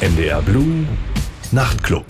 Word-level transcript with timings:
NDR 0.00 0.42
Blue 0.42 0.86
Nachtclub. 1.52 2.04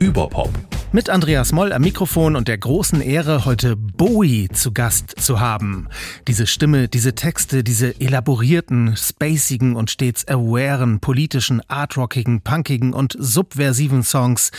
Überpop. 0.00 0.50
Mit 0.90 1.08
Andreas 1.08 1.52
Moll 1.52 1.72
am 1.72 1.82
Mikrofon 1.82 2.34
und 2.34 2.48
der 2.48 2.58
großen 2.58 3.00
Ehre, 3.00 3.44
heute 3.44 3.76
Bowie 3.76 4.48
zu 4.48 4.72
Gast 4.72 5.14
zu 5.16 5.38
haben. 5.38 5.86
Diese 6.26 6.48
Stimme, 6.48 6.88
diese 6.88 7.14
Texte, 7.14 7.62
diese 7.62 8.00
elaborierten, 8.00 8.96
spacigen 8.96 9.76
und 9.76 9.92
stets 9.92 10.26
awaren, 10.26 10.98
politischen, 10.98 11.62
artrockigen, 11.68 12.40
punkigen 12.40 12.92
und 12.92 13.14
subversiven 13.16 14.02
Songs. 14.02 14.50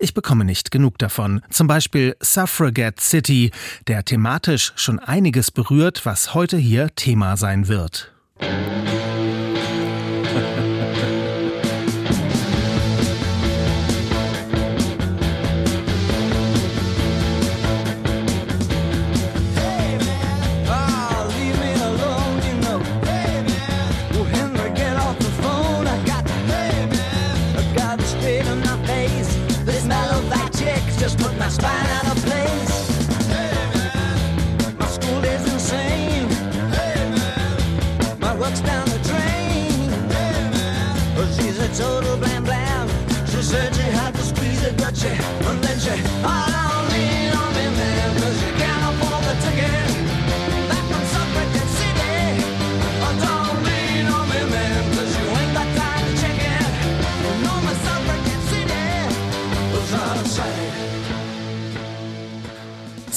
Ich 0.00 0.12
bekomme 0.12 0.44
nicht 0.44 0.72
genug 0.72 0.98
davon. 0.98 1.42
Zum 1.50 1.68
Beispiel 1.68 2.16
Suffragette 2.18 3.00
City, 3.00 3.52
der 3.86 4.04
thematisch 4.04 4.72
schon 4.74 4.98
einiges 4.98 5.52
berührt, 5.52 6.04
was 6.04 6.34
heute 6.34 6.56
hier 6.56 6.92
Thema 6.96 7.36
sein 7.36 7.68
wird. 7.68 8.12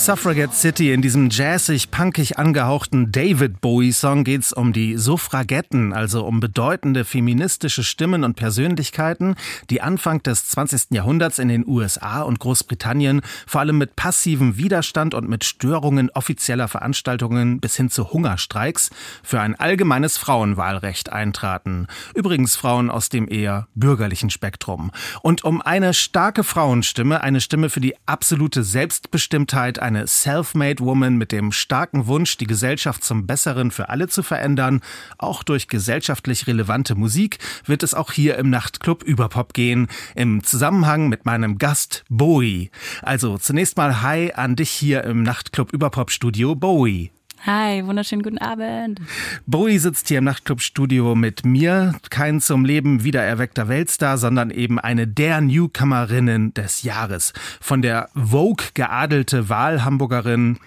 Suffragette 0.10 0.56
City. 0.56 0.92
In 0.92 1.04
diesem 1.04 1.30
jazzig-punkig 1.30 2.40
angehauchten 2.40 3.12
David 3.12 3.62
Bowie-Song 3.62 4.24
geht 4.24 4.42
es 4.42 4.54
um 4.54 4.74
die 4.74 4.98
Suffragetten, 4.98 5.94
also 5.94 6.26
um 6.26 6.40
bedeutende 6.40 7.06
feministische 7.06 7.84
Stimmen 7.84 8.24
und 8.24 8.34
Persönlichkeiten, 8.34 9.36
die 9.70 9.82
Anfang 9.82 10.24
des 10.24 10.48
20. 10.48 10.96
Jahrhunderts 10.96 11.38
in 11.38 11.48
den 11.48 11.64
USA 11.68 12.24
und 12.24 12.40
Großbritannien 12.40 13.22
vor 13.46 13.62
allem 13.62 13.78
mit 13.78 13.96
passivem 13.96 14.58
Widerstand 14.58 15.14
und 15.14 15.30
mit 15.30 15.44
Störungen 15.44 16.10
offizieller 16.10 16.68
Veranstaltungen 16.68 17.60
bis 17.60 17.76
hin 17.76 17.92
zu 17.92 18.12
Hungerstreiks 18.12 18.90
für 19.22 19.40
ein 19.42 19.54
allgemeines 19.54 20.18
Frauenwahlrecht 20.18 21.12
eintraten. 21.12 21.86
Übrigens 22.16 22.56
Frauen 22.56 22.90
aus 22.90 23.10
dem 23.10 23.30
eher 23.30 23.68
bürgerlichen 23.76 24.32
Spektrum. 24.32 24.90
Und 25.22 25.44
um 25.44 25.62
eine 25.62 25.94
starke 25.94 26.44
Frauenstimme, 26.44 27.22
eine 27.22 27.42
Stimme 27.42 27.70
für 27.70 27.80
die 27.80 27.94
absolute 28.08 28.64
Selbstbestimmtheit, 28.64 29.78
eine 29.78 29.99
eine 30.00 30.08
Self-Made 30.08 30.84
Woman 30.84 31.18
mit 31.18 31.32
dem 31.32 31.52
starken 31.52 32.08
Wunsch, 32.08 32.38
die 32.38 32.48
Gesellschaft 32.48 33.04
zum 33.04 33.28
Besseren 33.28 33.70
für 33.70 33.90
alle 33.90 34.08
zu 34.08 34.24
verändern. 34.24 34.80
Auch 35.18 35.44
durch 35.44 35.68
gesellschaftlich 35.68 36.48
relevante 36.48 36.96
Musik 36.96 37.40
wird 37.66 37.84
es 37.84 37.94
auch 37.94 38.14
hier 38.14 38.38
im 38.38 38.50
Nachtclub 38.50 39.04
Überpop 39.04 39.54
gehen, 39.54 39.88
im 40.16 40.44
Zusammenhang 40.44 41.10
mit 41.10 41.26
meinem 41.26 41.58
Gast 41.58 42.06
Bowie. 42.10 42.72
Also 43.02 43.38
zunächst 43.38 43.76
mal 43.76 44.02
Hi 44.02 44.32
an 44.34 44.56
dich 44.56 44.70
hier 44.70 45.04
im 45.04 45.24
Nachtclub 45.24 45.74
Überpop 45.74 46.12
Studio 46.12 46.56
Bowie. 46.56 47.12
Hi, 47.46 47.86
wunderschönen 47.86 48.22
guten 48.22 48.38
Abend. 48.38 49.00
Bowie 49.46 49.80
sitzt 49.80 50.10
hier 50.10 50.18
im 50.18 50.26
Nachtclub-Studio 50.26 51.16
mit 51.16 51.46
mir. 51.46 51.96
Kein 52.10 52.42
zum 52.42 52.66
Leben 52.66 53.06
wiedererweckter 53.06 53.70
Weltstar, 53.70 54.18
sondern 54.18 54.50
eben 54.50 54.78
eine 54.78 55.08
der 55.08 55.40
Newcomerinnen 55.40 56.54
des 56.54 56.84
Jahres. 56.84 57.32
Von 57.62 57.82
der 57.82 58.10
Vogue 58.14 58.66
geadelte 58.74 59.48
Wahlhamburgerin, 59.48 60.58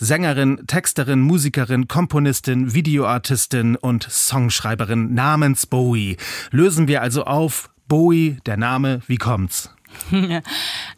Sängerin, 0.00 0.62
Texterin, 0.66 1.20
Musikerin, 1.20 1.86
Komponistin, 1.86 2.72
Videoartistin 2.72 3.76
und 3.76 4.04
Songschreiberin 4.04 5.12
namens 5.12 5.66
Bowie. 5.66 6.16
Lösen 6.50 6.88
wir 6.88 7.02
also 7.02 7.24
auf. 7.24 7.68
Bowie, 7.88 8.38
der 8.46 8.56
Name, 8.56 9.02
wie 9.06 9.18
kommt's? 9.18 9.74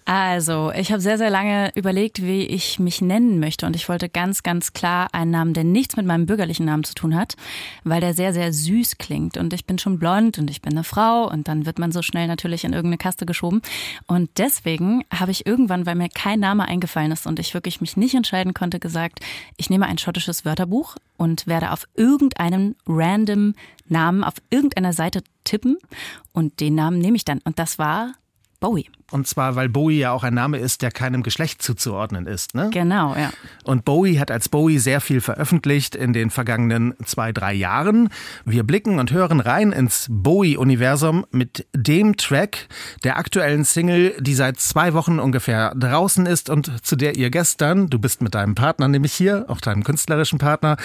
Also, 0.07 0.71
ich 0.73 0.93
habe 0.93 1.01
sehr, 1.01 1.17
sehr 1.17 1.31
lange 1.31 1.73
überlegt, 1.75 2.23
wie 2.23 2.43
ich 2.43 2.79
mich 2.79 3.01
nennen 3.01 3.41
möchte. 3.41 3.65
Und 3.65 3.75
ich 3.75 3.89
wollte 3.89 4.11
ganz, 4.11 4.43
ganz 4.43 4.75
klar 4.75 5.09
einen 5.13 5.31
Namen, 5.31 5.55
der 5.55 5.65
nichts 5.65 5.97
mit 5.97 6.05
meinem 6.05 6.27
bürgerlichen 6.27 6.67
Namen 6.67 6.85
zu 6.85 6.95
tun 6.95 7.17
hat, 7.17 7.37
weil 7.85 8.03
der 8.03 8.13
sehr, 8.13 8.35
sehr 8.35 8.53
süß 8.53 8.99
klingt. 8.99 9.39
Und 9.39 9.55
ich 9.55 9.65
bin 9.65 9.79
schon 9.79 9.99
blond 9.99 10.39
und 10.39 10.51
ich 10.51 10.61
bin 10.61 10.75
eine 10.75 10.85
Frau. 10.85 11.27
Und 11.31 11.49
dann 11.49 11.65
wird 11.65 11.79
man 11.79 11.91
so 11.91 12.03
schnell 12.03 12.27
natürlich 12.27 12.65
in 12.65 12.75
irgendeine 12.75 12.99
Kaste 12.99 13.25
geschoben. 13.25 13.63
Und 14.07 14.29
deswegen 14.37 15.05
habe 15.11 15.31
ich 15.31 15.47
irgendwann, 15.47 15.87
weil 15.87 15.95
mir 15.95 16.11
kein 16.11 16.41
Name 16.41 16.67
eingefallen 16.67 17.13
ist 17.13 17.27
und 17.27 17.39
ich 17.39 17.55
wirklich 17.55 17.81
mich 17.81 17.97
nicht 17.97 18.15
entscheiden 18.15 18.53
konnte, 18.53 18.81
gesagt, 18.81 19.21
ich 19.57 19.71
nehme 19.71 19.87
ein 19.87 19.97
schottisches 19.97 20.45
Wörterbuch 20.45 20.97
und 21.17 21.47
werde 21.47 21.71
auf 21.71 21.89
irgendeinen 21.95 22.77
random 22.87 23.55
Namen 23.89 24.23
auf 24.23 24.35
irgendeiner 24.51 24.93
Seite 24.93 25.23
tippen. 25.45 25.79
Und 26.33 26.61
den 26.61 26.75
Namen 26.75 26.99
nehme 26.99 27.17
ich 27.17 27.25
dann. 27.25 27.41
Und 27.45 27.59
das 27.59 27.79
war 27.79 28.13
Bowie. 28.65 28.89
Und 29.11 29.27
zwar, 29.27 29.57
weil 29.57 29.69
Bowie 29.69 29.99
ja 29.99 30.13
auch 30.13 30.25
ein 30.25 30.33
Name 30.33 30.57
ist, 30.57 30.81
der 30.81 30.91
keinem 30.91 31.23
Geschlecht 31.23 31.61
zuzuordnen 31.61 32.27
ist. 32.27 32.55
Ne? 32.55 32.71
Genau, 32.73 33.15
ja. 33.15 33.31
Und 33.63 33.85
Bowie 33.85 34.19
hat 34.19 34.31
als 34.31 34.49
Bowie 34.49 34.79
sehr 34.79 35.03
viel 35.03 35.21
veröffentlicht 35.21 35.95
in 35.95 36.15
den 36.15 36.31
vergangenen 36.31 36.95
zwei, 37.05 37.31
drei 37.31 37.53
Jahren. 37.53 38.09
Wir 38.47 38.63
blicken 38.63 38.99
und 38.99 39.13
hören 39.13 39.41
rein 39.41 39.71
ins 39.73 40.07
Bowie-Universum 40.09 41.27
mit 41.31 41.67
dem 41.77 42.17
Track 42.17 42.69
der 43.05 43.19
aktuellen 43.19 43.65
Single, 43.65 44.15
die 44.19 44.35
seit 44.35 44.59
zwei 44.59 44.95
Wochen 44.95 45.19
ungefähr 45.19 45.75
draußen 45.75 46.25
ist 46.25 46.49
und 46.49 46.87
zu 46.87 46.97
der 46.97 47.17
ihr 47.17 47.29
gestern, 47.29 47.91
du 47.91 47.99
bist 47.99 48.23
mit 48.23 48.35
deinem 48.35 48.55
Partner 48.55 48.89
nämlich 48.89 49.13
hier, 49.13 49.45
auch 49.49 49.61
deinem 49.61 49.85
künstlerischen 49.85 50.39
Partner, 50.39 50.79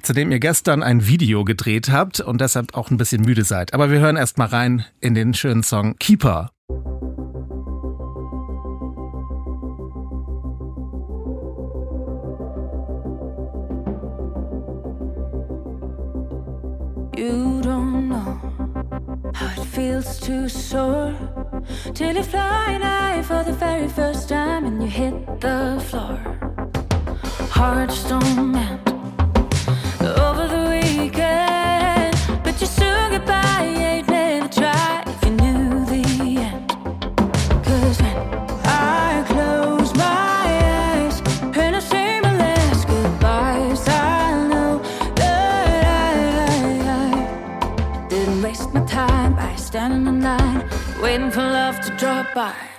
zu 0.00 0.14
dem 0.14 0.32
ihr 0.32 0.40
gestern 0.40 0.82
ein 0.82 1.06
Video 1.06 1.44
gedreht 1.44 1.90
habt 1.92 2.20
und 2.20 2.40
deshalb 2.40 2.74
auch 2.74 2.90
ein 2.90 2.96
bisschen 2.96 3.20
müde 3.20 3.44
seid. 3.44 3.74
Aber 3.74 3.90
wir 3.90 3.98
hören 3.98 4.16
erst 4.16 4.38
mal 4.38 4.48
rein 4.48 4.86
in 5.00 5.14
den 5.14 5.34
schönen 5.34 5.62
Song 5.62 5.98
Keeper. 5.98 6.50
You 17.16 17.62
don't 17.62 18.10
know 18.10 18.38
how 19.32 19.62
it 19.62 19.64
feels 19.68 20.20
to 20.20 20.50
soar 20.50 21.14
till 21.94 22.14
you 22.14 22.22
fly 22.22 22.78
high 22.78 23.22
for 23.22 23.42
the 23.42 23.54
very 23.54 23.88
first 23.88 24.28
time 24.28 24.66
and 24.66 24.82
you 24.82 24.88
hit 24.88 25.40
the 25.40 25.82
floor. 25.88 26.18
Hearts 27.48 28.04
don't 28.06 28.52
mend 28.52 28.86
over 30.02 30.46
the 30.46 30.68
weekend, 30.68 32.14
but 32.44 32.60
you 32.60 32.66
soon 32.66 33.12
get 33.12 33.24
by. 33.24 33.62
Ain't 33.64 33.95
waiting 51.16 51.30
for 51.30 51.40
love 51.40 51.80
to 51.80 51.90
drop 51.96 52.34
by. 52.34 52.75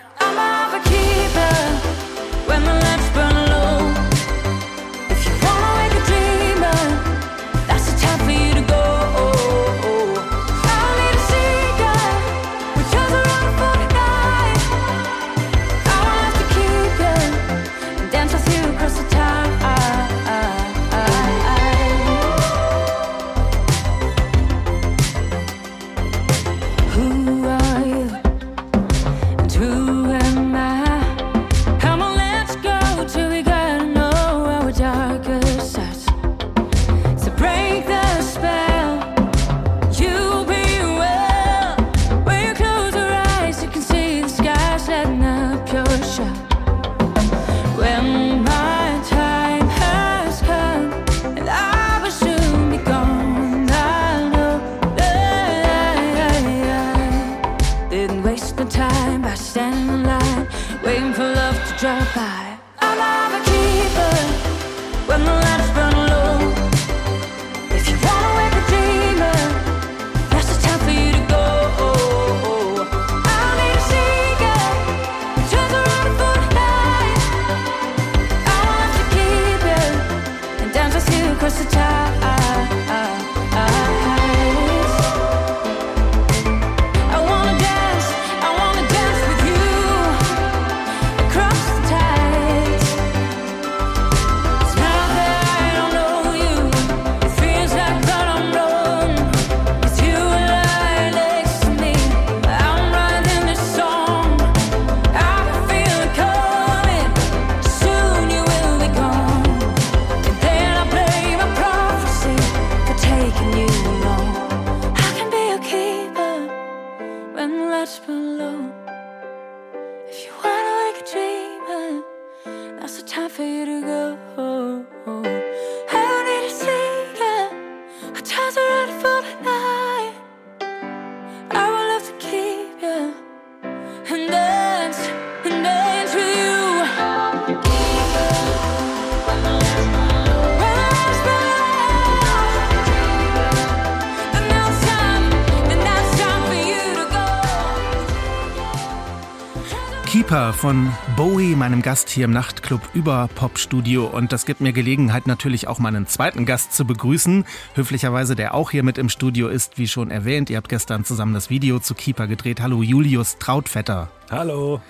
Von 150.54 150.94
Bowie, 151.16 151.56
meinem 151.56 151.82
Gast 151.82 152.10
hier 152.10 152.26
im 152.26 152.32
Nachtclub 152.32 152.82
über 152.94 153.30
Popstudio. 153.36 154.06
Und 154.06 154.32
das 154.32 154.46
gibt 154.46 154.62
mir 154.62 154.74
Gelegenheit, 154.74 155.28
natürlich 155.28 155.68
auch 155.68 155.80
meinen 155.80 156.08
zweiten 156.08 156.46
Gast 156.46 156.74
zu 156.74 156.86
begrüßen. 156.86 157.46
Höflicherweise, 157.76 158.36
der 158.36 158.54
auch 158.54 158.72
hier 158.72 158.84
mit 158.84 158.98
im 158.98 159.10
Studio 159.10 159.48
ist, 159.48 159.78
wie 159.78 159.88
schon 159.88 160.12
erwähnt. 160.12 160.50
Ihr 160.50 160.58
habt 160.58 160.70
gestern 160.70 161.06
zusammen 161.06 161.34
das 161.34 161.50
Video 161.50 161.80
zu 161.80 161.96
Keeper 161.96 162.28
gedreht. 162.28 162.62
Hallo 162.62 162.82
Julius 162.84 163.38
Trautvetter. 163.38 164.10
Hallo. 164.32 164.82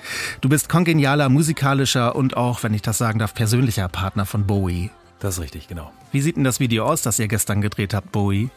Du 0.41 0.49
bist 0.49 0.69
kongenialer, 0.69 1.29
musikalischer 1.29 2.15
und 2.15 2.37
auch, 2.37 2.63
wenn 2.63 2.73
ich 2.73 2.81
das 2.81 2.97
sagen 2.97 3.19
darf, 3.19 3.33
persönlicher 3.33 3.87
Partner 3.87 4.25
von 4.25 4.45
Bowie. 4.45 4.91
Das 5.19 5.35
ist 5.35 5.43
richtig, 5.43 5.67
genau. 5.67 5.91
Wie 6.11 6.21
sieht 6.21 6.37
denn 6.37 6.43
das 6.43 6.59
Video 6.59 6.85
aus, 6.85 7.01
das 7.01 7.19
ihr 7.19 7.27
gestern 7.27 7.61
gedreht 7.61 7.93
habt, 7.93 8.11
Bowie? 8.11 8.49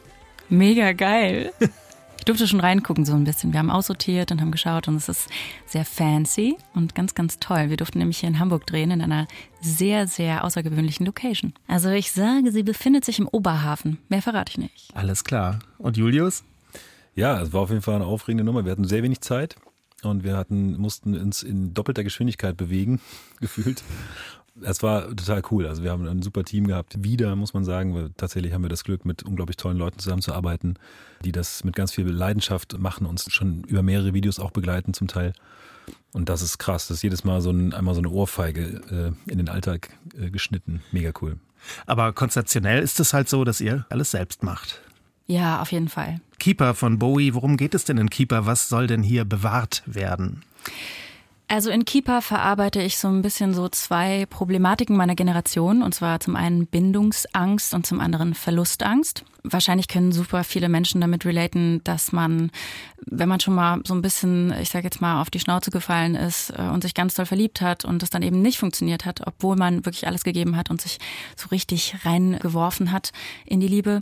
Mega 0.48 0.92
geil. 0.92 1.52
Ich 2.20 2.26
durfte 2.26 2.46
schon 2.46 2.60
reingucken 2.60 3.06
so 3.06 3.14
ein 3.14 3.24
bisschen. 3.24 3.54
Wir 3.54 3.60
haben 3.60 3.70
aussortiert 3.70 4.30
und 4.30 4.42
haben 4.42 4.50
geschaut 4.50 4.88
und 4.88 4.96
es 4.96 5.08
ist 5.08 5.30
sehr 5.64 5.86
fancy 5.86 6.58
und 6.74 6.94
ganz, 6.94 7.14
ganz 7.14 7.38
toll. 7.38 7.70
Wir 7.70 7.78
durften 7.78 7.98
nämlich 7.98 8.18
hier 8.18 8.28
in 8.28 8.38
Hamburg 8.38 8.66
drehen 8.66 8.90
in 8.90 9.00
einer 9.00 9.26
sehr, 9.62 10.06
sehr 10.06 10.44
außergewöhnlichen 10.44 11.06
Location. 11.06 11.54
Also 11.66 11.88
ich 11.88 12.12
sage, 12.12 12.52
sie 12.52 12.62
befindet 12.62 13.06
sich 13.06 13.18
im 13.20 13.26
Oberhafen. 13.26 13.96
Mehr 14.10 14.20
verrate 14.20 14.50
ich 14.50 14.58
nicht. 14.58 14.90
Alles 14.94 15.24
klar. 15.24 15.60
Und 15.78 15.96
Julius? 15.96 16.44
Ja, 17.14 17.40
es 17.40 17.54
war 17.54 17.62
auf 17.62 17.70
jeden 17.70 17.80
Fall 17.80 17.94
eine 17.94 18.04
aufregende 18.04 18.44
Nummer. 18.44 18.66
Wir 18.66 18.72
hatten 18.72 18.84
sehr 18.84 19.02
wenig 19.02 19.22
Zeit 19.22 19.56
und 20.02 20.22
wir 20.22 20.36
hatten, 20.36 20.76
mussten 20.76 21.18
uns 21.18 21.42
in 21.42 21.72
doppelter 21.72 22.04
Geschwindigkeit 22.04 22.54
bewegen, 22.54 23.00
gefühlt. 23.40 23.82
Es 24.62 24.82
war 24.82 25.08
total 25.08 25.42
cool. 25.50 25.66
Also 25.66 25.82
wir 25.82 25.90
haben 25.90 26.06
ein 26.06 26.22
super 26.22 26.44
Team 26.44 26.66
gehabt. 26.66 27.02
Wieder, 27.02 27.34
muss 27.36 27.54
man 27.54 27.64
sagen. 27.64 28.12
Tatsächlich 28.16 28.52
haben 28.52 28.62
wir 28.62 28.68
das 28.68 28.84
Glück, 28.84 29.04
mit 29.04 29.22
unglaublich 29.22 29.56
tollen 29.56 29.78
Leuten 29.78 29.98
zusammenzuarbeiten, 29.98 30.78
die 31.24 31.32
das 31.32 31.64
mit 31.64 31.76
ganz 31.76 31.92
viel 31.92 32.08
Leidenschaft 32.08 32.78
machen, 32.78 33.06
uns 33.06 33.32
schon 33.32 33.64
über 33.64 33.82
mehrere 33.82 34.14
Videos 34.14 34.38
auch 34.38 34.50
begleiten 34.50 34.94
zum 34.94 35.08
Teil. 35.08 35.32
Und 36.12 36.28
das 36.28 36.42
ist 36.42 36.58
krass. 36.58 36.88
Das 36.88 36.98
ist 36.98 37.02
jedes 37.02 37.24
Mal 37.24 37.40
so 37.40 37.50
ein, 37.50 37.72
einmal 37.72 37.94
so 37.94 38.00
eine 38.00 38.10
Ohrfeige 38.10 39.14
äh, 39.26 39.30
in 39.30 39.38
den 39.38 39.48
Alltag 39.48 39.90
äh, 40.18 40.30
geschnitten. 40.30 40.82
Mega 40.92 41.12
cool. 41.20 41.38
Aber 41.86 42.12
konzeptionell 42.12 42.82
ist 42.82 43.00
es 43.00 43.12
halt 43.12 43.28
so, 43.28 43.44
dass 43.44 43.60
ihr 43.60 43.86
alles 43.90 44.10
selbst 44.10 44.42
macht. 44.42 44.80
Ja, 45.26 45.60
auf 45.62 45.70
jeden 45.70 45.88
Fall. 45.88 46.20
Keeper 46.38 46.74
von 46.74 46.98
Bowie, 46.98 47.34
worum 47.34 47.56
geht 47.56 47.74
es 47.74 47.84
denn 47.84 47.98
in 47.98 48.10
Keeper? 48.10 48.46
Was 48.46 48.68
soll 48.68 48.86
denn 48.86 49.02
hier 49.02 49.24
bewahrt 49.24 49.82
werden? 49.86 50.42
Also 51.50 51.70
in 51.70 51.84
Keeper 51.84 52.22
verarbeite 52.22 52.80
ich 52.80 52.96
so 52.96 53.08
ein 53.08 53.22
bisschen 53.22 53.54
so 53.54 53.68
zwei 53.68 54.24
Problematiken 54.26 54.96
meiner 54.96 55.16
Generation. 55.16 55.82
Und 55.82 55.92
zwar 55.92 56.20
zum 56.20 56.36
einen 56.36 56.68
Bindungsangst 56.68 57.74
und 57.74 57.84
zum 57.84 57.98
anderen 57.98 58.34
Verlustangst. 58.34 59.24
Wahrscheinlich 59.42 59.88
können 59.88 60.12
super 60.12 60.44
viele 60.44 60.68
Menschen 60.68 61.00
damit 61.00 61.24
relaten, 61.24 61.80
dass 61.84 62.12
man, 62.12 62.50
wenn 63.06 63.28
man 63.28 63.40
schon 63.40 63.54
mal 63.54 63.80
so 63.84 63.94
ein 63.94 64.02
bisschen, 64.02 64.52
ich 64.60 64.70
sage 64.70 64.84
jetzt 64.84 65.00
mal, 65.00 65.20
auf 65.20 65.30
die 65.30 65.40
Schnauze 65.40 65.70
gefallen 65.70 66.14
ist 66.14 66.50
äh, 66.50 66.62
und 66.62 66.82
sich 66.82 66.94
ganz 66.94 67.14
doll 67.14 67.26
verliebt 67.26 67.60
hat 67.60 67.84
und 67.84 68.02
es 68.02 68.10
dann 68.10 68.22
eben 68.22 68.42
nicht 68.42 68.58
funktioniert 68.58 69.06
hat, 69.06 69.26
obwohl 69.26 69.56
man 69.56 69.84
wirklich 69.86 70.06
alles 70.06 70.24
gegeben 70.24 70.56
hat 70.56 70.70
und 70.70 70.80
sich 70.80 70.98
so 71.36 71.48
richtig 71.48 71.94
reingeworfen 72.04 72.92
hat 72.92 73.12
in 73.46 73.60
die 73.60 73.68
Liebe, 73.68 74.00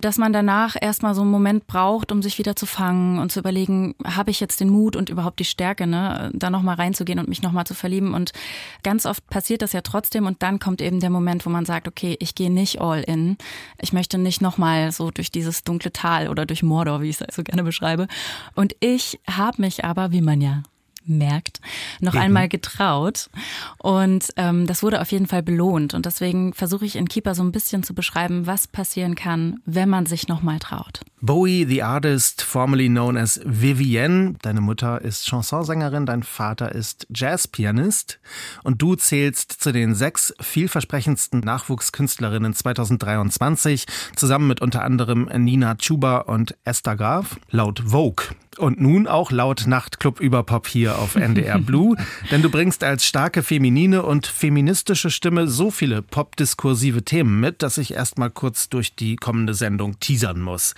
dass 0.00 0.18
man 0.18 0.32
danach 0.32 0.76
erstmal 0.80 1.14
so 1.14 1.22
einen 1.22 1.30
Moment 1.30 1.66
braucht, 1.66 2.12
um 2.12 2.22
sich 2.22 2.38
wieder 2.38 2.54
zu 2.54 2.66
fangen 2.66 3.18
und 3.18 3.32
zu 3.32 3.40
überlegen, 3.40 3.94
habe 4.04 4.30
ich 4.30 4.40
jetzt 4.40 4.60
den 4.60 4.68
Mut 4.68 4.94
und 4.94 5.08
überhaupt 5.08 5.40
die 5.40 5.44
Stärke, 5.44 5.86
ne, 5.86 6.30
da 6.34 6.50
nochmal 6.50 6.76
reinzugehen 6.76 7.18
und 7.18 7.28
mich 7.28 7.42
nochmal 7.42 7.66
zu 7.66 7.74
verlieben. 7.74 8.14
Und 8.14 8.32
ganz 8.82 9.06
oft 9.06 9.26
passiert 9.28 9.62
das 9.62 9.72
ja 9.72 9.80
trotzdem 9.80 10.26
und 10.26 10.42
dann 10.42 10.58
kommt 10.58 10.80
eben 10.80 11.00
der 11.00 11.10
Moment, 11.10 11.44
wo 11.46 11.50
man 11.50 11.64
sagt, 11.64 11.88
okay, 11.88 12.16
ich 12.20 12.34
gehe 12.34 12.50
nicht 12.50 12.80
all 12.80 13.02
in. 13.02 13.36
Ich 13.80 13.92
möchte 13.92 14.18
nicht 14.18 14.40
nochmal 14.40 14.75
so 14.92 15.10
durch 15.10 15.30
dieses 15.30 15.64
dunkle 15.64 15.92
Tal 15.92 16.28
oder 16.28 16.46
durch 16.46 16.62
Mordor, 16.62 17.02
wie 17.02 17.10
ich 17.10 17.20
es 17.20 17.34
so 17.34 17.42
gerne 17.42 17.62
beschreibe. 17.62 18.06
Und 18.54 18.74
ich 18.80 19.18
habe 19.28 19.60
mich 19.62 19.84
aber, 19.84 20.12
wie 20.12 20.22
man 20.22 20.40
ja 20.40 20.62
merkt, 21.06 21.60
noch 22.00 22.14
Mhm. 22.14 22.20
einmal 22.20 22.48
getraut. 22.48 23.28
Und 23.78 24.28
ähm, 24.36 24.66
das 24.66 24.82
wurde 24.82 25.00
auf 25.00 25.10
jeden 25.12 25.26
Fall 25.26 25.42
belohnt. 25.42 25.94
Und 25.94 26.06
deswegen 26.06 26.52
versuche 26.52 26.84
ich 26.84 26.96
in 26.96 27.08
Keeper 27.08 27.34
so 27.34 27.42
ein 27.42 27.52
bisschen 27.52 27.82
zu 27.82 27.94
beschreiben, 27.94 28.46
was 28.46 28.66
passieren 28.68 29.14
kann, 29.14 29.60
wenn 29.64 29.88
man 29.88 30.06
sich 30.06 30.28
nochmal 30.28 30.58
traut. 30.58 31.00
Bowie, 31.22 31.64
the 31.66 31.82
artist, 31.82 32.42
formerly 32.42 32.88
known 32.88 33.16
as 33.16 33.40
Vivienne. 33.44 34.34
Deine 34.42 34.60
Mutter 34.60 35.00
ist 35.00 35.26
Chansonsängerin, 35.26 36.06
dein 36.06 36.22
Vater 36.22 36.72
ist 36.72 37.06
Jazzpianist 37.14 38.20
und 38.62 38.80
du 38.82 38.94
zählst 38.96 39.50
zu 39.52 39.72
den 39.72 39.94
sechs 39.94 40.34
vielversprechendsten 40.40 41.40
Nachwuchskünstlerinnen 41.40 42.54
2023, 42.54 43.86
zusammen 44.14 44.46
mit 44.46 44.60
unter 44.60 44.84
anderem 44.84 45.24
Nina 45.36 45.74
Chuba 45.76 46.18
und 46.18 46.54
Esther 46.64 46.96
Graf, 46.96 47.38
laut 47.50 47.80
Vogue. 47.86 48.26
Und 48.58 48.80
nun 48.80 49.06
auch 49.06 49.30
laut 49.30 49.66
Nachtclub 49.66 50.20
Überpop 50.20 50.66
hier 50.66 50.98
auf 50.98 51.14
NDR 51.16 51.58
Blue, 51.58 51.96
denn 52.30 52.42
du 52.42 52.50
bringst 52.50 52.84
als 52.84 53.04
starke 53.04 53.42
feminine 53.42 54.02
und 54.02 54.26
feministische 54.26 55.10
Stimme 55.10 55.48
so 55.48 55.70
viele 55.70 56.02
popdiskursive 56.02 57.02
Themen 57.02 57.40
mit, 57.40 57.62
dass 57.62 57.78
ich 57.78 57.92
erstmal 57.94 58.30
kurz 58.30 58.68
durch 58.68 58.94
die 58.94 59.16
kommende 59.16 59.54
Sendung 59.54 60.00
teasern 60.00 60.40
muss. 60.40 60.74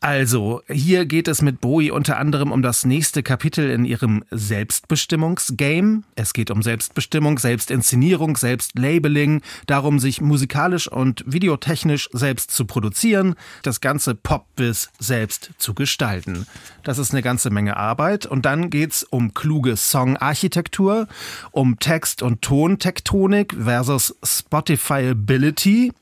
Also, 0.00 0.62
hier 0.68 1.06
geht 1.06 1.26
es 1.26 1.40
mit 1.40 1.60
Bowie 1.60 1.90
unter 1.90 2.18
anderem 2.18 2.52
um 2.52 2.62
das 2.62 2.84
nächste 2.84 3.22
Kapitel 3.22 3.70
in 3.70 3.84
ihrem 3.84 4.24
Selbstbestimmungsgame. 4.30 6.02
Es 6.14 6.32
geht 6.32 6.50
um 6.50 6.62
Selbstbestimmung, 6.62 7.38
Selbstinszenierung, 7.38 8.36
Selbstlabeling, 8.36 9.42
darum, 9.66 9.98
sich 9.98 10.20
musikalisch 10.20 10.86
und 10.86 11.24
videotechnisch 11.26 12.10
selbst 12.12 12.50
zu 12.50 12.66
produzieren, 12.66 13.34
das 13.62 13.80
ganze 13.80 14.14
Popbiz 14.14 14.90
selbst 14.98 15.50
zu 15.58 15.74
gestalten. 15.74 16.46
Das 16.82 16.98
ist 16.98 17.12
eine 17.12 17.22
ganze 17.22 17.50
Menge 17.50 17.76
Arbeit. 17.76 18.26
Und 18.26 18.44
dann 18.44 18.70
geht's 18.70 19.02
um 19.02 19.34
kluge 19.34 19.76
Songarchitektur, 19.76 21.08
um 21.52 21.78
Text- 21.78 22.22
und 22.22 22.42
Tontektonik 22.42 23.56
versus 23.58 24.14
Spotifyability. 24.22 25.92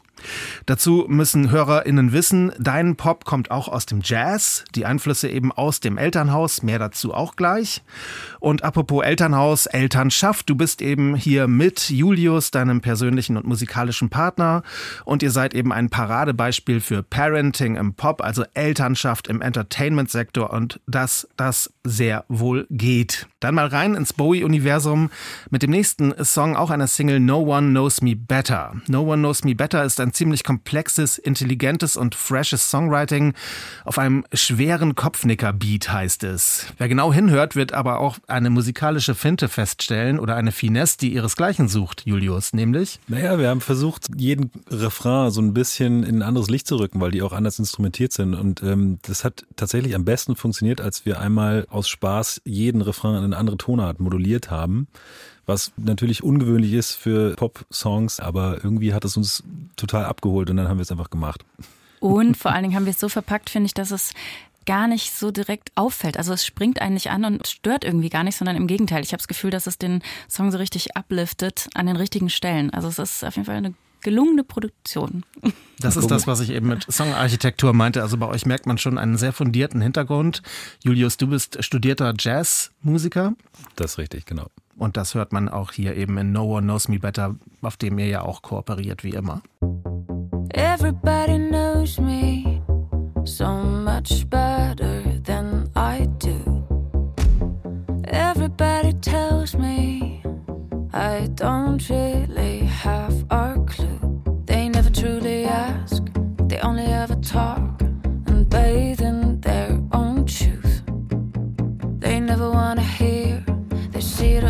Dazu 0.67 1.05
müssen 1.09 1.51
HörerInnen 1.51 2.13
wissen, 2.13 2.53
dein 2.59 2.97
Pop 2.97 3.25
kommt 3.25 3.51
auch 3.51 3.69
aus 3.69 3.87
dem 3.87 4.01
Jazz, 4.03 4.65
die 4.75 4.87
Einflüsse 4.87 5.29
eben 5.29 5.53
aus 5.53 5.81
dem 5.81 5.99
Elternhaus, 5.99 6.63
mehr 6.63 6.79
dazu 6.79 7.13
auch 7.13 7.37
gleich. 7.37 7.83
Und 8.41 8.65
apropos 8.65 9.05
Elternhaus, 9.05 9.67
Elternschaft, 9.67 10.49
du 10.49 10.55
bist 10.55 10.83
eben 10.83 11.15
hier 11.15 11.49
mit 11.49 11.91
Julius, 11.91 12.51
deinem 12.51 12.81
persönlichen 12.81 13.37
und 13.37 13.47
musikalischen 13.47 14.11
Partner 14.11 14.63
und 15.05 15.23
ihr 15.23 15.31
seid 15.31 15.55
eben 15.55 15.73
ein 15.73 15.91
Paradebeispiel 15.91 16.81
für 16.81 17.03
Parenting 17.03 17.77
im 17.77 17.95
Pop, 17.95 18.23
also 18.23 18.45
Elternschaft 18.55 19.29
im 19.29 19.41
Entertainment-Sektor 19.41 20.51
und 20.51 20.81
dass 20.87 21.29
das 21.37 21.73
sehr 21.85 22.25
wohl 22.29 22.67
geht. 22.71 23.27
Dann 23.45 23.57
mal 23.57 23.67
rein 23.67 23.95
ins 23.95 24.15
Bowie-Universum 24.15 25.11
mit 25.51 25.63
dem 25.63 25.71
nächsten 25.71 26.15
Song, 26.25 26.57
auch 26.57 26.71
einer 26.71 26.87
Single 26.87 27.21
No 27.21 27.41
One 27.41 27.73
Knows 27.73 28.01
Me 28.01 28.17
Better. 28.17 28.73
No 28.87 29.03
One 29.03 29.19
Knows 29.19 29.45
Me 29.45 29.55
Better 29.55 29.85
ist 29.85 30.01
ein 30.01 30.15
ziemlich 30.15 30.45
komplexes, 30.45 31.19
intelligentes 31.19 31.99
und 31.99 32.15
freshes 32.15 32.71
Songwriting 32.71 33.35
auf 33.85 33.99
einem 33.99 34.25
schweren 34.33 34.95
Kopfnicker-Beat 34.95 35.93
heißt 35.93 36.25
es. 36.25 36.69
Wer 36.79 36.89
genau 36.89 37.13
hinhört, 37.13 37.55
wird 37.55 37.75
aber 37.75 37.99
auch 37.99 38.17
eine 38.29 38.49
musikalische 38.49 39.15
Finte 39.15 39.49
feststellen 39.51 40.19
oder 40.19 40.37
eine 40.37 40.51
Finesse, 40.51 40.97
die 40.97 41.13
ihresgleichen 41.13 41.69
sucht, 41.69 42.07
Julius, 42.07 42.55
nämlich 42.55 42.99
Naja, 43.09 43.39
wir 43.39 43.51
haben 43.51 43.61
versucht, 43.61 44.07
jeden 44.17 44.53
Refrain 44.71 45.31
so 45.31 45.43
ein 45.43 45.53
bisschen 45.53 46.03
in 46.03 46.21
ein 46.21 46.23
anderes 46.23 46.49
Licht 46.49 46.67
zu 46.67 46.77
rücken, 46.77 46.99
weil 47.03 47.11
die 47.11 47.21
auch 47.21 47.35
anders 47.35 47.59
instrumentiert 47.59 48.15
sind. 48.15 48.33
Und 48.33 48.63
ähm, 48.63 49.01
das 49.03 49.23
hat 49.23 49.45
tatsächlich 49.57 49.95
am 49.95 50.07
besten 50.07 50.35
funktioniert, 50.35 50.81
als 50.81 51.05
wir 51.05 51.21
einmal 51.21 51.67
aus 51.69 51.89
Spaß 51.89 52.41
jeden 52.47 52.81
Refrain 52.81 53.23
in 53.23 53.34
eine 53.35 53.41
andere 53.41 53.57
Tonart 53.57 54.01
moduliert 54.01 54.51
haben. 54.51 54.89
Was 55.47 55.73
natürlich 55.77 56.23
ungewöhnlich 56.23 56.73
ist 56.73 56.93
für 56.93 57.35
Pop-Songs, 57.37 58.19
aber 58.19 58.65
irgendwie 58.65 58.95
hat 58.95 59.05
es 59.05 59.17
uns 59.17 59.43
total 59.77 60.07
abgeholt 60.07 60.49
und 60.49 60.57
dann 60.57 60.69
haben 60.69 60.79
wir 60.79 60.83
es 60.83 60.91
einfach 60.91 61.11
gemacht. 61.11 61.45
Und 62.01 62.37
vor 62.39 62.53
allen 62.53 62.63
Dingen 62.63 62.75
haben 62.75 62.87
wir 62.87 62.93
es 62.93 63.01
so 63.01 63.11
verpackt, 63.11 63.51
finde 63.51 63.67
ich, 63.67 63.75
dass 63.75 63.91
es 63.91 64.13
gar 64.67 64.89
nicht 64.89 65.13
so 65.13 65.31
direkt 65.31 65.73
auffällt. 65.75 66.17
Also 66.17 66.33
es 66.33 66.47
springt 66.47 66.81
eigentlich 66.81 67.11
an 67.11 67.27
und 67.27 67.47
stört 67.47 67.85
irgendwie 67.85 68.09
gar 68.09 68.25
nicht, 68.25 68.37
sondern 68.37 68.57
im 68.57 68.67
Gegenteil. 68.67 69.03
Ich 69.03 69.11
habe 69.11 69.19
das 69.19 69.29
Gefühl, 69.29 69.51
dass 69.51 69.67
es 69.67 69.77
den 69.77 70.03
Song 70.29 70.51
so 70.51 70.57
richtig 70.59 70.97
upliftet 70.97 71.69
an 71.75 71.87
den 71.87 71.97
richtigen 71.97 72.31
Stellen. 72.31 72.71
Also 72.71 72.89
es 72.89 72.99
ist 72.99 73.25
auf 73.25 73.37
jeden 73.37 73.45
Fall 73.45 73.57
eine 73.57 73.75
gelungene 74.05 74.45
Produktion. 74.45 75.25
Das 75.81 75.97
ist 75.97 76.09
das, 76.09 76.29
was 76.29 76.39
ich 76.41 76.51
eben 76.51 76.69
mit 76.69 76.85
Songarchitektur 76.89 77.73
meinte. 77.73 78.03
Also 78.03 78.17
bei 78.17 78.29
euch 78.29 78.47
merkt 78.47 78.67
man 78.67 78.79
schon 78.79 78.97
einen 78.97 79.17
sehr 79.17 79.33
fundierten 79.33 79.81
Hintergrund. 79.81 80.43
Julius, 80.85 81.17
du 81.17 81.27
bist 81.27 81.65
studierter 81.65 82.15
Jazzmusiker. 82.17 83.35
Das 83.75 83.93
ist 83.93 83.99
richtig, 83.99 84.27
genau. 84.27 84.47
Und 84.77 84.97
das 84.97 85.15
hört 85.15 85.33
man 85.33 85.49
auch 85.49 85.73
hier 85.73 85.97
eben 85.97 86.17
in 86.19 86.33
No 86.33 86.45
One 86.45 86.67
Knows 86.67 86.89
Me 86.89 86.99
Better, 86.99 87.35
auf 87.63 87.77
dem 87.77 87.99
ihr 87.99 88.07
ja 88.07 88.23
auch 88.23 88.43
kooperiert 88.43 89.03
wie 89.03 89.11
immer. 89.11 89.43
Everybody 90.51 91.49
knows 91.49 91.99
me 91.99 92.63
so 93.25 93.47
much 93.47 94.29
better 94.29 95.03
than 95.25 95.69
I 95.75 96.07
do. 96.19 96.65
Everybody 98.05 98.93
tells 99.01 99.57
me 99.57 100.23
I 100.93 101.29
don't 101.35 101.91
really 101.91 102.14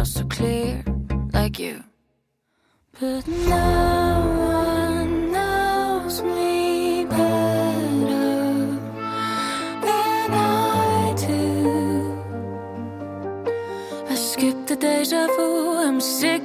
so 0.05 0.25
clear, 0.25 0.85
like 1.33 1.59
you. 1.59 1.83
But 3.01 3.27
no 3.27 4.23
one 4.39 5.33
knows 5.33 6.23
me 6.23 7.05
better 7.07 8.67
than 9.87 10.31
I 10.35 11.15
do. 11.17 12.23
I 14.09 14.15
skip 14.15 14.67
the 14.67 14.77
deja 14.77 15.27
vu, 15.37 15.79
I'm 15.79 16.01
sick 16.01 16.43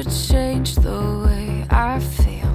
Should 0.00 0.30
change 0.30 0.74
the 0.76 1.26
way 1.26 1.66
I 1.68 1.98
feel. 2.00 2.50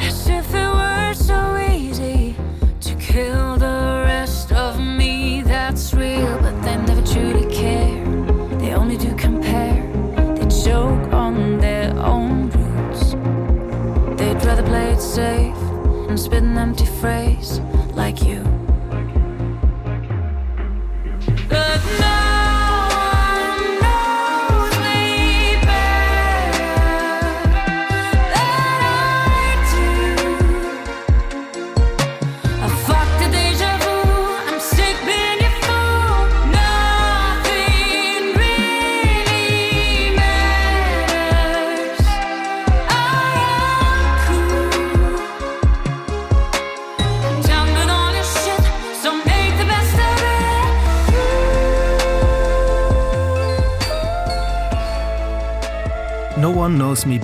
As 0.00 0.28
if 0.28 0.52
it 0.52 0.66
were 0.66 1.14
so 1.14 1.56
easy 1.70 2.34
to 2.80 2.94
kill 2.96 3.56
the 3.56 4.02
rest 4.04 4.50
of 4.50 4.80
me 4.80 5.42
that's 5.42 5.94
real, 5.94 6.36
but 6.40 6.60
they 6.62 6.76
never 6.76 7.06
truly 7.06 7.46
care. 7.54 8.04
They 8.58 8.74
only 8.74 8.96
do 8.96 9.14
compare. 9.14 9.80
They 10.34 10.46
joke 10.64 11.12
on 11.12 11.58
their 11.58 11.96
own 11.96 12.50
roots. 12.50 13.12
They'd 14.18 14.44
rather 14.44 14.64
play 14.64 14.94
it 14.94 15.00
safe 15.00 15.62
and 16.08 16.18
spit 16.18 16.42
an 16.42 16.58
empty 16.58 16.86
phrase 16.86 17.60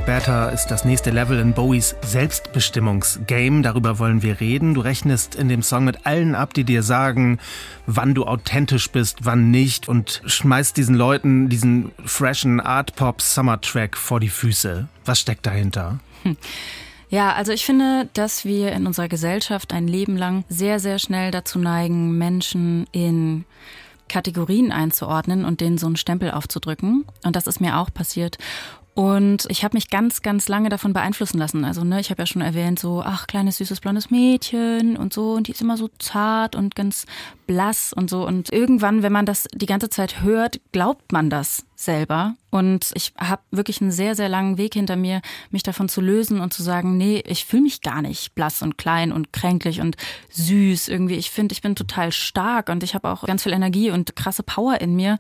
Better 0.07 0.53
ist 0.53 0.67
das 0.67 0.85
nächste 0.85 1.11
Level 1.11 1.39
in 1.39 1.55
Bowies 1.55 1.97
Selbstbestimmungsgame. 2.03 3.63
Darüber 3.63 3.99
wollen 3.99 4.23
wir 4.23 4.39
reden. 4.39 4.75
Du 4.75 4.83
rechnest 4.83 5.35
in 5.35 5.49
dem 5.49 5.63
Song 5.63 5.85
mit 5.85 6.05
allen 6.05 6.35
ab, 6.35 6.53
die 6.53 6.65
dir 6.65 6.83
sagen, 6.83 7.39
wann 7.87 8.15
du 8.15 8.27
authentisch 8.27 8.91
bist, 8.91 9.21
wann 9.23 9.51
nicht 9.51 9.89
und 9.89 10.21
schmeißt 10.27 10.77
diesen 10.77 10.95
Leuten 10.95 11.49
diesen 11.49 11.91
freshen 12.05 12.61
Art 12.61 12.97
Pop 12.97 13.23
Summer 13.23 13.63
Track 13.63 13.97
vor 13.97 14.21
die 14.21 14.29
Füße. 14.29 14.89
Was 15.07 15.21
steckt 15.21 15.47
dahinter? 15.47 16.01
Ja, 17.09 17.33
also 17.33 17.53
ich 17.53 17.65
finde, 17.65 18.09
dass 18.13 18.45
wir 18.45 18.73
in 18.73 18.87
unserer 18.87 19.09
Gesellschaft 19.09 19.73
ein 19.73 19.87
Leben 19.89 20.17
lang 20.17 20.45
sehr, 20.49 20.81
sehr 20.81 20.99
schnell 20.99 21.31
dazu 21.31 21.59
neigen, 21.59 22.19
Menschen 22.19 22.87
in 22.93 23.45
Kategorien 24.09 24.71
einzuordnen 24.71 25.45
und 25.45 25.61
denen 25.61 25.79
so 25.79 25.87
einen 25.87 25.97
Stempel 25.97 26.31
aufzudrücken. 26.31 27.05
Und 27.25 27.37
das 27.37 27.47
ist 27.47 27.61
mir 27.61 27.79
auch 27.79 27.93
passiert. 27.93 28.37
Und 28.95 29.47
ich 29.49 29.65
habe 29.65 29.77
mich 29.77 29.91
ganz, 29.91 30.23
ganz 30.23 30.49
lange 30.49 30.69
davon 30.69 30.93
beeinflussen 30.93 31.39
lassen. 31.39 31.65
Also, 31.65 31.83
ne, 31.83 32.01
ich 32.01 32.11
habe 32.11 32.23
ja 32.23 32.27
schon 32.27 32.43
erwähnt, 32.43 32.79
so, 32.79 33.03
ach, 33.05 33.27
kleines, 33.27 33.57
süßes, 33.57 33.81
blondes 33.81 34.11
Mädchen 34.11 34.97
und 34.97 35.13
so. 35.13 35.33
Und 35.33 35.49
die 35.49 35.53
ist 35.53 35.61
immer 35.61 35.77
so 35.77 35.89
zart 35.99 36.55
und 36.55 36.77
ganz 36.77 37.05
blass 37.49 37.93
und 37.93 38.09
so. 38.09 38.25
Und 38.25 38.53
irgendwann, 38.53 39.03
wenn 39.03 39.13
man 39.13 39.27
das 39.27 39.49
die 39.53 39.67
ganze 39.67 39.91
Zeit 39.91 40.23
hört, 40.23 40.61
glaubt 40.71 41.11
man 41.13 41.29
das 41.29 41.67
selber. 41.77 42.35
Und 42.51 42.93
ich 42.95 43.13
habe 43.19 43.43
wirklich 43.51 43.81
einen 43.81 43.91
sehr, 43.91 44.15
sehr 44.15 44.29
langen 44.29 44.59
Weg 44.59 44.75
hinter 44.75 44.95
mir, 44.95 45.23
mich 45.51 45.65
davon 45.65 45.89
zu 45.89 46.01
lösen 46.01 46.41
und 46.41 46.55
zu 46.55 46.63
sagen, 46.63 46.97
nee, 46.97 47.23
ich 47.27 47.45
fühle 47.45 47.65
mich 47.65 47.81
gar 47.81 48.01
nicht 48.01 48.35
blass 48.37 48.63
und 48.63 48.79
klein 48.79 49.11
und 49.11 49.33
kränklich 49.33 49.81
und 49.81 49.97
süß 50.31 50.87
irgendwie. 50.87 51.17
Ich 51.17 51.33
finde, 51.33 51.53
ich 51.53 51.63
bin 51.63 51.75
total 51.75 52.13
stark 52.13 52.69
und 52.69 52.85
ich 52.85 52.95
habe 52.95 53.09
auch 53.09 53.25
ganz 53.25 53.43
viel 53.43 53.53
Energie 53.53 53.91
und 53.91 54.15
krasse 54.15 54.45
Power 54.45 54.81
in 54.81 54.95
mir. 54.95 55.19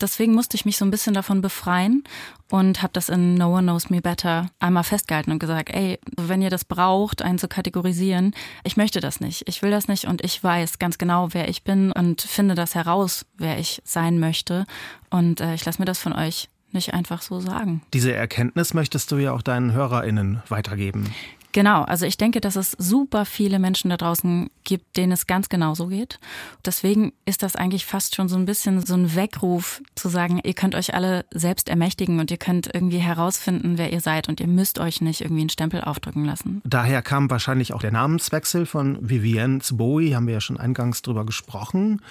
Deswegen 0.00 0.34
musste 0.34 0.56
ich 0.56 0.64
mich 0.64 0.76
so 0.76 0.84
ein 0.84 0.90
bisschen 0.90 1.14
davon 1.14 1.40
befreien 1.40 2.04
und 2.50 2.82
habe 2.82 2.92
das 2.92 3.08
in 3.08 3.34
No 3.34 3.52
One 3.52 3.62
Knows 3.62 3.90
Me 3.90 4.00
Better 4.00 4.50
einmal 4.60 4.84
festgehalten 4.84 5.32
und 5.32 5.38
gesagt, 5.38 5.70
ey, 5.70 5.98
wenn 6.16 6.42
ihr 6.42 6.50
das 6.50 6.64
braucht, 6.64 7.22
einen 7.22 7.38
zu 7.38 7.48
kategorisieren, 7.48 8.34
ich 8.62 8.76
möchte 8.76 9.00
das 9.00 9.20
nicht. 9.20 9.48
Ich 9.48 9.62
will 9.62 9.70
das 9.70 9.88
nicht 9.88 10.06
und 10.06 10.22
ich 10.24 10.42
weiß 10.42 10.78
ganz 10.78 10.98
genau, 10.98 11.28
wer 11.32 11.48
ich 11.48 11.64
bin 11.64 11.90
und 11.90 12.22
finde 12.22 12.54
das 12.54 12.74
heraus, 12.74 13.26
wer 13.36 13.58
ich 13.58 13.82
sein 13.84 14.20
möchte. 14.20 14.66
Und 15.10 15.40
äh, 15.40 15.54
ich 15.54 15.64
lasse 15.64 15.80
mir 15.80 15.86
das 15.86 15.95
von 15.98 16.12
euch 16.12 16.48
nicht 16.72 16.94
einfach 16.94 17.22
so 17.22 17.40
sagen. 17.40 17.82
Diese 17.92 18.12
Erkenntnis 18.12 18.74
möchtest 18.74 19.10
du 19.10 19.16
ja 19.16 19.32
auch 19.32 19.42
deinen 19.42 19.72
HörerInnen 19.72 20.42
weitergeben. 20.48 21.12
Genau, 21.56 21.84
also 21.84 22.04
ich 22.04 22.18
denke, 22.18 22.42
dass 22.42 22.54
es 22.54 22.72
super 22.72 23.24
viele 23.24 23.58
Menschen 23.58 23.88
da 23.88 23.96
draußen 23.96 24.50
gibt, 24.64 24.98
denen 24.98 25.12
es 25.12 25.26
ganz 25.26 25.48
genauso 25.48 25.86
geht. 25.86 26.20
Deswegen 26.66 27.14
ist 27.24 27.42
das 27.42 27.56
eigentlich 27.56 27.86
fast 27.86 28.14
schon 28.14 28.28
so 28.28 28.36
ein 28.36 28.44
bisschen 28.44 28.84
so 28.84 28.92
ein 28.92 29.14
Weckruf 29.14 29.80
zu 29.94 30.10
sagen, 30.10 30.38
ihr 30.44 30.52
könnt 30.52 30.74
euch 30.74 30.92
alle 30.92 31.24
selbst 31.30 31.70
ermächtigen 31.70 32.20
und 32.20 32.30
ihr 32.30 32.36
könnt 32.36 32.68
irgendwie 32.74 32.98
herausfinden, 32.98 33.78
wer 33.78 33.90
ihr 33.90 34.02
seid 34.02 34.28
und 34.28 34.38
ihr 34.38 34.48
müsst 34.48 34.78
euch 34.78 35.00
nicht 35.00 35.22
irgendwie 35.22 35.40
einen 35.40 35.48
Stempel 35.48 35.80
aufdrücken 35.80 36.26
lassen. 36.26 36.60
Daher 36.66 37.00
kam 37.00 37.30
wahrscheinlich 37.30 37.72
auch 37.72 37.80
der 37.80 37.92
Namenswechsel 37.92 38.66
von 38.66 38.98
Vivienne 39.00 39.60
zu 39.60 39.78
Bowie, 39.78 40.14
haben 40.14 40.26
wir 40.26 40.34
ja 40.34 40.42
schon 40.42 40.60
eingangs 40.60 41.00
drüber 41.00 41.24
gesprochen. 41.24 42.02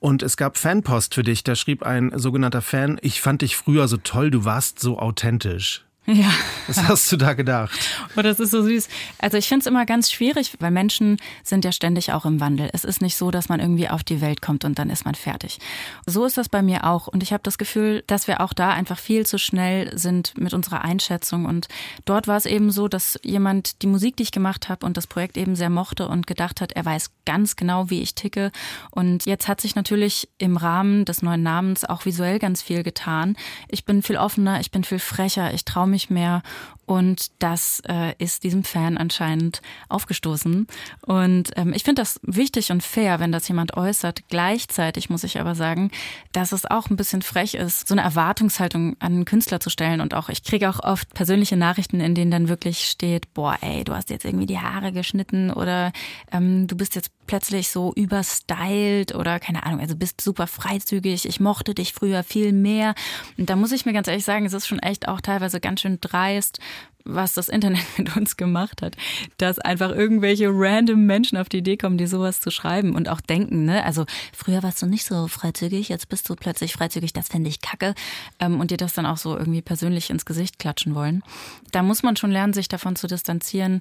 Und 0.00 0.22
es 0.22 0.36
gab 0.36 0.58
Fanpost 0.58 1.14
für 1.14 1.22
dich, 1.22 1.44
da 1.44 1.54
schrieb 1.54 1.82
ein 1.82 2.12
sogenannter 2.14 2.60
Fan, 2.60 2.98
ich 3.00 3.22
fand 3.22 3.40
dich 3.40 3.56
früher 3.56 3.88
so 3.88 3.96
toll, 3.96 4.30
du 4.30 4.44
warst 4.44 4.80
so 4.80 4.98
authentisch. 4.98 5.82
Ja. 6.06 6.30
Was 6.66 6.82
hast 6.88 7.12
du 7.12 7.16
da 7.16 7.32
gedacht? 7.34 7.78
Oh, 8.16 8.22
das 8.22 8.40
ist 8.40 8.50
so 8.50 8.62
süß. 8.62 8.88
Also 9.18 9.36
ich 9.36 9.48
finde 9.48 9.60
es 9.60 9.66
immer 9.66 9.86
ganz 9.86 10.10
schwierig, 10.10 10.52
weil 10.58 10.70
Menschen 10.72 11.18
sind 11.44 11.64
ja 11.64 11.70
ständig 11.70 12.12
auch 12.12 12.24
im 12.24 12.40
Wandel. 12.40 12.70
Es 12.72 12.84
ist 12.84 13.00
nicht 13.02 13.16
so, 13.16 13.30
dass 13.30 13.48
man 13.48 13.60
irgendwie 13.60 13.88
auf 13.88 14.02
die 14.02 14.20
Welt 14.20 14.42
kommt 14.42 14.64
und 14.64 14.78
dann 14.78 14.90
ist 14.90 15.04
man 15.04 15.14
fertig. 15.14 15.58
So 16.06 16.24
ist 16.24 16.38
das 16.38 16.48
bei 16.48 16.60
mir 16.60 16.84
auch. 16.84 17.06
Und 17.06 17.22
ich 17.22 17.32
habe 17.32 17.42
das 17.44 17.56
Gefühl, 17.56 18.02
dass 18.08 18.26
wir 18.26 18.40
auch 18.40 18.52
da 18.52 18.70
einfach 18.70 18.98
viel 18.98 19.26
zu 19.26 19.38
schnell 19.38 19.96
sind 19.96 20.36
mit 20.36 20.54
unserer 20.54 20.82
Einschätzung. 20.82 21.46
Und 21.46 21.68
dort 22.04 22.26
war 22.26 22.36
es 22.36 22.46
eben 22.46 22.70
so, 22.70 22.88
dass 22.88 23.18
jemand 23.22 23.82
die 23.82 23.86
Musik, 23.86 24.16
die 24.16 24.24
ich 24.24 24.32
gemacht 24.32 24.68
habe 24.68 24.84
und 24.86 24.96
das 24.96 25.06
Projekt 25.06 25.36
eben 25.36 25.54
sehr 25.54 25.70
mochte 25.70 26.08
und 26.08 26.26
gedacht 26.26 26.60
hat, 26.60 26.72
er 26.72 26.84
weiß 26.84 27.10
ganz 27.24 27.54
genau, 27.54 27.90
wie 27.90 28.02
ich 28.02 28.14
ticke. 28.14 28.50
Und 28.90 29.26
jetzt 29.26 29.46
hat 29.46 29.60
sich 29.60 29.76
natürlich 29.76 30.28
im 30.38 30.56
Rahmen 30.56 31.04
des 31.04 31.22
neuen 31.22 31.42
Namens 31.42 31.84
auch 31.84 32.04
visuell 32.04 32.40
ganz 32.40 32.60
viel 32.60 32.82
getan. 32.82 33.36
Ich 33.68 33.84
bin 33.84 34.02
viel 34.02 34.16
offener, 34.16 34.60
ich 34.60 34.70
bin 34.70 34.84
viel 34.84 34.98
frecher, 34.98 35.54
ich 35.54 35.64
traue 35.64 35.91
mich 35.92 36.10
mehr 36.10 36.42
Und 36.84 37.30
das 37.38 37.80
äh, 37.88 38.14
ist 38.18 38.42
diesem 38.42 38.64
Fan 38.64 38.98
anscheinend 38.98 39.62
aufgestoßen. 39.88 40.66
Und 41.06 41.50
ähm, 41.56 41.72
ich 41.72 41.84
finde 41.84 42.02
das 42.02 42.20
wichtig 42.22 42.72
und 42.72 42.82
fair, 42.82 43.20
wenn 43.20 43.32
das 43.32 43.46
jemand 43.46 43.76
äußert. 43.76 44.28
Gleichzeitig 44.28 45.08
muss 45.08 45.24
ich 45.24 45.38
aber 45.38 45.54
sagen, 45.54 45.90
dass 46.32 46.50
es 46.50 46.66
auch 46.66 46.90
ein 46.90 46.96
bisschen 46.96 47.22
frech 47.22 47.54
ist, 47.54 47.86
so 47.86 47.94
eine 47.94 48.02
Erwartungshaltung 48.02 48.96
an 48.98 49.12
einen 49.12 49.24
Künstler 49.24 49.60
zu 49.60 49.70
stellen. 49.70 50.00
Und 50.00 50.12
auch, 50.12 50.28
ich 50.28 50.42
kriege 50.42 50.68
auch 50.68 50.80
oft 50.80 51.14
persönliche 51.14 51.56
Nachrichten, 51.56 52.00
in 52.00 52.14
denen 52.14 52.32
dann 52.32 52.48
wirklich 52.48 52.88
steht, 52.88 53.32
boah, 53.32 53.56
ey, 53.60 53.84
du 53.84 53.94
hast 53.94 54.10
jetzt 54.10 54.24
irgendwie 54.24 54.46
die 54.46 54.58
Haare 54.58 54.92
geschnitten 54.92 55.50
oder 55.50 55.92
ähm, 56.32 56.66
du 56.66 56.76
bist 56.76 56.96
jetzt 56.96 57.10
plötzlich 57.32 57.70
so 57.70 57.94
überstylt 57.94 59.14
oder 59.14 59.40
keine 59.40 59.64
Ahnung, 59.64 59.80
also 59.80 59.96
bist 59.96 60.20
super 60.20 60.46
freizügig, 60.46 61.24
ich 61.24 61.40
mochte 61.40 61.72
dich 61.72 61.94
früher 61.94 62.22
viel 62.22 62.52
mehr. 62.52 62.94
Und 63.38 63.48
da 63.48 63.56
muss 63.56 63.72
ich 63.72 63.86
mir 63.86 63.94
ganz 63.94 64.06
ehrlich 64.06 64.26
sagen, 64.26 64.44
es 64.44 64.52
ist 64.52 64.66
schon 64.66 64.80
echt 64.80 65.08
auch 65.08 65.22
teilweise 65.22 65.58
ganz 65.58 65.80
schön 65.80 65.96
dreist, 65.98 66.58
was 67.04 67.32
das 67.32 67.48
Internet 67.48 67.86
mit 67.96 68.14
uns 68.14 68.36
gemacht 68.36 68.82
hat, 68.82 68.96
dass 69.38 69.58
einfach 69.58 69.92
irgendwelche 69.92 70.50
random 70.52 71.06
Menschen 71.06 71.38
auf 71.38 71.48
die 71.48 71.58
Idee 71.58 71.78
kommen, 71.78 71.96
die 71.96 72.06
sowas 72.06 72.42
zu 72.42 72.50
schreiben 72.50 72.94
und 72.94 73.08
auch 73.08 73.22
denken, 73.22 73.64
ne? 73.64 73.82
Also 73.82 74.04
früher 74.34 74.62
warst 74.62 74.82
du 74.82 74.86
nicht 74.86 75.06
so 75.06 75.26
freizügig, 75.26 75.88
jetzt 75.88 76.10
bist 76.10 76.28
du 76.28 76.36
plötzlich 76.36 76.74
freizügig, 76.74 77.14
das 77.14 77.28
fände 77.28 77.48
ich 77.48 77.62
kacke 77.62 77.94
ähm, 78.40 78.60
und 78.60 78.70
dir 78.70 78.76
das 78.76 78.92
dann 78.92 79.06
auch 79.06 79.16
so 79.16 79.38
irgendwie 79.38 79.62
persönlich 79.62 80.10
ins 80.10 80.26
Gesicht 80.26 80.58
klatschen 80.58 80.94
wollen. 80.94 81.22
Da 81.70 81.82
muss 81.82 82.02
man 82.02 82.16
schon 82.16 82.30
lernen, 82.30 82.52
sich 82.52 82.68
davon 82.68 82.94
zu 82.94 83.06
distanzieren 83.06 83.80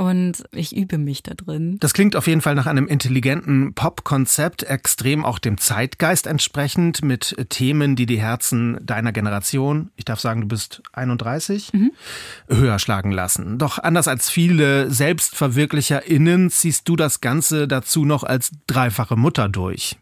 und 0.00 0.44
ich 0.52 0.74
übe 0.74 0.96
mich 0.96 1.22
da 1.22 1.34
drin. 1.34 1.76
Das 1.78 1.92
klingt 1.92 2.16
auf 2.16 2.26
jeden 2.26 2.40
Fall 2.40 2.54
nach 2.54 2.64
einem 2.64 2.86
intelligenten 2.86 3.74
Pop-Konzept, 3.74 4.62
extrem 4.62 5.26
auch 5.26 5.38
dem 5.38 5.58
Zeitgeist 5.58 6.26
entsprechend, 6.26 7.04
mit 7.04 7.36
Themen, 7.50 7.96
die 7.96 8.06
die 8.06 8.18
Herzen 8.18 8.78
deiner 8.80 9.12
Generation, 9.12 9.90
ich 9.96 10.06
darf 10.06 10.18
sagen, 10.18 10.40
du 10.40 10.48
bist 10.48 10.82
31, 10.94 11.74
mhm. 11.74 11.92
höher 12.48 12.78
schlagen 12.78 13.10
lassen. 13.10 13.58
Doch 13.58 13.78
anders 13.78 14.08
als 14.08 14.30
viele 14.30 14.90
SelbstverwirklicherInnen 14.90 16.48
ziehst 16.48 16.88
du 16.88 16.96
das 16.96 17.20
Ganze 17.20 17.68
dazu 17.68 18.06
noch 18.06 18.24
als 18.24 18.52
dreifache 18.66 19.16
Mutter 19.16 19.50
durch 19.50 19.98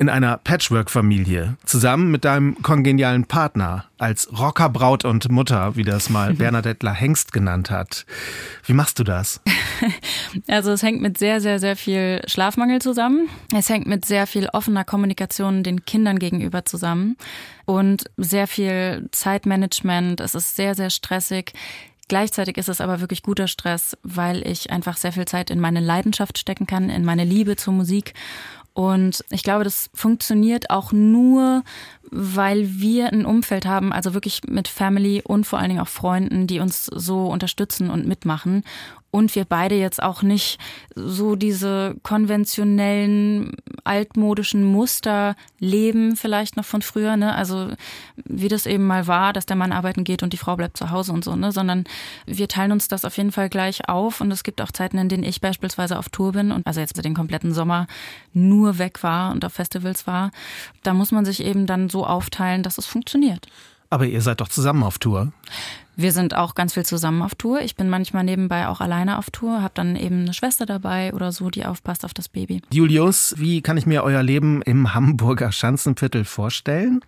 in 0.00 0.08
einer 0.08 0.38
Patchwork-Familie, 0.38 1.56
zusammen 1.66 2.12
mit 2.12 2.24
deinem 2.24 2.62
kongenialen 2.62 3.24
Partner, 3.24 3.86
als 3.98 4.28
Rockerbraut 4.38 5.04
und 5.04 5.28
Mutter, 5.28 5.74
wie 5.74 5.82
das 5.82 6.08
mal 6.08 6.34
Bernadette 6.38 6.92
Hengst 6.92 7.32
genannt 7.32 7.70
hat. 7.70 8.06
Wie 8.64 8.74
machst 8.74 8.98
du 8.98 9.04
das? 9.04 9.40
Also 10.46 10.72
es 10.72 10.82
hängt 10.82 11.00
mit 11.00 11.16
sehr, 11.16 11.40
sehr, 11.40 11.58
sehr 11.58 11.74
viel 11.74 12.20
Schlafmangel 12.26 12.82
zusammen. 12.82 13.28
Es 13.56 13.70
hängt 13.70 13.86
mit 13.86 14.04
sehr 14.04 14.26
viel 14.26 14.46
offener 14.52 14.84
Kommunikation 14.84 15.62
den 15.62 15.86
Kindern 15.86 16.18
gegenüber 16.18 16.66
zusammen 16.66 17.16
und 17.64 18.04
sehr 18.18 18.46
viel 18.46 19.08
Zeitmanagement. 19.10 20.20
Es 20.20 20.34
ist 20.34 20.54
sehr, 20.54 20.74
sehr 20.74 20.90
stressig. 20.90 21.54
Gleichzeitig 22.08 22.56
ist 22.56 22.68
es 22.68 22.80
aber 22.80 23.00
wirklich 23.00 23.22
guter 23.22 23.48
Stress, 23.48 23.96
weil 24.02 24.46
ich 24.46 24.70
einfach 24.70 24.96
sehr 24.96 25.12
viel 25.12 25.26
Zeit 25.26 25.50
in 25.50 25.60
meine 25.60 25.80
Leidenschaft 25.80 26.38
stecken 26.38 26.66
kann, 26.66 26.88
in 26.88 27.04
meine 27.04 27.24
Liebe 27.24 27.56
zur 27.56 27.74
Musik 27.74 28.14
und 28.78 29.24
ich 29.30 29.42
glaube, 29.42 29.64
das 29.64 29.90
funktioniert 29.92 30.70
auch 30.70 30.92
nur, 30.92 31.64
weil 32.12 32.78
wir 32.78 33.12
ein 33.12 33.26
Umfeld 33.26 33.66
haben, 33.66 33.92
also 33.92 34.14
wirklich 34.14 34.42
mit 34.46 34.68
Family 34.68 35.20
und 35.20 35.48
vor 35.48 35.58
allen 35.58 35.70
Dingen 35.70 35.80
auch 35.80 35.88
Freunden, 35.88 36.46
die 36.46 36.60
uns 36.60 36.86
so 36.86 37.26
unterstützen 37.26 37.90
und 37.90 38.06
mitmachen 38.06 38.62
und 39.10 39.34
wir 39.34 39.44
beide 39.44 39.74
jetzt 39.74 40.02
auch 40.02 40.22
nicht 40.22 40.58
so 40.94 41.34
diese 41.34 41.96
konventionellen 42.02 43.56
altmodischen 43.84 44.64
Muster 44.64 45.34
leben, 45.58 46.16
vielleicht 46.16 46.56
noch 46.56 46.64
von 46.64 46.82
früher, 46.82 47.16
ne? 47.16 47.34
Also 47.34 47.70
wie 48.16 48.48
das 48.48 48.66
eben 48.66 48.86
mal 48.86 49.06
war, 49.06 49.32
dass 49.32 49.46
der 49.46 49.56
Mann 49.56 49.72
arbeiten 49.72 50.04
geht 50.04 50.22
und 50.22 50.32
die 50.32 50.36
Frau 50.36 50.56
bleibt 50.56 50.76
zu 50.76 50.90
Hause 50.90 51.12
und 51.12 51.24
so, 51.24 51.36
ne? 51.36 51.52
Sondern 51.52 51.84
wir 52.26 52.48
teilen 52.48 52.72
uns 52.72 52.88
das 52.88 53.06
auf 53.06 53.16
jeden 53.16 53.32
Fall 53.32 53.48
gleich 53.48 53.88
auf 53.88 54.20
und 54.20 54.30
es 54.30 54.42
gibt 54.42 54.60
auch 54.60 54.72
Zeiten, 54.72 54.98
in 54.98 55.08
denen 55.08 55.24
ich 55.24 55.40
beispielsweise 55.40 55.98
auf 55.98 56.10
Tour 56.10 56.32
bin 56.32 56.52
und 56.52 56.66
also 56.66 56.80
jetzt 56.80 57.02
den 57.02 57.14
kompletten 57.14 57.54
Sommer 57.54 57.86
nur 58.34 58.78
weg 58.78 59.02
war 59.02 59.32
und 59.32 59.44
auf 59.44 59.54
Festivals 59.54 60.06
war. 60.06 60.32
Da 60.82 60.92
muss 60.92 61.12
man 61.12 61.24
sich 61.24 61.42
eben 61.42 61.66
dann 61.66 61.88
so 61.88 62.06
aufteilen, 62.06 62.62
dass 62.62 62.76
es 62.76 62.86
funktioniert. 62.86 63.46
Aber 63.90 64.06
ihr 64.06 64.20
seid 64.20 64.40
doch 64.42 64.48
zusammen 64.48 64.82
auf 64.82 64.98
Tour. 64.98 65.32
Wir 66.00 66.12
sind 66.12 66.36
auch 66.36 66.54
ganz 66.54 66.74
viel 66.74 66.86
zusammen 66.86 67.22
auf 67.22 67.34
Tour. 67.34 67.60
Ich 67.60 67.74
bin 67.74 67.88
manchmal 67.88 68.22
nebenbei 68.22 68.68
auch 68.68 68.80
alleine 68.80 69.18
auf 69.18 69.30
Tour, 69.30 69.62
habe 69.62 69.72
dann 69.74 69.96
eben 69.96 70.20
eine 70.20 70.32
Schwester 70.32 70.64
dabei 70.64 71.12
oder 71.12 71.32
so, 71.32 71.50
die 71.50 71.66
aufpasst 71.66 72.04
auf 72.04 72.14
das 72.14 72.28
Baby. 72.28 72.62
Julius, 72.72 73.34
wie 73.36 73.62
kann 73.62 73.76
ich 73.76 73.84
mir 73.84 74.04
euer 74.04 74.22
Leben 74.22 74.62
im 74.62 74.94
Hamburger 74.94 75.50
Schanzenviertel 75.50 76.24
vorstellen? 76.24 77.00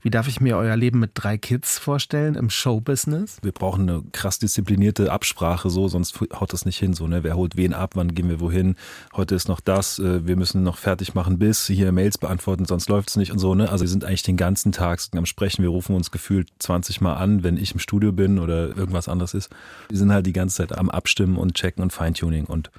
Wie 0.00 0.10
darf 0.10 0.28
ich 0.28 0.40
mir 0.40 0.56
euer 0.56 0.76
Leben 0.76 1.00
mit 1.00 1.10
drei 1.14 1.38
Kids 1.38 1.80
vorstellen 1.80 2.36
im 2.36 2.48
Showbusiness? 2.48 3.38
Wir 3.42 3.50
brauchen 3.50 3.90
eine 3.90 4.04
krass 4.12 4.38
disziplinierte 4.38 5.10
Absprache, 5.10 5.68
so, 5.68 5.88
sonst 5.88 6.20
haut 6.20 6.52
das 6.52 6.64
nicht 6.64 6.78
hin. 6.78 6.94
So, 6.94 7.08
ne? 7.08 7.24
Wer 7.24 7.34
holt 7.34 7.56
wen 7.56 7.74
ab, 7.74 7.96
wann 7.96 8.14
gehen 8.14 8.28
wir 8.28 8.38
wohin? 8.38 8.76
Heute 9.16 9.34
ist 9.34 9.48
noch 9.48 9.58
das, 9.58 9.98
äh, 9.98 10.24
wir 10.24 10.36
müssen 10.36 10.62
noch 10.62 10.78
fertig 10.78 11.14
machen 11.16 11.40
bis, 11.40 11.66
hier 11.66 11.90
Mails 11.90 12.16
beantworten, 12.16 12.64
sonst 12.64 12.88
läuft 12.88 13.08
es 13.08 13.16
nicht 13.16 13.32
und 13.32 13.40
so. 13.40 13.56
Ne? 13.56 13.68
Also 13.68 13.82
wir 13.82 13.88
sind 13.88 14.04
eigentlich 14.04 14.22
den 14.22 14.36
ganzen 14.36 14.70
Tag 14.70 15.00
am 15.16 15.26
Sprechen. 15.26 15.64
Wir 15.64 15.70
rufen 15.70 15.96
uns 15.96 16.12
gefühlt 16.12 16.48
20 16.60 17.00
Mal 17.00 17.14
an, 17.14 17.42
wenn 17.42 17.56
ich 17.56 17.72
im 17.72 17.80
Studio 17.80 18.12
bin 18.12 18.35
oder 18.38 18.76
irgendwas 18.76 19.08
anderes 19.08 19.34
ist. 19.34 19.50
Die 19.90 19.96
sind 19.96 20.12
halt 20.12 20.26
die 20.26 20.32
ganze 20.32 20.56
Zeit 20.56 20.76
am 20.76 20.90
Abstimmen 20.90 21.36
und 21.36 21.54
checken 21.54 21.82
und 21.82 21.92
Feintuning. 21.92 22.44
Und 22.44 22.70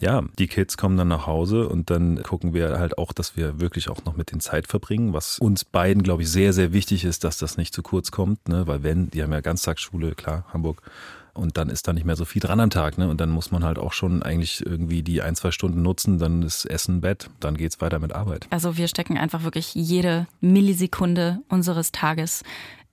ja, 0.00 0.22
die 0.38 0.46
Kids 0.46 0.76
kommen 0.76 0.96
dann 0.96 1.08
nach 1.08 1.26
Hause 1.26 1.68
und 1.68 1.90
dann 1.90 2.22
gucken 2.22 2.54
wir 2.54 2.78
halt 2.78 2.98
auch, 2.98 3.12
dass 3.12 3.36
wir 3.36 3.60
wirklich 3.60 3.88
auch 3.88 4.04
noch 4.04 4.16
mit 4.16 4.32
den 4.32 4.40
Zeit 4.40 4.66
verbringen, 4.66 5.12
was 5.12 5.38
uns 5.38 5.64
beiden, 5.64 6.02
glaube 6.02 6.22
ich, 6.22 6.30
sehr, 6.30 6.52
sehr 6.52 6.72
wichtig 6.72 7.04
ist, 7.04 7.24
dass 7.24 7.38
das 7.38 7.56
nicht 7.56 7.74
zu 7.74 7.82
kurz 7.82 8.10
kommt, 8.10 8.48
ne? 8.48 8.66
weil 8.66 8.82
wenn, 8.82 9.10
die 9.10 9.22
haben 9.22 9.32
ja 9.32 9.40
Ganztagsschule, 9.40 10.14
klar, 10.14 10.44
Hamburg, 10.52 10.82
und 11.36 11.56
dann 11.56 11.68
ist 11.68 11.86
da 11.86 11.92
nicht 11.92 12.06
mehr 12.06 12.16
so 12.16 12.24
viel 12.24 12.40
dran 12.40 12.60
am 12.60 12.70
Tag. 12.70 12.98
Ne? 12.98 13.08
Und 13.08 13.20
dann 13.20 13.30
muss 13.30 13.50
man 13.50 13.64
halt 13.64 13.78
auch 13.78 13.92
schon 13.92 14.22
eigentlich 14.22 14.64
irgendwie 14.64 15.02
die 15.02 15.22
ein, 15.22 15.36
zwei 15.36 15.50
Stunden 15.50 15.82
nutzen, 15.82 16.18
dann 16.18 16.42
ist 16.42 16.64
Essen, 16.64 17.00
Bett, 17.00 17.30
dann 17.40 17.56
geht's 17.56 17.80
weiter 17.80 17.98
mit 17.98 18.12
Arbeit. 18.12 18.46
Also 18.50 18.76
wir 18.76 18.88
stecken 18.88 19.18
einfach 19.18 19.44
wirklich 19.44 19.74
jede 19.74 20.26
Millisekunde 20.40 21.40
unseres 21.48 21.92
Tages 21.92 22.42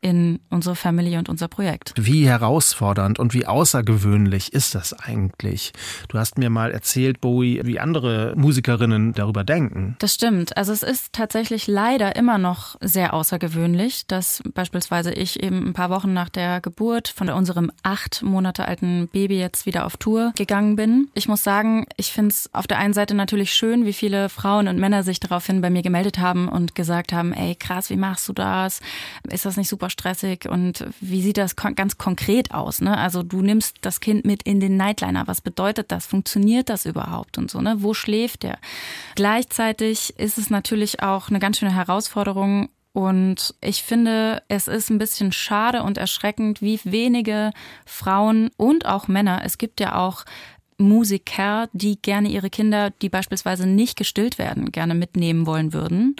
in 0.03 0.41
unsere 0.49 0.75
Family 0.75 1.17
und 1.17 1.29
unser 1.29 1.47
Projekt. 1.47 1.93
Wie 1.95 2.27
herausfordernd 2.27 3.19
und 3.19 3.33
wie 3.33 3.45
außergewöhnlich 3.45 4.51
ist 4.51 4.75
das 4.75 4.93
eigentlich? 4.93 5.71
Du 6.09 6.19
hast 6.19 6.37
mir 6.37 6.49
mal 6.49 6.71
erzählt, 6.71 7.21
Bowie, 7.21 7.61
wie 7.63 7.79
andere 7.79 8.33
Musikerinnen 8.35 9.13
darüber 9.13 9.45
denken. 9.45 9.95
Das 9.99 10.13
stimmt. 10.13 10.57
Also 10.57 10.73
es 10.73 10.83
ist 10.83 11.13
tatsächlich 11.13 11.67
leider 11.67 12.17
immer 12.17 12.37
noch 12.37 12.75
sehr 12.81 13.13
außergewöhnlich, 13.13 14.05
dass 14.07 14.43
beispielsweise 14.53 15.13
ich 15.13 15.41
eben 15.41 15.69
ein 15.69 15.73
paar 15.73 15.89
Wochen 15.89 16.11
nach 16.11 16.29
der 16.29 16.59
Geburt 16.59 17.07
von 17.07 17.29
unserem 17.29 17.71
acht 17.81 18.21
Monate 18.23 18.67
alten 18.67 19.07
Baby 19.07 19.39
jetzt 19.39 19.65
wieder 19.65 19.85
auf 19.85 19.95
Tour 19.95 20.33
gegangen 20.35 20.75
bin. 20.75 21.07
Ich 21.13 21.29
muss 21.29 21.43
sagen, 21.43 21.85
ich 21.95 22.11
finde 22.11 22.31
es 22.31 22.53
auf 22.53 22.67
der 22.67 22.77
einen 22.77 22.93
Seite 22.93 23.15
natürlich 23.15 23.53
schön, 23.53 23.85
wie 23.85 23.93
viele 23.93 24.27
Frauen 24.27 24.67
und 24.67 24.79
Männer 24.79 25.03
sich 25.03 25.21
daraufhin 25.21 25.61
bei 25.61 25.69
mir 25.69 25.81
gemeldet 25.81 26.17
haben 26.17 26.49
und 26.49 26.75
gesagt 26.75 27.13
haben, 27.13 27.31
ey 27.31 27.55
krass, 27.55 27.89
wie 27.89 27.95
machst 27.95 28.27
du 28.27 28.33
das? 28.33 28.81
Ist 29.29 29.45
das 29.45 29.55
nicht 29.55 29.69
super 29.69 29.92
stressig 29.93 30.47
und 30.49 30.85
wie 30.99 31.21
sieht 31.21 31.37
das 31.37 31.55
ganz 31.55 31.97
konkret 31.97 32.53
aus? 32.53 32.81
Ne? 32.81 32.97
Also 32.97 33.23
du 33.23 33.41
nimmst 33.41 33.77
das 33.81 34.01
Kind 34.01 34.25
mit 34.25 34.43
in 34.43 34.59
den 34.59 34.75
Nightliner. 34.75 35.27
Was 35.27 35.39
bedeutet 35.39 35.91
das? 35.91 36.05
Funktioniert 36.05 36.69
das 36.69 36.85
überhaupt 36.85 37.37
und 37.37 37.49
so? 37.49 37.61
Ne? 37.61 37.77
Wo 37.79 37.93
schläft 37.93 38.43
der? 38.43 38.57
Gleichzeitig 39.15 40.19
ist 40.19 40.37
es 40.37 40.49
natürlich 40.49 41.01
auch 41.01 41.29
eine 41.29 41.39
ganz 41.39 41.59
schöne 41.59 41.73
Herausforderung, 41.73 42.69
und 42.95 43.55
ich 43.59 43.81
finde, 43.81 44.43
es 44.49 44.67
ist 44.67 44.91
ein 44.91 44.99
bisschen 44.99 45.31
schade 45.31 45.81
und 45.81 45.97
erschreckend, 45.97 46.61
wie 46.61 46.79
wenige 46.83 47.49
Frauen 47.87 48.51
und 48.55 48.85
auch 48.85 49.07
Männer, 49.07 49.41
es 49.43 49.57
gibt 49.57 49.79
ja 49.79 49.95
auch 49.95 50.25
Musiker, 50.77 51.69
die 51.73 51.99
gerne 52.01 52.29
ihre 52.29 52.49
Kinder, 52.49 52.91
die 52.91 53.09
beispielsweise 53.09 53.67
nicht 53.67 53.97
gestillt 53.97 54.37
werden, 54.37 54.71
gerne 54.71 54.95
mitnehmen 54.95 55.45
wollen 55.45 55.73
würden 55.73 56.15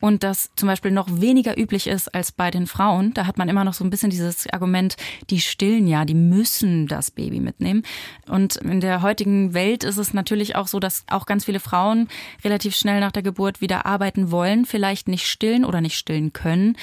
und 0.00 0.22
das 0.22 0.50
zum 0.56 0.66
Beispiel 0.66 0.90
noch 0.90 1.08
weniger 1.20 1.58
üblich 1.58 1.86
ist 1.86 2.14
als 2.14 2.32
bei 2.32 2.50
den 2.50 2.66
Frauen. 2.66 3.14
Da 3.14 3.26
hat 3.26 3.38
man 3.38 3.48
immer 3.48 3.64
noch 3.64 3.74
so 3.74 3.84
ein 3.84 3.90
bisschen 3.90 4.10
dieses 4.10 4.46
Argument, 4.52 4.96
die 5.30 5.40
stillen 5.40 5.86
ja, 5.86 6.04
die 6.04 6.14
müssen 6.14 6.86
das 6.86 7.10
Baby 7.10 7.40
mitnehmen. 7.40 7.82
Und 8.28 8.56
in 8.56 8.80
der 8.80 9.02
heutigen 9.02 9.54
Welt 9.54 9.84
ist 9.84 9.96
es 9.96 10.12
natürlich 10.12 10.56
auch 10.56 10.66
so, 10.66 10.80
dass 10.80 11.04
auch 11.08 11.26
ganz 11.26 11.44
viele 11.46 11.60
Frauen 11.60 12.08
relativ 12.44 12.76
schnell 12.76 13.00
nach 13.00 13.12
der 13.12 13.22
Geburt 13.22 13.60
wieder 13.60 13.86
arbeiten 13.86 14.30
wollen, 14.30 14.66
vielleicht 14.66 15.08
nicht 15.08 15.26
stillen 15.26 15.64
oder 15.64 15.80
nicht 15.80 15.96
stillen 15.96 16.32
können 16.32 16.76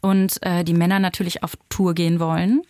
und 0.00 0.42
äh, 0.42 0.64
die 0.64 0.74
Männer 0.74 0.98
natürlich 0.98 1.42
auf 1.42 1.56
Tour 1.68 1.94
gehen 1.94 2.20
wollen. 2.20 2.62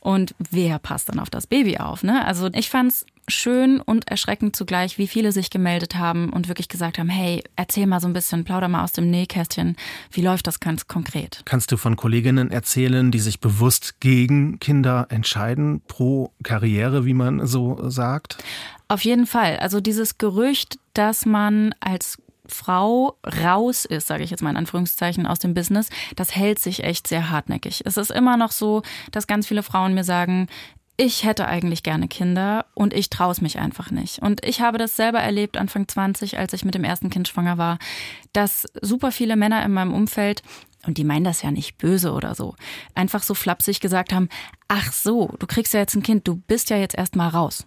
Und 0.00 0.34
wer 0.50 0.78
passt 0.78 1.08
dann 1.08 1.18
auf 1.18 1.30
das 1.30 1.46
Baby 1.46 1.78
auf? 1.78 2.02
Ne? 2.02 2.24
Also 2.24 2.48
ich 2.52 2.70
fand's 2.70 3.06
schön 3.28 3.80
und 3.80 4.08
erschreckend 4.08 4.54
zugleich, 4.54 4.98
wie 4.98 5.06
viele 5.06 5.32
sich 5.32 5.50
gemeldet 5.50 5.94
haben 5.94 6.30
und 6.30 6.48
wirklich 6.48 6.68
gesagt 6.68 6.98
haben, 6.98 7.08
hey, 7.08 7.42
erzähl 7.56 7.86
mal 7.86 8.00
so 8.00 8.06
ein 8.06 8.12
bisschen, 8.12 8.44
plauder 8.44 8.68
mal 8.68 8.84
aus 8.84 8.92
dem 8.92 9.10
Nähkästchen. 9.10 9.76
Wie 10.10 10.20
läuft 10.20 10.46
das 10.46 10.60
ganz 10.60 10.86
konkret? 10.88 11.42
Kannst 11.44 11.72
du 11.72 11.76
von 11.76 11.96
Kolleginnen 11.96 12.50
erzählen, 12.50 13.10
die 13.10 13.20
sich 13.20 13.40
bewusst 13.40 14.00
gegen 14.00 14.58
Kinder 14.58 15.06
entscheiden, 15.08 15.80
pro 15.88 16.32
Karriere, 16.42 17.06
wie 17.06 17.14
man 17.14 17.46
so 17.46 17.88
sagt? 17.88 18.36
Auf 18.88 19.02
jeden 19.04 19.26
Fall. 19.26 19.56
Also 19.58 19.80
dieses 19.80 20.18
Gerücht, 20.18 20.78
dass 20.92 21.24
man 21.24 21.74
als 21.80 22.18
Frau 22.46 23.16
raus 23.42 23.84
ist, 23.84 24.06
sage 24.06 24.24
ich 24.24 24.30
jetzt 24.30 24.42
mal 24.42 24.50
in 24.50 24.56
Anführungszeichen, 24.56 25.26
aus 25.26 25.38
dem 25.38 25.54
Business, 25.54 25.88
das 26.16 26.34
hält 26.34 26.58
sich 26.58 26.84
echt 26.84 27.06
sehr 27.06 27.30
hartnäckig. 27.30 27.82
Es 27.84 27.96
ist 27.96 28.10
immer 28.10 28.36
noch 28.36 28.52
so, 28.52 28.82
dass 29.12 29.26
ganz 29.26 29.46
viele 29.46 29.62
Frauen 29.62 29.94
mir 29.94 30.04
sagen, 30.04 30.48
ich 30.96 31.24
hätte 31.24 31.46
eigentlich 31.46 31.82
gerne 31.82 32.06
Kinder 32.06 32.66
und 32.74 32.94
ich 32.94 33.10
traue 33.10 33.32
es 33.32 33.40
mich 33.40 33.58
einfach 33.58 33.90
nicht. 33.90 34.20
Und 34.20 34.44
ich 34.44 34.60
habe 34.60 34.78
das 34.78 34.94
selber 34.94 35.18
erlebt 35.18 35.56
Anfang 35.56 35.88
20, 35.88 36.38
als 36.38 36.52
ich 36.52 36.64
mit 36.64 36.74
dem 36.74 36.84
ersten 36.84 37.10
Kind 37.10 37.26
schwanger 37.26 37.58
war, 37.58 37.78
dass 38.32 38.66
super 38.80 39.10
viele 39.10 39.34
Männer 39.36 39.64
in 39.64 39.72
meinem 39.72 39.92
Umfeld 39.92 40.42
und 40.86 40.98
die 40.98 41.04
meinen 41.04 41.24
das 41.24 41.42
ja 41.42 41.50
nicht 41.50 41.78
böse 41.78 42.12
oder 42.12 42.34
so, 42.34 42.54
einfach 42.94 43.22
so 43.22 43.34
flapsig 43.34 43.80
gesagt 43.80 44.12
haben, 44.12 44.28
ach 44.68 44.92
so, 44.92 45.34
du 45.38 45.46
kriegst 45.46 45.74
ja 45.74 45.80
jetzt 45.80 45.94
ein 45.94 46.02
Kind, 46.02 46.28
du 46.28 46.36
bist 46.36 46.70
ja 46.70 46.76
jetzt 46.76 46.96
erstmal 46.96 47.30
raus. 47.30 47.66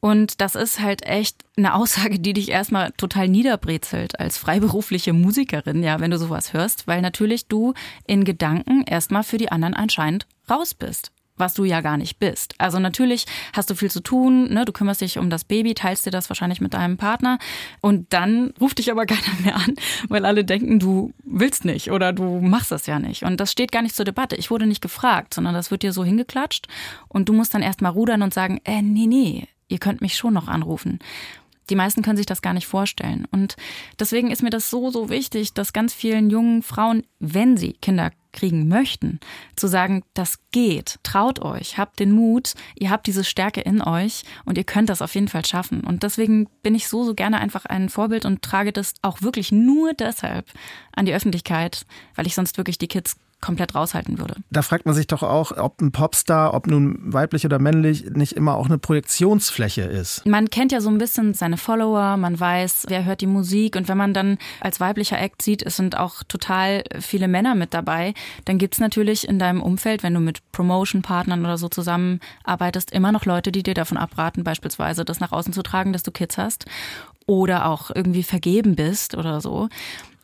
Und 0.00 0.40
das 0.40 0.54
ist 0.54 0.80
halt 0.80 1.06
echt 1.06 1.36
eine 1.56 1.74
Aussage, 1.74 2.18
die 2.18 2.32
dich 2.32 2.50
erstmal 2.50 2.92
total 2.92 3.28
niederbrezelt 3.28 4.18
als 4.18 4.38
freiberufliche 4.38 5.12
Musikerin, 5.12 5.82
ja, 5.82 6.00
wenn 6.00 6.10
du 6.10 6.18
sowas 6.18 6.52
hörst, 6.54 6.86
weil 6.86 7.02
natürlich 7.02 7.46
du 7.46 7.74
in 8.06 8.24
Gedanken 8.24 8.82
erstmal 8.82 9.22
für 9.22 9.36
die 9.36 9.52
anderen 9.52 9.74
anscheinend 9.74 10.26
raus 10.48 10.74
bist 10.74 11.12
was 11.40 11.54
du 11.54 11.64
ja 11.64 11.80
gar 11.80 11.96
nicht 11.96 12.18
bist. 12.18 12.54
Also 12.58 12.78
natürlich 12.78 13.24
hast 13.54 13.70
du 13.70 13.74
viel 13.74 13.90
zu 13.90 14.00
tun, 14.00 14.52
ne? 14.52 14.64
du 14.64 14.72
kümmerst 14.72 15.00
dich 15.00 15.18
um 15.18 15.30
das 15.30 15.44
Baby, 15.44 15.74
teilst 15.74 16.06
dir 16.06 16.10
das 16.10 16.28
wahrscheinlich 16.28 16.60
mit 16.60 16.74
deinem 16.74 16.98
Partner 16.98 17.38
und 17.80 18.12
dann 18.12 18.52
ruft 18.60 18.78
dich 18.78 18.92
aber 18.92 19.06
keiner 19.06 19.40
mehr 19.42 19.56
an, 19.56 19.74
weil 20.08 20.24
alle 20.24 20.44
denken, 20.44 20.78
du 20.78 21.12
willst 21.24 21.64
nicht 21.64 21.90
oder 21.90 22.12
du 22.12 22.40
machst 22.40 22.70
das 22.70 22.86
ja 22.86 22.98
nicht. 22.98 23.24
Und 23.24 23.40
das 23.40 23.50
steht 23.50 23.72
gar 23.72 23.82
nicht 23.82 23.96
zur 23.96 24.04
Debatte. 24.04 24.36
Ich 24.36 24.50
wurde 24.50 24.66
nicht 24.66 24.82
gefragt, 24.82 25.34
sondern 25.34 25.54
das 25.54 25.70
wird 25.70 25.82
dir 25.82 25.92
so 25.92 26.04
hingeklatscht 26.04 26.68
und 27.08 27.28
du 27.28 27.32
musst 27.32 27.54
dann 27.54 27.62
erstmal 27.62 27.92
rudern 27.92 28.22
und 28.22 28.34
sagen, 28.34 28.60
äh, 28.64 28.82
nee, 28.82 29.06
nee, 29.06 29.48
ihr 29.70 29.78
könnt 29.78 30.00
mich 30.00 30.16
schon 30.16 30.34
noch 30.34 30.48
anrufen. 30.48 30.98
Die 31.70 31.76
meisten 31.76 32.02
können 32.02 32.16
sich 32.16 32.26
das 32.26 32.42
gar 32.42 32.52
nicht 32.52 32.66
vorstellen. 32.66 33.26
Und 33.30 33.56
deswegen 33.98 34.30
ist 34.32 34.42
mir 34.42 34.50
das 34.50 34.70
so, 34.70 34.90
so 34.90 35.08
wichtig, 35.08 35.54
dass 35.54 35.72
ganz 35.72 35.94
vielen 35.94 36.28
jungen 36.28 36.62
Frauen, 36.62 37.04
wenn 37.20 37.56
sie 37.56 37.74
Kinder 37.74 38.10
kriegen 38.32 38.68
möchten, 38.68 39.20
zu 39.56 39.68
sagen, 39.68 40.02
das 40.14 40.38
geht, 40.50 40.98
traut 41.02 41.40
euch, 41.40 41.78
habt 41.78 42.00
den 42.00 42.12
Mut, 42.12 42.54
ihr 42.76 42.90
habt 42.90 43.06
diese 43.06 43.24
Stärke 43.24 43.60
in 43.60 43.82
euch 43.82 44.24
und 44.44 44.58
ihr 44.58 44.64
könnt 44.64 44.88
das 44.88 45.02
auf 45.02 45.14
jeden 45.14 45.28
Fall 45.28 45.44
schaffen. 45.44 45.82
Und 45.82 46.02
deswegen 46.02 46.48
bin 46.62 46.74
ich 46.74 46.88
so, 46.88 47.04
so 47.04 47.14
gerne 47.14 47.38
einfach 47.38 47.66
ein 47.66 47.88
Vorbild 47.88 48.24
und 48.24 48.42
trage 48.42 48.72
das 48.72 48.94
auch 49.02 49.22
wirklich 49.22 49.52
nur 49.52 49.94
deshalb 49.94 50.46
an 50.92 51.06
die 51.06 51.14
Öffentlichkeit, 51.14 51.86
weil 52.14 52.26
ich 52.26 52.34
sonst 52.34 52.56
wirklich 52.56 52.78
die 52.78 52.88
Kids 52.88 53.16
komplett 53.40 53.74
raushalten 53.74 54.18
würde. 54.18 54.34
Da 54.50 54.62
fragt 54.62 54.86
man 54.86 54.94
sich 54.94 55.06
doch 55.06 55.22
auch, 55.22 55.56
ob 55.56 55.80
ein 55.80 55.92
Popstar, 55.92 56.54
ob 56.54 56.66
nun 56.66 56.98
weiblich 57.12 57.44
oder 57.44 57.58
männlich, 57.58 58.04
nicht 58.10 58.32
immer 58.32 58.54
auch 58.56 58.66
eine 58.66 58.78
Projektionsfläche 58.78 59.82
ist. 59.82 60.26
Man 60.26 60.50
kennt 60.50 60.72
ja 60.72 60.80
so 60.80 60.90
ein 60.90 60.98
bisschen 60.98 61.34
seine 61.34 61.56
Follower, 61.56 62.16
man 62.16 62.38
weiß, 62.38 62.86
wer 62.88 63.04
hört 63.04 63.20
die 63.20 63.26
Musik 63.26 63.76
und 63.76 63.88
wenn 63.88 63.96
man 63.96 64.12
dann 64.12 64.38
als 64.60 64.80
weiblicher 64.80 65.18
Act 65.18 65.42
sieht, 65.42 65.62
es 65.62 65.76
sind 65.76 65.96
auch 65.96 66.22
total 66.24 66.84
viele 67.00 67.28
Männer 67.28 67.54
mit 67.54 67.74
dabei, 67.74 68.14
dann 68.44 68.58
gibt 68.58 68.74
es 68.74 68.80
natürlich 68.80 69.26
in 69.26 69.38
deinem 69.38 69.62
Umfeld, 69.62 70.02
wenn 70.02 70.14
du 70.14 70.20
mit 70.20 70.40
Promotion-Partnern 70.52 71.40
oder 71.40 71.58
so 71.58 71.68
zusammenarbeitest, 71.68 72.90
immer 72.92 73.12
noch 73.12 73.24
Leute, 73.24 73.52
die 73.52 73.62
dir 73.62 73.74
davon 73.74 73.96
abraten, 73.96 74.44
beispielsweise 74.44 75.04
das 75.04 75.20
nach 75.20 75.32
außen 75.32 75.52
zu 75.52 75.62
tragen, 75.62 75.92
dass 75.92 76.02
du 76.02 76.10
Kids 76.10 76.38
hast 76.38 76.66
oder 77.26 77.66
auch 77.66 77.90
irgendwie 77.94 78.22
vergeben 78.22 78.76
bist 78.76 79.16
oder 79.16 79.40
so. 79.40 79.68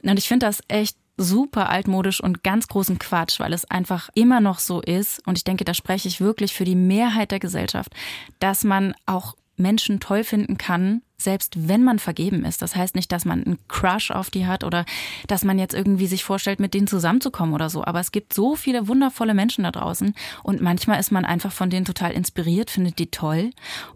Und 0.03 0.19
ich 0.19 0.29
finde 0.29 0.47
das 0.47 0.61
echt 0.69 0.97
super 1.17 1.71
altmodisch 1.71 2.21
und 2.21 2.43
ganz 2.43 2.69
großen 2.69 2.99
Quatsch, 2.99 3.41
weil 3.41 3.53
es 3.53 3.65
einfach 3.71 4.11
immer 4.15 4.41
noch 4.41 4.59
so 4.59 4.81
ist, 4.81 5.27
und 5.27 5.39
ich 5.39 5.45
denke, 5.45 5.65
da 5.65 5.75
spreche 5.75 6.09
ich 6.09 6.21
wirklich 6.21 6.55
für 6.55 6.65
die 6.65 6.75
Mehrheit 6.75 7.31
der 7.31 7.41
Gesellschaft, 7.41 7.93
dass 8.39 8.65
man 8.65 8.95
auch 9.07 9.35
Menschen 9.57 10.01
toll 10.01 10.25
finden 10.25 10.59
kann, 10.59 11.03
selbst 11.19 11.69
wenn 11.69 11.83
man 11.83 11.99
vergeben 11.99 12.45
ist. 12.45 12.63
Das 12.63 12.77
heißt 12.77 12.95
nicht, 12.95 13.11
dass 13.11 13.25
man 13.25 13.43
einen 13.43 13.59
Crush 13.69 14.11
auf 14.11 14.31
die 14.31 14.47
hat 14.47 14.65
oder 14.65 14.85
dass 15.27 15.45
man 15.45 15.59
jetzt 15.59 15.75
irgendwie 15.75 16.07
sich 16.07 16.25
vorstellt, 16.25 16.61
mit 16.61 16.75
denen 16.75 16.87
zusammenzukommen 16.87 17.55
oder 17.55 17.71
so. 17.71 17.85
Aber 17.85 18.01
es 18.01 18.13
gibt 18.13 18.33
so 18.33 18.55
viele 18.55 18.89
wundervolle 18.89 19.35
Menschen 19.35 19.65
da 19.65 19.71
draußen 19.71 20.15
und 20.43 20.61
manchmal 20.61 21.01
ist 21.01 21.13
man 21.13 21.25
einfach 21.25 21.53
von 21.53 21.71
denen 21.71 21.87
total 21.87 22.13
inspiriert, 22.13 22.71
findet 22.71 22.99
die 22.99 23.11
toll. 23.11 23.51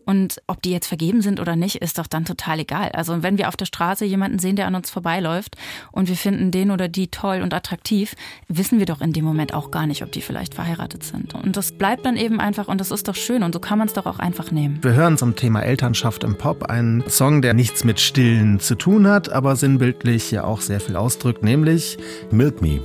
Und 0.05 0.41
ob 0.47 0.63
die 0.63 0.71
jetzt 0.71 0.87
vergeben 0.87 1.23
sind 1.23 1.41
oder 1.41 1.57
nicht, 1.57 1.77
ist 1.77 1.99
doch 1.99 2.07
dann 2.07 2.25
total 2.25 2.61
egal. 2.61 2.91
Also 2.93 3.23
wenn 3.23 3.39
wir 3.39 3.49
auf 3.49 3.57
der 3.57 3.67
Straße 3.67 4.05
jemanden 4.05 4.39
sehen, 4.39 4.57
der 4.57 4.67
an 4.67 4.75
uns 4.75 4.91
vorbeiläuft 4.91 5.57
und 5.93 6.09
wir 6.09 6.17
finden 6.17 6.51
den 6.51 6.71
oder 6.71 6.89
die 6.89 7.09
toll 7.09 7.43
und 7.43 7.53
attraktiv, 7.53 8.15
wissen 8.49 8.79
wir 8.79 8.87
doch 8.87 9.01
in 9.01 9.13
dem 9.13 9.25
Moment 9.25 9.55
auch 9.55 9.71
gar 9.71 9.87
nicht, 9.87 10.03
ob 10.03 10.13
die 10.13 10.23
vielleicht 10.23 10.55
verheiratet 10.55 11.05
sind. 11.05 11.35
Und 11.35 11.57
das 11.57 11.73
bleibt 11.73 12.07
dann 12.07 12.17
eben 12.17 12.41
einfach 12.41 12.69
und 12.69 12.81
das 12.81 12.91
ist 12.91 13.09
doch 13.09 13.15
schön 13.15 13.43
und 13.43 13.53
so 13.53 13.61
kann 13.61 13.79
man 13.79 13.89
es 13.89 13.95
doch 13.95 14.07
auch 14.07 14.19
einfach 14.19 14.51
nehmen. 14.51 14.79
Wir 14.83 14.95
hören 14.95 15.19
zum 15.19 15.37
Thema 15.37 15.61
Elternschaft 15.61 16.25
im 16.25 16.37
Pop 16.37 16.65
einen 16.65 17.10
Song, 17.11 17.43
der 17.43 17.55
nichts 17.55 17.85
mit 17.85 18.01
Stillen 18.01 18.61
zu 18.61 18.75
tun 18.75 19.07
hat, 19.07 19.31
aber 19.31 19.57
sinnbildlich 19.57 20.31
ja 20.31 20.45
auch 20.45 20.61
sehr 20.61 20.81
viel 20.81 20.97
ausdrückt, 20.97 21.43
nämlich 21.43 21.99
Milk 22.31 22.63
Me. 22.63 22.81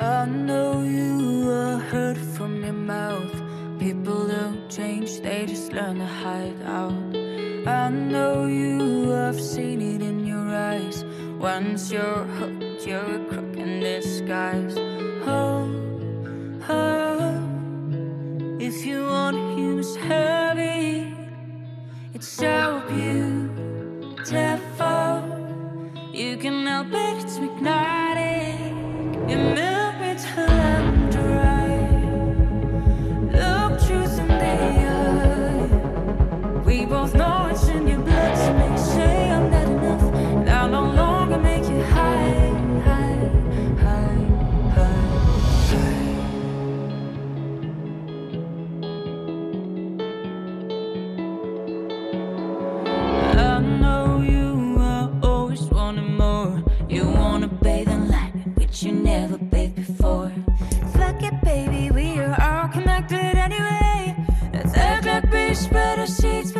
I 0.00 0.26
know 0.26 0.82
you 0.82 1.50
are 1.50 1.80
hurt 1.90 2.18
from 2.36 2.62
your 2.62 2.72
mouth. 2.72 3.32
People 3.78 4.28
don't 4.28 4.68
change, 4.68 5.20
they 5.22 5.46
just 5.46 5.72
learn 5.72 5.98
to 5.98 6.04
hide 6.04 6.54
out. 6.66 6.92
I 7.66 7.90
know 7.90 8.46
you 8.46 9.10
have 9.10 9.40
seen 9.40 9.80
it 9.80 10.02
in 10.02 10.26
your 10.26 10.48
eyes. 10.54 11.04
Once 11.38 11.90
you're 11.92 12.24
hooked, 12.38 12.86
you're 12.86 12.98
a 12.98 13.24
crook 13.28 13.56
in 13.56 13.80
disguise. 13.80 14.76
Oh, 15.26 15.68
oh, 16.68 17.40
if 18.58 18.84
you 18.84 19.04
want 19.04 19.36
him 19.58 19.68
heavy. 20.08 21.17
So 22.38 22.80
beautiful. 22.86 23.50
You 26.12 26.36
can 26.36 26.66
help 26.68 26.86
it, 26.92 27.24
it's 27.24 27.36
spread 65.58 65.98
our 65.98 66.06
seeds. 66.06 66.57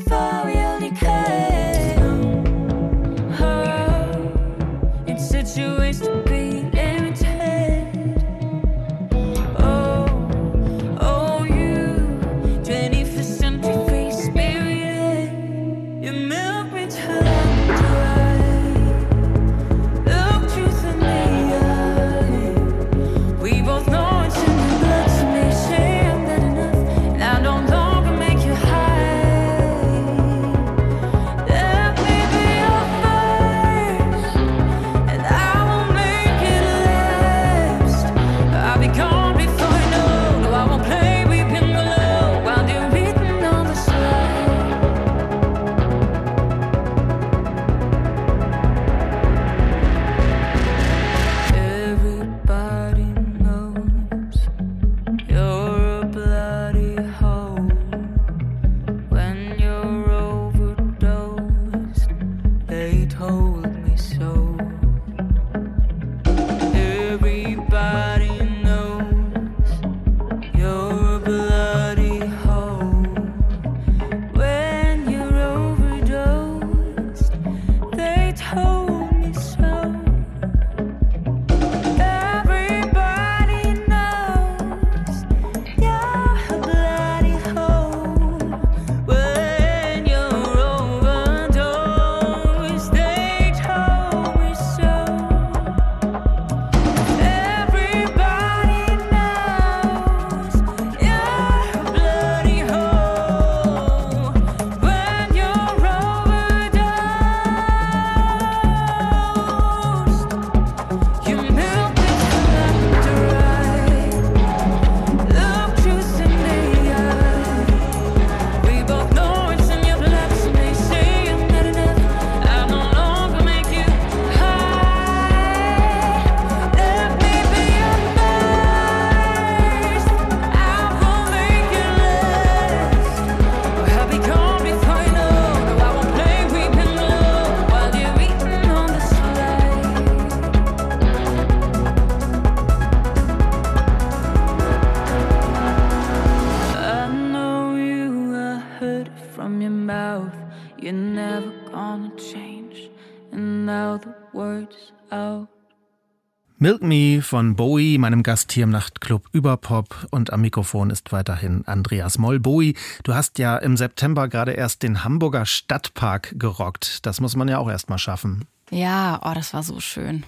Milk 156.69 156.83
Me 156.83 157.23
von 157.23 157.57
Bowie, 157.57 157.97
meinem 157.97 158.23
Gast 158.23 158.53
hier 158.53 158.65
im 158.65 158.71
Nachtclub 158.71 159.27
Überpop 159.33 160.07
und 160.11 160.35
am 160.35 160.43
Mikrofon 160.43 160.91
ist 160.91 161.13
weiterhin 161.13 161.67
Andreas 161.67 162.19
Moll. 162.19 162.41
Bowie, 162.41 162.77
du 163.05 163.15
hast 163.15 163.39
ja 163.39 163.57
im 163.57 163.79
September 163.79 164.29
gerade 164.29 164.53
erst 164.53 164.83
den 164.83 165.03
Hamburger 165.03 165.47
Stadtpark 165.47 166.35
gerockt. 166.39 167.07
Das 167.07 167.23
muss 167.23 167.37
man 167.37 167.49
ja 167.49 167.57
auch 167.57 167.71
erst 167.71 167.89
mal 167.89 167.97
schaffen. 167.97 168.45
Ja, 168.71 169.19
oh, 169.25 169.33
das 169.35 169.55
war 169.55 169.63
so 169.63 169.81
schön. 169.81 170.25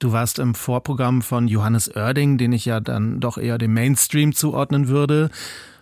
Du 0.00 0.12
warst 0.12 0.38
im 0.38 0.54
Vorprogramm 0.54 1.22
von 1.22 1.48
Johannes 1.48 1.88
Oerding, 1.96 2.36
den 2.36 2.52
ich 2.52 2.66
ja 2.66 2.80
dann 2.80 3.20
doch 3.20 3.38
eher 3.38 3.56
dem 3.56 3.72
Mainstream 3.72 4.34
zuordnen 4.34 4.88
würde. 4.88 5.30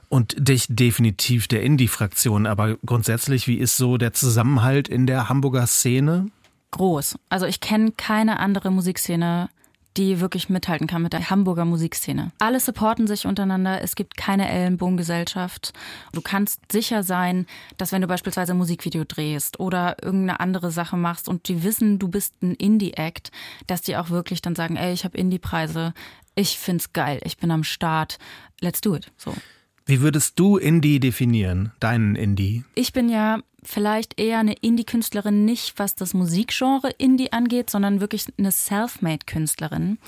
Und 0.08 0.36
dich 0.38 0.66
definitiv 0.68 1.48
der 1.48 1.64
Indie-Fraktion. 1.64 2.46
Aber 2.46 2.76
grundsätzlich, 2.86 3.48
wie 3.48 3.56
ist 3.56 3.76
so 3.76 3.96
der 3.96 4.12
Zusammenhalt 4.12 4.86
in 4.86 5.08
der 5.08 5.28
Hamburger 5.28 5.66
Szene? 5.66 6.26
Groß. 6.70 7.16
Also 7.30 7.46
ich 7.46 7.58
kenne 7.58 7.90
keine 7.90 8.38
andere 8.38 8.70
Musikszene, 8.70 9.48
die 9.96 10.20
wirklich 10.20 10.48
mithalten 10.48 10.86
kann 10.86 11.02
mit 11.02 11.12
der 11.12 11.30
Hamburger 11.30 11.64
Musikszene. 11.64 12.32
Alle 12.38 12.60
supporten 12.60 13.06
sich 13.06 13.26
untereinander, 13.26 13.82
es 13.82 13.94
gibt 13.94 14.16
keine 14.16 14.48
Ellenbogengesellschaft. 14.48 15.72
Du 16.12 16.20
kannst 16.20 16.72
sicher 16.72 17.02
sein, 17.02 17.46
dass 17.76 17.92
wenn 17.92 18.00
du 18.00 18.06
beispielsweise 18.06 18.52
ein 18.52 18.58
Musikvideo 18.58 19.04
drehst 19.04 19.60
oder 19.60 19.96
irgendeine 20.02 20.40
andere 20.40 20.70
Sache 20.70 20.96
machst 20.96 21.28
und 21.28 21.48
die 21.48 21.62
wissen, 21.62 21.98
du 21.98 22.08
bist 22.08 22.34
ein 22.42 22.54
Indie-Act, 22.54 23.30
dass 23.66 23.82
die 23.82 23.96
auch 23.96 24.10
wirklich 24.10 24.42
dann 24.42 24.54
sagen, 24.54 24.76
ey, 24.76 24.92
ich 24.92 25.04
habe 25.04 25.18
Indie-Preise, 25.18 25.92
ich 26.34 26.58
find's 26.58 26.92
geil, 26.92 27.20
ich 27.24 27.36
bin 27.36 27.50
am 27.50 27.64
Start, 27.64 28.18
let's 28.60 28.80
do 28.80 28.96
it. 28.96 29.12
So. 29.16 29.34
Wie 29.84 30.00
würdest 30.00 30.38
du 30.38 30.56
Indie 30.56 31.00
definieren, 31.00 31.72
deinen 31.80 32.14
Indie? 32.14 32.64
Ich 32.74 32.92
bin 32.92 33.08
ja 33.08 33.40
vielleicht 33.64 34.18
eher 34.18 34.40
eine 34.40 34.54
Indie-Künstlerin, 34.54 35.44
nicht 35.44 35.78
was 35.78 35.94
das 35.94 36.14
Musikgenre 36.14 36.90
Indie 36.98 37.30
angeht, 37.32 37.70
sondern 37.70 38.00
wirklich 38.00 38.24
eine 38.36 38.50
Self-Made-Künstlerin. 38.50 39.98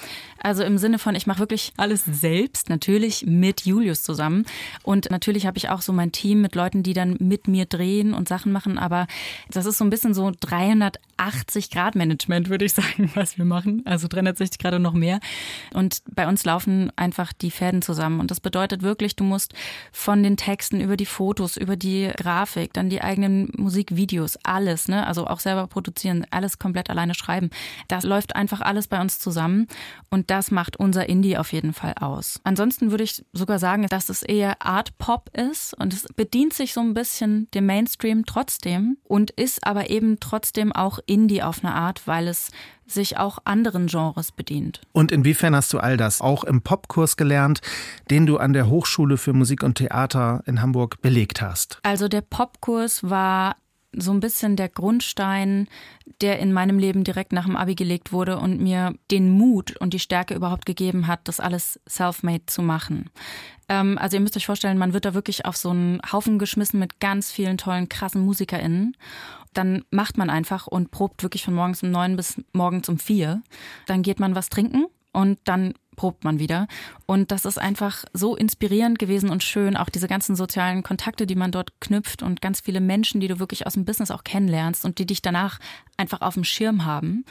Also 0.42 0.64
im 0.64 0.76
Sinne 0.76 0.98
von, 0.98 1.14
ich 1.14 1.28
mache 1.28 1.38
wirklich 1.38 1.72
alles 1.76 2.04
selbst, 2.04 2.68
natürlich 2.68 3.26
mit 3.26 3.64
Julius 3.64 4.02
zusammen. 4.02 4.44
Und 4.82 5.08
natürlich 5.10 5.46
habe 5.46 5.56
ich 5.56 5.68
auch 5.68 5.82
so 5.82 5.92
mein 5.92 6.10
Team 6.10 6.40
mit 6.40 6.56
Leuten, 6.56 6.82
die 6.82 6.94
dann 6.94 7.16
mit 7.20 7.46
mir 7.46 7.66
drehen 7.66 8.12
und 8.12 8.28
Sachen 8.28 8.50
machen. 8.50 8.76
Aber 8.76 9.06
das 9.50 9.66
ist 9.66 9.78
so 9.78 9.84
ein 9.84 9.90
bisschen 9.90 10.14
so 10.14 10.26
380-Grad-Management, 10.26 12.48
würde 12.48 12.64
ich 12.64 12.72
sagen, 12.72 13.12
was 13.14 13.38
wir 13.38 13.44
machen. 13.44 13.82
Also 13.84 14.08
360 14.08 14.58
Grad 14.58 14.74
und 14.74 14.82
noch 14.82 14.94
mehr. 14.94 15.20
Und 15.72 16.02
bei 16.10 16.26
uns 16.26 16.44
laufen 16.44 16.90
einfach 16.96 17.32
die 17.32 17.52
Fäden 17.52 17.82
zusammen. 17.82 18.18
Und 18.18 18.32
das 18.32 18.40
bedeutet 18.40 18.82
wirklich, 18.82 19.14
du 19.14 19.22
musst 19.22 19.54
von 19.92 20.24
den 20.24 20.36
Texten 20.36 20.80
über 20.80 20.96
die 20.96 21.06
Fotos, 21.06 21.56
über 21.56 21.76
die 21.76 22.10
Grafik, 22.16 22.72
dann 22.72 22.90
die 22.90 23.00
eigenen 23.00 23.43
Musikvideos, 23.56 24.38
alles, 24.42 24.88
ne? 24.88 25.06
Also 25.06 25.26
auch 25.26 25.40
selber 25.40 25.66
produzieren, 25.66 26.26
alles 26.30 26.58
komplett 26.58 26.90
alleine 26.90 27.14
schreiben. 27.14 27.50
Das 27.88 28.04
läuft 28.04 28.36
einfach 28.36 28.60
alles 28.60 28.88
bei 28.88 29.00
uns 29.00 29.18
zusammen 29.18 29.66
und 30.10 30.30
das 30.30 30.50
macht 30.50 30.76
unser 30.78 31.08
Indie 31.08 31.36
auf 31.36 31.52
jeden 31.52 31.72
Fall 31.72 31.94
aus. 32.00 32.40
Ansonsten 32.44 32.90
würde 32.90 33.04
ich 33.04 33.24
sogar 33.32 33.58
sagen, 33.58 33.86
dass 33.88 34.08
es 34.08 34.22
eher 34.22 34.62
Art 34.62 34.96
Pop 34.98 35.30
ist 35.36 35.74
und 35.74 35.92
es 35.92 36.04
bedient 36.14 36.54
sich 36.54 36.72
so 36.72 36.80
ein 36.80 36.94
bisschen 36.94 37.48
dem 37.52 37.66
Mainstream 37.66 38.24
trotzdem 38.26 38.96
und 39.04 39.30
ist 39.30 39.66
aber 39.66 39.90
eben 39.90 40.18
trotzdem 40.20 40.72
auch 40.72 40.98
Indie 41.06 41.42
auf 41.42 41.64
eine 41.64 41.74
Art, 41.74 42.06
weil 42.06 42.28
es 42.28 42.50
sich 42.86 43.16
auch 43.16 43.38
anderen 43.44 43.86
Genres 43.86 44.32
bedient. 44.32 44.80
Und 44.92 45.12
inwiefern 45.12 45.54
hast 45.54 45.72
du 45.72 45.78
all 45.78 45.96
das 45.96 46.20
auch 46.20 46.44
im 46.44 46.62
Popkurs 46.62 47.16
gelernt, 47.16 47.60
den 48.10 48.26
du 48.26 48.38
an 48.38 48.52
der 48.52 48.68
Hochschule 48.68 49.16
für 49.16 49.32
Musik 49.32 49.62
und 49.62 49.76
Theater 49.76 50.42
in 50.46 50.60
Hamburg 50.60 51.00
belegt 51.02 51.40
hast? 51.40 51.78
Also 51.82 52.08
der 52.08 52.20
Popkurs 52.20 53.08
war 53.08 53.56
so 53.96 54.12
ein 54.12 54.20
bisschen 54.20 54.56
der 54.56 54.68
Grundstein, 54.68 55.68
der 56.20 56.38
in 56.38 56.52
meinem 56.52 56.78
Leben 56.78 57.04
direkt 57.04 57.32
nach 57.32 57.44
dem 57.44 57.56
Abi 57.56 57.74
gelegt 57.74 58.12
wurde 58.12 58.38
und 58.38 58.60
mir 58.60 58.94
den 59.10 59.30
Mut 59.30 59.76
und 59.76 59.94
die 59.94 59.98
Stärke 59.98 60.34
überhaupt 60.34 60.66
gegeben 60.66 61.06
hat, 61.06 61.28
das 61.28 61.40
alles 61.40 61.80
self-made 61.88 62.46
zu 62.46 62.62
machen. 62.62 63.10
Ähm, 63.68 63.98
also 63.98 64.16
ihr 64.16 64.20
müsst 64.20 64.36
euch 64.36 64.46
vorstellen, 64.46 64.78
man 64.78 64.92
wird 64.92 65.04
da 65.04 65.14
wirklich 65.14 65.46
auf 65.46 65.56
so 65.56 65.70
einen 65.70 66.00
Haufen 66.10 66.38
geschmissen 66.38 66.80
mit 66.80 67.00
ganz 67.00 67.30
vielen 67.30 67.58
tollen, 67.58 67.88
krassen 67.88 68.24
MusikerInnen 68.24 68.96
dann 69.54 69.84
macht 69.90 70.18
man 70.18 70.30
einfach 70.30 70.66
und 70.66 70.90
probt 70.90 71.22
wirklich 71.22 71.44
von 71.44 71.54
morgens 71.54 71.82
um 71.82 71.90
neun 71.90 72.16
bis 72.16 72.40
morgens 72.52 72.88
um 72.88 72.98
vier. 72.98 73.42
Dann 73.86 74.02
geht 74.02 74.20
man 74.20 74.34
was 74.34 74.50
trinken 74.50 74.86
und 75.12 75.38
dann 75.44 75.74
probt 75.94 76.24
man 76.24 76.38
wieder. 76.38 76.66
Und 77.06 77.30
das 77.30 77.44
ist 77.44 77.58
einfach 77.58 78.04
so 78.12 78.36
inspirierend 78.36 78.98
gewesen 78.98 79.30
und 79.30 79.42
schön, 79.42 79.76
auch 79.76 79.88
diese 79.88 80.08
ganzen 80.08 80.36
sozialen 80.36 80.82
Kontakte, 80.82 81.26
die 81.26 81.36
man 81.36 81.52
dort 81.52 81.80
knüpft 81.80 82.22
und 82.22 82.40
ganz 82.40 82.60
viele 82.60 82.80
Menschen, 82.80 83.20
die 83.20 83.28
du 83.28 83.38
wirklich 83.38 83.66
aus 83.66 83.74
dem 83.74 83.84
Business 83.84 84.10
auch 84.10 84.24
kennenlernst 84.24 84.84
und 84.84 84.98
die 84.98 85.06
dich 85.06 85.22
danach 85.22 85.60
einfach 85.96 86.20
auf 86.20 86.34
dem 86.34 86.44
Schirm 86.44 86.84
haben. 86.84 87.24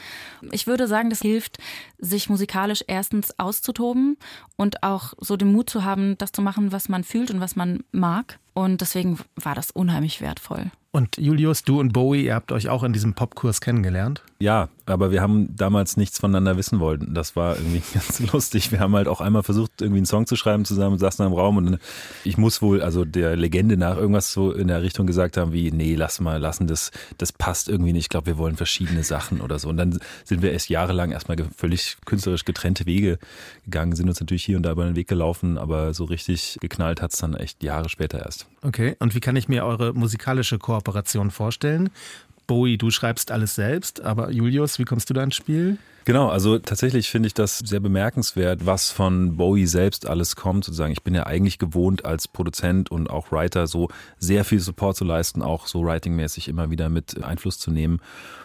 Ich 0.52 0.67
würde 0.67 0.88
sagen, 0.88 1.10
das 1.10 1.21
hilft, 1.21 1.58
sich 1.97 2.30
musikalisch 2.30 2.84
erstens 2.88 3.38
auszutoben 3.39 4.17
und 4.56 4.84
auch 4.84 5.13
so 5.19 5.38
den 5.38 5.52
Mut 5.52 5.69
zu 5.69 5.84
haben, 5.84 6.17
das 6.17 6.32
zu 6.32 6.41
machen, 6.41 6.71
was 6.71 6.89
man 6.89 7.04
fühlt 7.04 7.32
und 7.32 7.39
was 7.39 7.56
man 7.56 7.84
mag. 7.91 8.39
Und 8.54 8.82
deswegen 8.82 9.19
war 9.36 9.56
das 9.56 9.71
unheimlich 9.71 10.21
wertvoll. 10.21 10.71
Und 10.95 11.17
Julius, 11.17 11.63
du 11.63 11.80
und 11.80 11.91
Bowie, 11.91 12.26
ihr 12.26 12.36
habt 12.36 12.52
euch 12.52 12.69
auch 12.69 12.84
in 12.84 12.93
diesem 12.93 13.15
Popkurs 13.15 13.62
kennengelernt? 13.62 14.21
Ja, 14.38 14.69
aber 14.86 15.10
wir 15.10 15.21
haben 15.23 15.56
damals 15.56 15.97
nichts 15.97 16.19
voneinander 16.19 16.56
wissen 16.56 16.80
wollen. 16.80 17.15
Das 17.15 17.36
war 17.36 17.58
irgendwie 17.58 17.82
ganz 17.95 18.19
lustig. 18.32 18.71
Wir 18.71 18.80
haben 18.80 18.95
halt 18.95 19.08
auch 19.08 19.19
einmal 19.19 19.41
versucht, 19.41 19.82
irgendwie 19.82 19.97
einen 19.97 20.06
Song 20.06 20.28
zu 20.28 20.36
schreiben 20.36 20.65
zusammen, 20.65 20.99
saßen 20.99 21.26
im 21.26 21.34
Raum 21.34 21.58
und 21.58 21.80
ich 22.23 22.38
muss 22.38 22.62
wohl, 22.62 22.84
also 22.84 23.06
der 23.06 23.36
Legende 23.36 23.76
nach, 23.76 23.97
irgendwas 23.97 24.32
so 24.32 24.52
in 24.52 24.67
der 24.67 24.84
Richtung 24.84 25.08
gesagt 25.08 25.36
haben 25.36 25.52
wie, 25.52 25.71
nee, 25.71 25.95
lass 25.95 26.19
mal 26.19 26.39
lassen, 26.39 26.67
das, 26.67 26.91
das 27.17 27.32
passt 27.32 27.69
irgendwie 27.69 27.93
nicht. 27.93 28.04
Ich 28.04 28.10
glaube, 28.10 28.28
wir 28.28 28.38
wollen 28.38 28.52
verschiedene 28.55 29.03
Sachen 29.03 29.41
oder 29.41 29.59
so. 29.59 29.69
Und 29.69 29.77
dann 29.77 29.99
sind 30.23 30.41
wir 30.41 30.51
erst 30.51 30.69
jahrelang 30.69 31.11
erstmal 31.11 31.37
völlig 31.55 31.97
künstlerisch 32.05 32.45
getrennte 32.45 32.85
Wege 32.85 33.19
gegangen, 33.65 33.95
sind 33.95 34.07
uns 34.09 34.19
natürlich 34.19 34.45
hier 34.45 34.57
und 34.57 34.63
da 34.63 34.71
über 34.71 34.85
den 34.85 34.95
Weg 34.95 35.07
gelaufen, 35.07 35.57
aber 35.57 35.93
so 35.93 36.05
richtig 36.05 36.57
geknallt 36.61 37.01
hat 37.01 37.13
es 37.13 37.19
dann 37.19 37.35
echt 37.35 37.63
Jahre 37.63 37.89
später 37.89 38.19
erst. 38.19 38.47
Okay, 38.61 38.95
und 38.99 39.15
wie 39.15 39.19
kann 39.19 39.35
ich 39.35 39.47
mir 39.47 39.65
eure 39.65 39.93
musikalische 39.93 40.59
Kooperation 40.59 41.31
vorstellen? 41.31 41.89
Bowie, 42.47 42.77
du 42.77 42.89
schreibst 42.89 43.32
alles 43.32 43.56
selbst, 43.56 44.01
aber 44.01 44.32
Julius, 44.32 44.79
wie 44.79 44.86
kommst 44.86 45.10
du 45.10 45.13
da 45.13 45.23
ins 45.23 45.36
Spiel? 45.36 45.77
Genau, 46.06 46.27
also 46.27 46.60
tatsächlich 46.60 47.10
finde 47.10 47.27
ich 47.27 47.34
das 47.34 47.60
sehr 47.60 47.79
bemerkenswert, 47.79 48.65
was 48.65 48.91
von 48.91 49.38
Bowie 49.38 49.67
selbst 49.67 50.06
alles 50.06 50.36
kommt. 50.36 50.65
Sozusagen, 50.65 50.91
ich 50.91 51.03
bin 51.03 51.15
ja 51.15 51.25
eigentlich 51.25 51.60
gewohnt 51.60 52.03
als 52.03 52.27
Produzent 52.27 52.91
und 52.91 53.10
auch 53.10 53.32
Writer 53.32 53.67
so 53.67 53.88
sehr 54.19 54.43
viel 54.43 54.60
Support 54.60 54.97
zu 54.97 55.06
leisten, 55.06 55.41
auch 55.41 55.65
so 55.65 55.84
writingmäßig 55.84 56.49
immer 56.49 56.69
wieder 56.69 56.89
mit 56.89 57.23
Einfluss 57.23 57.58
zu 57.58 57.71
nehmen. 57.71 58.01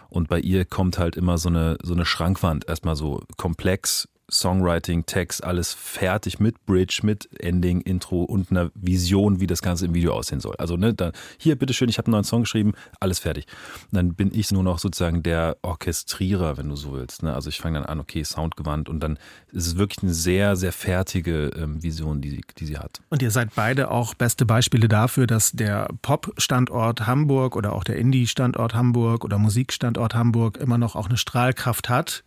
Und 0.08 0.28
bei 0.28 0.38
ihr 0.38 0.64
kommt 0.64 0.98
halt 0.98 1.16
immer 1.16 1.37
so 1.37 1.48
eine 1.48 1.78
so 1.82 1.94
eine 1.94 2.06
Schrankwand 2.06 2.68
erstmal 2.68 2.94
so 2.94 3.22
komplex 3.37 4.08
Songwriting, 4.30 5.06
Text, 5.06 5.42
alles 5.42 5.72
fertig 5.72 6.38
mit 6.38 6.66
Bridge, 6.66 7.00
mit 7.02 7.28
Ending, 7.40 7.80
Intro 7.80 8.22
und 8.22 8.50
einer 8.50 8.70
Vision, 8.74 9.40
wie 9.40 9.46
das 9.46 9.62
Ganze 9.62 9.86
im 9.86 9.94
Video 9.94 10.12
aussehen 10.12 10.40
soll. 10.40 10.54
Also 10.56 10.76
ne, 10.76 10.92
da, 10.92 11.12
hier, 11.38 11.56
bitteschön, 11.56 11.88
ich 11.88 11.98
habe 11.98 12.06
einen 12.06 12.12
neuen 12.12 12.24
Song 12.24 12.42
geschrieben, 12.42 12.72
alles 13.00 13.18
fertig. 13.18 13.46
Und 13.90 13.96
dann 13.96 14.14
bin 14.14 14.30
ich 14.34 14.50
nur 14.52 14.62
noch 14.62 14.78
sozusagen 14.78 15.22
der 15.22 15.56
Orchestrierer, 15.62 16.58
wenn 16.58 16.68
du 16.68 16.76
so 16.76 16.92
willst. 16.92 17.22
Ne? 17.22 17.34
Also 17.34 17.48
ich 17.48 17.58
fange 17.58 17.78
dann 17.78 17.88
an, 17.88 18.00
okay, 18.00 18.22
Soundgewandt 18.22 18.88
und 18.88 19.00
dann 19.00 19.18
ist 19.52 19.66
es 19.66 19.76
wirklich 19.78 20.02
eine 20.02 20.12
sehr, 20.12 20.56
sehr 20.56 20.72
fertige 20.72 21.50
ähm, 21.56 21.82
Vision, 21.82 22.20
die, 22.20 22.42
die 22.58 22.66
sie 22.66 22.78
hat. 22.78 23.00
Und 23.08 23.22
ihr 23.22 23.30
seid 23.30 23.54
beide 23.54 23.90
auch 23.90 24.14
beste 24.14 24.44
Beispiele 24.44 24.88
dafür, 24.88 25.26
dass 25.26 25.52
der 25.52 25.88
Pop-Standort 26.02 27.06
Hamburg 27.06 27.56
oder 27.56 27.72
auch 27.72 27.84
der 27.84 27.96
Indie-Standort 27.96 28.74
Hamburg 28.74 29.24
oder 29.24 29.38
Musikstandort 29.38 30.14
Hamburg 30.14 30.58
immer 30.58 30.76
noch 30.76 30.96
auch 30.96 31.08
eine 31.08 31.16
Strahlkraft 31.16 31.88
hat. 31.88 32.24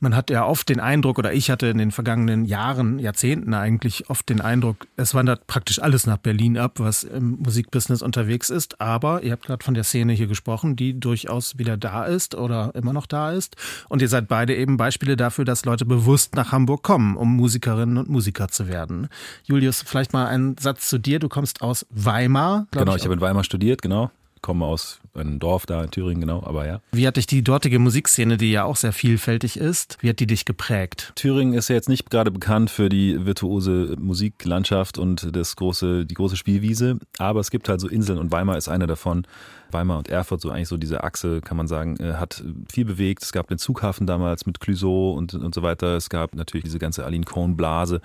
Man 0.00 0.14
hat 0.14 0.30
ja 0.30 0.46
oft 0.46 0.68
den 0.68 0.80
Eindruck, 0.80 1.18
oder 1.18 1.32
ich 1.32 1.50
hatte 1.50 1.66
in 1.66 1.78
den 1.78 1.90
vergangenen 1.90 2.44
Jahren, 2.44 2.98
Jahrzehnten 2.98 3.54
eigentlich 3.54 4.08
oft 4.10 4.28
den 4.28 4.40
Eindruck, 4.40 4.86
es 4.96 5.14
wandert 5.14 5.46
praktisch 5.46 5.80
alles 5.80 6.06
nach 6.06 6.18
Berlin 6.18 6.56
ab, 6.56 6.74
was 6.78 7.04
im 7.04 7.38
Musikbusiness 7.40 8.02
unterwegs 8.02 8.50
ist. 8.50 8.80
Aber 8.80 9.22
ihr 9.22 9.32
habt 9.32 9.46
gerade 9.46 9.64
von 9.64 9.74
der 9.74 9.84
Szene 9.84 10.12
hier 10.12 10.26
gesprochen, 10.26 10.76
die 10.76 10.98
durchaus 10.98 11.58
wieder 11.58 11.76
da 11.76 12.04
ist 12.04 12.34
oder 12.34 12.74
immer 12.74 12.92
noch 12.92 13.06
da 13.06 13.32
ist. 13.32 13.56
Und 13.88 14.02
ihr 14.02 14.08
seid 14.08 14.28
beide 14.28 14.54
eben 14.54 14.76
Beispiele 14.76 15.16
dafür, 15.16 15.44
dass 15.44 15.64
Leute 15.64 15.84
bewusst 15.84 16.36
nach 16.36 16.52
Hamburg 16.52 16.82
kommen, 16.82 17.16
um 17.16 17.36
Musikerinnen 17.36 17.98
und 17.98 18.08
Musiker 18.08 18.48
zu 18.48 18.68
werden. 18.68 19.08
Julius, 19.44 19.82
vielleicht 19.82 20.12
mal 20.12 20.26
ein 20.26 20.56
Satz 20.58 20.88
zu 20.88 20.98
dir. 20.98 21.18
Du 21.18 21.28
kommst 21.28 21.62
aus 21.62 21.86
Weimar. 21.90 22.66
Genau, 22.70 22.92
ich, 22.92 22.98
ich 22.98 23.04
habe 23.04 23.14
in 23.14 23.20
Weimar 23.20 23.44
studiert, 23.44 23.82
genau 23.82 24.10
komme 24.42 24.64
aus 24.64 25.00
einem 25.14 25.38
Dorf 25.38 25.66
da 25.66 25.82
in 25.82 25.90
Thüringen, 25.90 26.20
genau, 26.20 26.42
aber 26.44 26.66
ja. 26.66 26.80
Wie 26.92 27.06
hat 27.06 27.16
dich 27.16 27.26
die 27.26 27.42
dortige 27.42 27.78
Musikszene, 27.78 28.36
die 28.36 28.52
ja 28.52 28.64
auch 28.64 28.76
sehr 28.76 28.92
vielfältig 28.92 29.56
ist, 29.56 29.98
wie 30.00 30.08
hat 30.08 30.20
die 30.20 30.26
dich 30.26 30.44
geprägt? 30.44 31.12
Thüringen 31.16 31.54
ist 31.54 31.68
ja 31.68 31.74
jetzt 31.74 31.88
nicht 31.88 32.10
gerade 32.10 32.30
bekannt 32.30 32.70
für 32.70 32.88
die 32.88 33.24
virtuose 33.26 33.96
Musiklandschaft 33.98 34.98
und 34.98 35.34
das 35.34 35.56
große, 35.56 36.06
die 36.06 36.14
große 36.14 36.36
Spielwiese, 36.36 36.98
aber 37.18 37.40
es 37.40 37.50
gibt 37.50 37.68
halt 37.68 37.80
so 37.80 37.88
Inseln 37.88 38.18
und 38.18 38.32
Weimar 38.32 38.56
ist 38.56 38.68
eine 38.68 38.86
davon. 38.86 39.26
Weimar 39.70 39.98
und 39.98 40.08
Erfurt, 40.08 40.40
so 40.40 40.50
eigentlich 40.50 40.68
so 40.68 40.76
diese 40.76 41.04
Achse, 41.04 41.40
kann 41.40 41.56
man 41.56 41.68
sagen, 41.68 41.96
äh, 41.98 42.14
hat 42.14 42.42
viel 42.72 42.84
bewegt. 42.84 43.22
Es 43.22 43.32
gab 43.32 43.48
den 43.48 43.58
Zughafen 43.58 44.06
damals 44.06 44.46
mit 44.46 44.60
Clouseau 44.60 45.12
und, 45.12 45.34
und 45.34 45.54
so 45.54 45.62
weiter. 45.62 45.96
Es 45.96 46.08
gab 46.08 46.34
natürlich 46.34 46.64
diese 46.64 46.78
ganze 46.78 47.04
Aline 47.04 47.24
Cohn-Blase. 47.24 48.00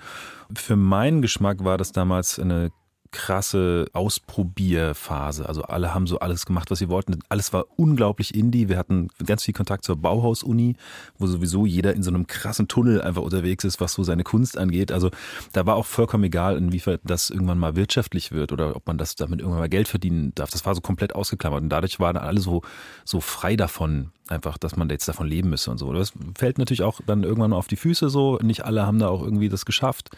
Für 0.54 0.76
meinen 0.76 1.22
Geschmack 1.22 1.64
war 1.64 1.78
das 1.78 1.92
damals 1.92 2.38
eine 2.38 2.70
krasse 3.14 3.86
Ausprobierphase. 3.92 5.48
Also 5.48 5.62
alle 5.62 5.94
haben 5.94 6.08
so 6.08 6.18
alles 6.18 6.46
gemacht, 6.46 6.70
was 6.72 6.80
sie 6.80 6.88
wollten. 6.88 7.20
Alles 7.28 7.52
war 7.52 7.66
unglaublich 7.76 8.34
indie. 8.34 8.68
Wir 8.68 8.76
hatten 8.76 9.08
ganz 9.24 9.44
viel 9.44 9.54
Kontakt 9.54 9.84
zur 9.84 9.96
Bauhaus-Uni, 9.96 10.74
wo 11.16 11.26
sowieso 11.28 11.64
jeder 11.64 11.94
in 11.94 12.02
so 12.02 12.10
einem 12.10 12.26
krassen 12.26 12.66
Tunnel 12.66 13.00
einfach 13.00 13.22
unterwegs 13.22 13.62
ist, 13.62 13.80
was 13.80 13.92
so 13.92 14.02
seine 14.02 14.24
Kunst 14.24 14.58
angeht. 14.58 14.90
Also 14.90 15.10
da 15.52 15.64
war 15.64 15.76
auch 15.76 15.86
vollkommen 15.86 16.24
egal, 16.24 16.56
inwiefern 16.56 16.98
das 17.04 17.30
irgendwann 17.30 17.58
mal 17.58 17.76
wirtschaftlich 17.76 18.32
wird 18.32 18.50
oder 18.50 18.74
ob 18.74 18.86
man 18.88 18.98
das 18.98 19.14
damit 19.14 19.38
irgendwann 19.38 19.60
mal 19.60 19.68
Geld 19.68 19.86
verdienen 19.86 20.32
darf. 20.34 20.50
Das 20.50 20.66
war 20.66 20.74
so 20.74 20.80
komplett 20.80 21.14
ausgeklammert. 21.14 21.62
Und 21.62 21.68
dadurch 21.68 22.00
waren 22.00 22.16
alle 22.16 22.40
so, 22.40 22.62
so 23.04 23.20
frei 23.20 23.54
davon, 23.54 24.10
einfach, 24.28 24.58
dass 24.58 24.76
man 24.76 24.88
jetzt 24.90 25.06
davon 25.06 25.28
leben 25.28 25.50
müsse 25.50 25.70
und 25.70 25.78
so. 25.78 25.92
Das 25.92 26.12
fällt 26.36 26.58
natürlich 26.58 26.82
auch 26.82 27.00
dann 27.06 27.22
irgendwann 27.22 27.52
auf 27.52 27.68
die 27.68 27.76
Füße 27.76 28.08
so. 28.08 28.38
Nicht 28.42 28.64
alle 28.64 28.86
haben 28.86 28.98
da 28.98 29.08
auch 29.08 29.22
irgendwie 29.22 29.48
das 29.48 29.64
geschafft. 29.64 30.10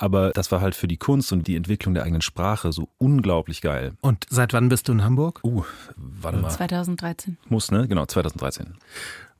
Aber 0.00 0.30
das 0.30 0.50
war 0.50 0.62
halt 0.62 0.74
für 0.74 0.88
die 0.88 0.96
Kunst 0.96 1.30
und 1.30 1.46
die 1.46 1.56
Entwicklung 1.56 1.92
der 1.92 2.04
eigenen 2.04 2.22
Sprache 2.22 2.72
so 2.72 2.88
unglaublich 2.96 3.60
geil. 3.60 3.92
Und 4.00 4.24
seit 4.30 4.54
wann 4.54 4.70
bist 4.70 4.88
du 4.88 4.92
in 4.92 5.04
Hamburg? 5.04 5.40
Uh, 5.44 5.62
warte 5.96 6.38
mal. 6.38 6.48
2013. 6.48 7.36
Muss, 7.50 7.70
ne? 7.70 7.86
Genau, 7.86 8.06
2013. 8.06 8.74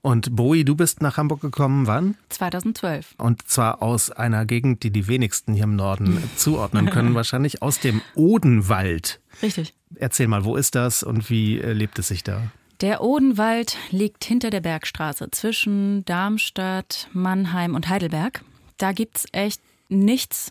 Und 0.02 0.36
Bowie, 0.36 0.66
du 0.66 0.76
bist 0.76 1.00
nach 1.00 1.16
Hamburg 1.16 1.40
gekommen, 1.40 1.86
wann? 1.86 2.14
2012. 2.28 3.14
Und 3.16 3.48
zwar 3.48 3.82
aus 3.82 4.10
einer 4.10 4.44
Gegend, 4.44 4.82
die 4.82 4.90
die 4.90 5.08
wenigsten 5.08 5.54
hier 5.54 5.64
im 5.64 5.76
Norden 5.76 6.22
zuordnen 6.36 6.90
können, 6.90 7.14
wahrscheinlich 7.14 7.62
aus 7.62 7.80
dem 7.80 8.02
Odenwald. 8.14 9.18
Richtig. 9.42 9.72
Erzähl 9.94 10.28
mal, 10.28 10.44
wo 10.44 10.56
ist 10.56 10.74
das 10.74 11.02
und 11.02 11.30
wie 11.30 11.58
äh, 11.58 11.72
lebt 11.72 11.98
es 11.98 12.08
sich 12.08 12.22
da? 12.22 12.42
Der 12.82 13.02
Odenwald 13.02 13.78
liegt 13.90 14.24
hinter 14.24 14.50
der 14.50 14.60
Bergstraße 14.60 15.30
zwischen 15.30 16.04
Darmstadt, 16.04 17.08
Mannheim 17.14 17.74
und 17.74 17.88
Heidelberg. 17.88 18.42
Da 18.76 18.92
gibt's 18.92 19.26
echt 19.32 19.60
nichts, 19.90 20.50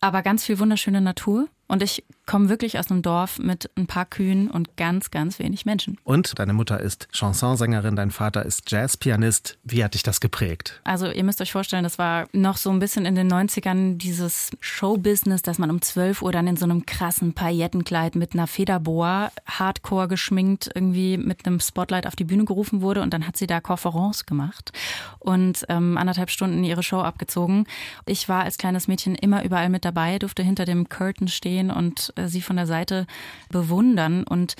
aber 0.00 0.22
ganz 0.22 0.44
viel 0.44 0.58
wunderschöne 0.58 1.00
Natur. 1.00 1.48
Und 1.68 1.82
ich 1.82 2.04
komme 2.26 2.48
wirklich 2.48 2.78
aus 2.78 2.90
einem 2.90 3.02
Dorf 3.02 3.38
mit 3.38 3.70
ein 3.76 3.86
paar 3.86 4.04
Kühen 4.04 4.50
und 4.50 4.76
ganz, 4.76 5.10
ganz 5.10 5.38
wenig 5.38 5.64
Menschen. 5.64 5.98
Und 6.04 6.38
deine 6.38 6.52
Mutter 6.52 6.80
ist 6.80 7.08
Chansonsängerin, 7.12 7.94
dein 7.94 8.10
Vater 8.10 8.44
ist 8.44 8.70
Jazzpianist. 8.70 9.58
Wie 9.62 9.82
hat 9.84 9.94
dich 9.94 10.02
das 10.02 10.20
geprägt? 10.20 10.80
Also 10.84 11.10
ihr 11.10 11.22
müsst 11.22 11.40
euch 11.40 11.52
vorstellen, 11.52 11.84
das 11.84 11.98
war 11.98 12.26
noch 12.32 12.56
so 12.56 12.70
ein 12.70 12.80
bisschen 12.80 13.06
in 13.06 13.14
den 13.14 13.32
90ern 13.32 13.96
dieses 13.96 14.50
Showbusiness, 14.60 15.42
dass 15.42 15.58
man 15.58 15.70
um 15.70 15.80
12 15.80 16.22
Uhr 16.22 16.32
dann 16.32 16.48
in 16.48 16.56
so 16.56 16.64
einem 16.64 16.84
krassen 16.84 17.32
Paillettenkleid 17.32 18.16
mit 18.16 18.34
einer 18.34 18.48
Federboa, 18.48 19.30
hardcore 19.46 20.08
geschminkt, 20.08 20.68
irgendwie 20.74 21.16
mit 21.18 21.46
einem 21.46 21.60
Spotlight 21.60 22.06
auf 22.06 22.16
die 22.16 22.24
Bühne 22.24 22.44
gerufen 22.44 22.82
wurde 22.82 23.02
und 23.02 23.14
dann 23.14 23.26
hat 23.26 23.36
sie 23.36 23.46
da 23.46 23.60
Conference 23.60 24.26
gemacht 24.26 24.72
und 25.20 25.64
ähm, 25.68 25.96
anderthalb 25.96 26.30
Stunden 26.30 26.64
ihre 26.64 26.82
Show 26.82 27.00
abgezogen. 27.00 27.66
Ich 28.04 28.28
war 28.28 28.42
als 28.42 28.58
kleines 28.58 28.88
Mädchen 28.88 29.14
immer 29.14 29.44
überall 29.44 29.68
mit 29.68 29.84
dabei, 29.84 30.18
durfte 30.18 30.42
hinter 30.42 30.64
dem 30.64 30.88
Curtain 30.88 31.28
stehen 31.28 31.70
und 31.70 32.12
sie 32.24 32.42
von 32.42 32.56
der 32.56 32.66
Seite 32.66 33.06
bewundern. 33.50 34.24
Und 34.24 34.54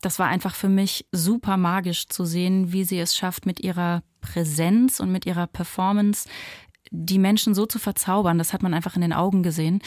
das 0.00 0.18
war 0.18 0.26
einfach 0.26 0.54
für 0.54 0.68
mich 0.68 1.06
super 1.12 1.56
magisch 1.56 2.08
zu 2.08 2.24
sehen, 2.24 2.72
wie 2.72 2.84
sie 2.84 2.98
es 2.98 3.16
schafft, 3.16 3.46
mit 3.46 3.60
ihrer 3.60 4.02
Präsenz 4.20 5.00
und 5.00 5.10
mit 5.10 5.26
ihrer 5.26 5.46
Performance 5.46 6.28
die 6.90 7.18
Menschen 7.18 7.54
so 7.54 7.66
zu 7.66 7.78
verzaubern. 7.78 8.38
Das 8.38 8.52
hat 8.52 8.62
man 8.62 8.74
einfach 8.74 8.94
in 8.94 9.02
den 9.02 9.12
Augen 9.12 9.42
gesehen. 9.42 9.80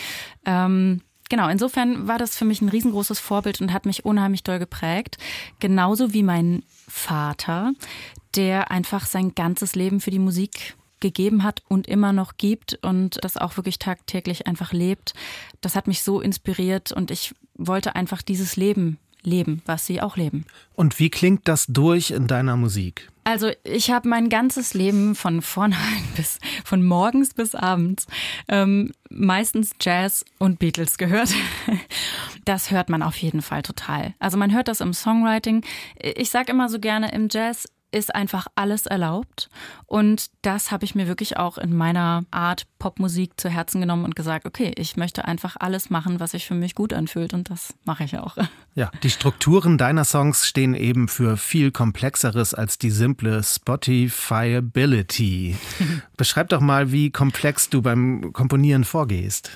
Ähm, 0.45 1.01
Genau, 1.31 1.47
insofern 1.47 2.10
war 2.10 2.17
das 2.17 2.36
für 2.36 2.43
mich 2.43 2.60
ein 2.60 2.67
riesengroßes 2.67 3.17
Vorbild 3.17 3.62
und 3.62 3.71
hat 3.71 3.86
mich 3.86 4.03
unheimlich 4.03 4.43
doll 4.43 4.60
geprägt. 4.60 5.17
Genauso 5.62 6.12
wie 6.12 6.23
mein 6.23 6.63
Vater, 6.89 7.71
der 8.36 8.69
einfach 8.69 9.05
sein 9.05 9.34
ganzes 9.34 9.73
Leben 9.73 10.01
für 10.01 10.12
die 10.12 10.19
Musik 10.19 10.75
gegeben 11.01 11.43
hat 11.43 11.63
und 11.67 11.87
immer 11.87 12.13
noch 12.13 12.37
gibt 12.37 12.79
und 12.81 13.23
das 13.23 13.37
auch 13.37 13.57
wirklich 13.57 13.79
tagtäglich 13.79 14.47
einfach 14.47 14.71
lebt. 14.71 15.13
Das 15.59 15.75
hat 15.75 15.87
mich 15.87 16.03
so 16.03 16.21
inspiriert 16.21 16.91
und 16.91 17.11
ich 17.11 17.35
wollte 17.55 17.95
einfach 17.95 18.21
dieses 18.21 18.55
Leben 18.55 18.97
leben, 19.23 19.61
was 19.65 19.85
sie 19.85 20.01
auch 20.01 20.17
leben. 20.17 20.45
Und 20.73 20.99
wie 20.99 21.09
klingt 21.09 21.47
das 21.47 21.67
durch 21.67 22.11
in 22.11 22.27
deiner 22.27 22.57
Musik? 22.57 23.09
Also 23.23 23.51
ich 23.63 23.91
habe 23.91 24.09
mein 24.09 24.29
ganzes 24.29 24.73
Leben 24.73 25.13
von 25.13 25.41
vornherein 25.41 26.03
bis 26.15 26.39
von 26.65 26.83
morgens 26.83 27.33
bis 27.33 27.53
abends 27.53 28.07
ähm, 28.47 28.91
meistens 29.09 29.73
Jazz 29.79 30.25
und 30.39 30.59
Beatles 30.59 30.97
gehört. 30.97 31.33
Das 32.43 32.71
hört 32.71 32.89
man 32.89 33.03
auf 33.03 33.17
jeden 33.17 33.43
Fall 33.43 33.61
total. 33.61 34.15
Also 34.17 34.35
man 34.35 34.51
hört 34.51 34.67
das 34.67 34.81
im 34.81 34.93
Songwriting. 34.93 35.63
Ich 36.01 36.31
sage 36.31 36.51
immer 36.51 36.69
so 36.69 36.80
gerne 36.80 37.11
im 37.11 37.28
Jazz 37.30 37.67
ist 37.91 38.15
einfach 38.15 38.47
alles 38.55 38.85
erlaubt. 38.85 39.49
Und 39.85 40.31
das 40.41 40.71
habe 40.71 40.85
ich 40.85 40.95
mir 40.95 41.07
wirklich 41.07 41.37
auch 41.37 41.57
in 41.57 41.75
meiner 41.75 42.23
Art 42.31 42.65
Popmusik 42.79 43.39
zu 43.39 43.49
Herzen 43.49 43.81
genommen 43.81 44.05
und 44.05 44.15
gesagt, 44.15 44.45
okay, 44.45 44.71
ich 44.75 44.95
möchte 44.97 45.25
einfach 45.25 45.57
alles 45.59 45.89
machen, 45.89 46.19
was 46.19 46.31
sich 46.31 46.47
für 46.47 46.55
mich 46.55 46.75
gut 46.75 46.93
anfühlt. 46.93 47.33
Und 47.33 47.49
das 47.49 47.73
mache 47.85 48.05
ich 48.05 48.17
auch. 48.17 48.37
Ja, 48.73 48.89
die 49.03 49.09
Strukturen 49.09 49.77
deiner 49.77 50.05
Songs 50.05 50.47
stehen 50.47 50.75
eben 50.75 51.09
für 51.09 51.35
viel 51.35 51.71
Komplexeres 51.71 52.53
als 52.53 52.77
die 52.77 52.89
simple 52.89 53.43
Spotifyability. 53.43 55.57
Beschreib 56.15 56.47
doch 56.47 56.61
mal, 56.61 56.93
wie 56.93 57.11
komplex 57.11 57.69
du 57.69 57.81
beim 57.81 58.31
Komponieren 58.31 58.85
vorgehst. 58.85 59.51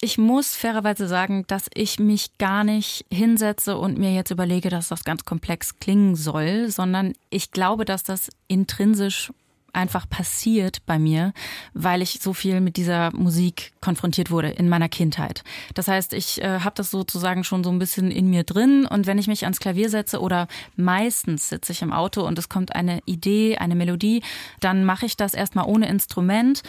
Ich 0.00 0.18
muss 0.18 0.56
fairerweise 0.56 1.06
sagen, 1.06 1.44
dass 1.46 1.66
ich 1.74 2.00
mich 2.00 2.36
gar 2.38 2.64
nicht 2.64 3.04
hinsetze 3.12 3.78
und 3.78 3.98
mir 3.98 4.12
jetzt 4.12 4.30
überlege, 4.30 4.68
dass 4.68 4.88
das 4.88 5.04
ganz 5.04 5.24
komplex 5.24 5.78
klingen 5.78 6.16
soll, 6.16 6.70
sondern 6.70 7.12
ich 7.30 7.52
glaube, 7.52 7.84
dass 7.84 8.02
das 8.02 8.28
intrinsisch 8.48 9.30
einfach 9.72 10.08
passiert 10.08 10.84
bei 10.86 10.98
mir, 10.98 11.32
weil 11.72 12.02
ich 12.02 12.18
so 12.20 12.32
viel 12.32 12.60
mit 12.60 12.76
dieser 12.76 13.14
Musik 13.14 13.72
konfrontiert 13.80 14.30
wurde 14.30 14.50
in 14.50 14.68
meiner 14.68 14.88
Kindheit. 14.88 15.44
Das 15.74 15.88
heißt, 15.88 16.12
ich 16.12 16.42
äh, 16.42 16.60
habe 16.60 16.74
das 16.74 16.90
sozusagen 16.90 17.44
schon 17.44 17.64
so 17.64 17.70
ein 17.70 17.78
bisschen 17.78 18.10
in 18.10 18.28
mir 18.28 18.44
drin 18.44 18.86
und 18.86 19.06
wenn 19.06 19.18
ich 19.18 19.28
mich 19.28 19.44
ans 19.44 19.60
Klavier 19.60 19.88
setze 19.88 20.20
oder 20.20 20.46
meistens 20.76 21.48
sitze 21.48 21.72
ich 21.72 21.82
im 21.82 21.92
Auto 21.92 22.26
und 22.26 22.38
es 22.38 22.48
kommt 22.48 22.74
eine 22.74 23.00
Idee, 23.06 23.56
eine 23.58 23.74
Melodie, 23.74 24.22
dann 24.60 24.84
mache 24.84 25.06
ich 25.06 25.16
das 25.16 25.34
erstmal 25.34 25.66
ohne 25.66 25.88
Instrument 25.88 26.62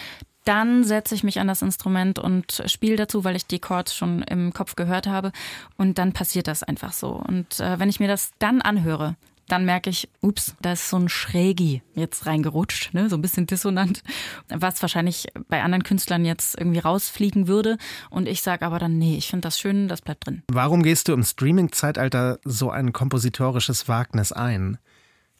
dann 0.44 0.84
setze 0.84 1.16
ich 1.16 1.24
mich 1.24 1.40
an 1.40 1.48
das 1.48 1.62
Instrument 1.62 2.20
und 2.20 2.64
spiele 2.68 2.96
dazu, 2.96 3.24
weil 3.24 3.36
ich 3.36 3.46
die 3.46 3.60
Chords 3.60 3.96
schon 3.96 4.22
im 4.24 4.54
Kopf 4.54 4.76
gehört 4.76 5.08
habe. 5.08 5.32
Und 5.78 5.98
dann 5.98 6.14
passiert 6.14 6.48
das 6.48 6.64
einfach 6.64 6.94
so. 6.94 7.10
Und 7.10 7.60
äh, 7.60 7.80
wenn 7.80 7.90
ich 7.90 8.00
mir 8.00 8.08
das 8.08 8.32
dann 8.40 8.62
anhöre, 8.62 9.16
dann 9.48 9.66
merke 9.66 9.90
ich, 9.90 10.10
ups, 10.22 10.56
da 10.62 10.74
ist 10.74 10.90
so 10.90 10.98
ein 10.98 11.10
Schrägi 11.10 11.82
jetzt 11.96 12.26
reingerutscht, 12.26 12.94
ne? 12.94 13.10
so 13.10 13.18
ein 13.18 13.22
bisschen 13.22 13.46
dissonant, 13.46 14.02
was 14.48 14.82
wahrscheinlich 14.82 15.28
bei 15.50 15.62
anderen 15.62 15.84
Künstlern 15.84 16.26
jetzt 16.26 16.58
irgendwie 16.58 16.80
rausfliegen 16.80 17.48
würde. 17.48 17.78
Und 18.10 18.28
ich 18.28 18.42
sage 18.42 18.66
aber 18.66 18.80
dann, 18.80 18.98
nee, 18.98 19.18
ich 19.18 19.28
finde 19.28 19.42
das 19.42 19.60
schön, 19.60 19.88
das 19.88 20.02
bleibt 20.02 20.26
drin. 20.26 20.44
Warum 20.48 20.82
gehst 20.82 21.08
du 21.08 21.14
im 21.14 21.24
Streaming-Zeitalter 21.24 22.40
so 22.46 22.70
ein 22.70 22.94
kompositorisches 22.94 23.88
Wagnis 23.88 24.32
ein? 24.32 24.78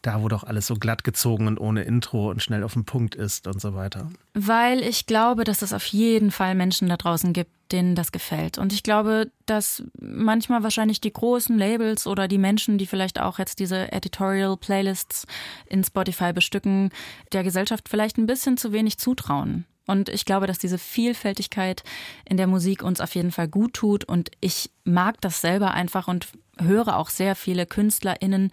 Da 0.06 0.22
wo 0.22 0.28
doch 0.28 0.44
alles 0.44 0.66
so 0.66 0.74
glatt 0.74 1.04
gezogen 1.04 1.46
und 1.46 1.58
ohne 1.58 1.82
Intro 1.82 2.30
und 2.30 2.42
schnell 2.42 2.62
auf 2.62 2.74
den 2.74 2.84
Punkt 2.84 3.14
ist 3.14 3.46
und 3.46 3.60
so 3.60 3.74
weiter? 3.74 4.10
Weil 4.34 4.82
ich 4.82 5.06
glaube, 5.06 5.44
dass 5.44 5.62
es 5.62 5.72
auf 5.72 5.86
jeden 5.86 6.30
Fall 6.30 6.54
Menschen 6.54 6.88
da 6.88 6.96
draußen 6.96 7.32
gibt, 7.32 7.50
denen 7.72 7.94
das 7.94 8.12
gefällt. 8.12 8.58
Und 8.58 8.72
ich 8.72 8.82
glaube, 8.82 9.30
dass 9.46 9.82
manchmal 10.00 10.62
wahrscheinlich 10.62 11.00
die 11.00 11.12
großen 11.12 11.56
Labels 11.56 12.06
oder 12.06 12.28
die 12.28 12.38
Menschen, 12.38 12.78
die 12.78 12.86
vielleicht 12.86 13.20
auch 13.20 13.38
jetzt 13.38 13.58
diese 13.58 13.90
Editorial 13.92 14.56
Playlists 14.56 15.26
in 15.66 15.82
Spotify 15.82 16.32
bestücken, 16.32 16.90
der 17.32 17.42
Gesellschaft 17.42 17.88
vielleicht 17.88 18.18
ein 18.18 18.26
bisschen 18.26 18.56
zu 18.56 18.72
wenig 18.72 18.98
zutrauen. 18.98 19.64
Und 19.86 20.08
ich 20.08 20.24
glaube, 20.24 20.46
dass 20.46 20.58
diese 20.58 20.78
Vielfältigkeit 20.78 21.82
in 22.24 22.36
der 22.36 22.46
Musik 22.46 22.82
uns 22.82 23.00
auf 23.00 23.14
jeden 23.14 23.32
Fall 23.32 23.48
gut 23.48 23.74
tut. 23.74 24.04
Und 24.04 24.30
ich 24.40 24.70
mag 24.84 25.20
das 25.20 25.40
selber 25.40 25.72
einfach 25.72 26.08
und 26.08 26.28
höre 26.58 26.96
auch 26.96 27.10
sehr 27.10 27.34
viele 27.34 27.66
KünstlerInnen, 27.66 28.50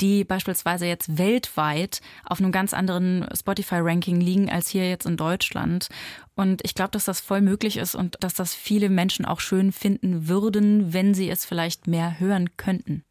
die 0.00 0.24
beispielsweise 0.24 0.86
jetzt 0.86 1.18
weltweit 1.18 2.00
auf 2.24 2.40
einem 2.40 2.52
ganz 2.52 2.74
anderen 2.74 3.26
Spotify-Ranking 3.34 4.20
liegen 4.20 4.50
als 4.50 4.68
hier 4.68 4.88
jetzt 4.88 5.06
in 5.06 5.16
Deutschland. 5.16 5.88
Und 6.34 6.62
ich 6.64 6.74
glaube, 6.74 6.90
dass 6.90 7.06
das 7.06 7.20
voll 7.20 7.40
möglich 7.40 7.78
ist 7.78 7.94
und 7.94 8.16
dass 8.20 8.34
das 8.34 8.54
viele 8.54 8.90
Menschen 8.90 9.24
auch 9.24 9.40
schön 9.40 9.72
finden 9.72 10.28
würden, 10.28 10.92
wenn 10.92 11.14
sie 11.14 11.30
es 11.30 11.44
vielleicht 11.44 11.86
mehr 11.86 12.20
hören 12.20 12.56
könnten. 12.56 13.05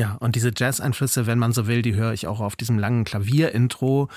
Ja, 0.00 0.16
und 0.20 0.34
diese 0.34 0.50
Jazz-Einflüsse, 0.56 1.26
wenn 1.26 1.38
man 1.38 1.52
so 1.52 1.66
will, 1.66 1.82
die 1.82 1.94
höre 1.94 2.14
ich 2.14 2.26
auch 2.26 2.40
auf 2.40 2.56
diesem 2.56 2.78
langen 2.78 3.04
Klavier-Intro, 3.04 4.08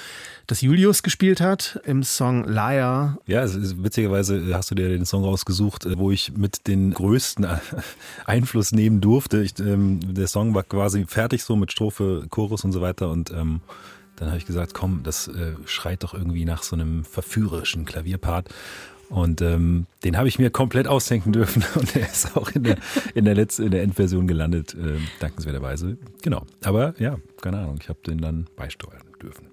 das 0.48 0.62
Julius 0.62 1.04
gespielt 1.04 1.42
hat 1.42 1.82
im 1.84 2.04
Song 2.04 2.46
Liar. 2.46 3.18
Ja, 3.26 3.44
ist, 3.44 3.84
witzigerweise 3.84 4.56
hast 4.56 4.72
du 4.72 4.76
dir 4.76 4.88
den 4.88 5.06
Song 5.06 5.26
rausgesucht, 5.26 5.86
wo 5.98 6.10
ich 6.10 6.38
mit 6.38 6.68
den 6.68 6.94
größten 6.94 7.46
Einfluss 8.26 8.72
nehmen 8.72 9.02
durfte. 9.02 9.44
Ich, 9.44 9.60
ähm, 9.60 10.00
der 10.14 10.28
Song 10.28 10.56
war 10.56 10.64
quasi 10.64 11.04
fertig 11.06 11.44
so 11.44 11.58
mit 11.58 11.74
Strophe, 11.74 12.28
Chorus 12.30 12.64
und 12.64 12.72
so 12.72 12.80
weiter 12.80 13.10
und 13.10 13.32
ähm, 13.32 13.60
dann 14.16 14.30
habe 14.30 14.38
ich 14.38 14.46
gesagt, 14.46 14.74
komm, 14.74 15.02
das 15.04 15.28
äh, 15.28 15.56
schreit 15.66 16.04
doch 16.04 16.14
irgendwie 16.14 16.46
nach 16.46 16.64
so 16.64 16.78
einem 16.78 17.04
verführerischen 17.04 17.84
Klavierpart. 17.84 18.48
Und 19.14 19.44
ähm, 19.44 19.86
den 20.04 20.18
habe 20.18 20.28
ich 20.28 20.40
mir 20.40 20.50
komplett 20.50 20.88
ausdenken 20.88 21.34
dürfen 21.34 21.64
und 21.76 21.96
er 21.96 22.02
ist 22.02 22.36
auch 22.36 22.50
in 22.50 22.64
der, 22.64 22.78
in 23.14 23.26
der, 23.26 23.36
letzten, 23.36 23.64
in 23.64 23.72
der 23.72 23.84
Endversion 23.84 24.28
gelandet, 24.28 24.74
äh, 24.74 24.98
dankenswerterweise. 25.20 25.98
Genau. 26.24 26.48
Aber 26.64 26.96
ja, 26.98 27.18
keine 27.40 27.60
Ahnung, 27.60 27.78
ich 27.80 27.90
habe 27.90 28.00
den 28.08 28.18
dann 28.18 28.48
beisteuern 28.56 29.04
dürfen. 29.22 29.50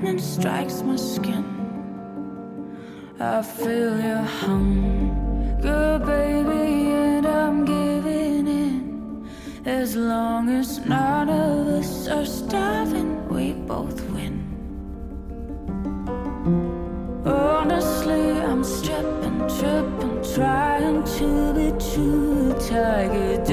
Lightning 0.00 0.18
strikes 0.18 0.82
my 0.82 0.96
skin. 0.96 1.44
I 3.20 3.42
feel 3.42 4.00
your 4.00 4.24
hunger, 4.40 5.98
baby, 6.06 6.92
and 6.92 7.26
I'm 7.26 7.64
giving 7.66 8.46
in. 8.46 9.28
As 9.66 9.96
long 9.96 10.48
as 10.48 10.78
none 10.86 11.28
of 11.28 11.66
us 11.66 12.08
are 12.08 12.24
starving, 12.24 13.28
we 13.28 13.52
both 13.52 14.00
win. 14.10 14.40
Honestly, 17.26 18.40
I'm 18.40 18.64
stripping, 18.64 19.40
tripping, 19.58 20.22
trying 20.34 21.04
to 21.18 21.52
be 21.52 21.72
true. 21.92 22.54
Tiger 22.58 23.44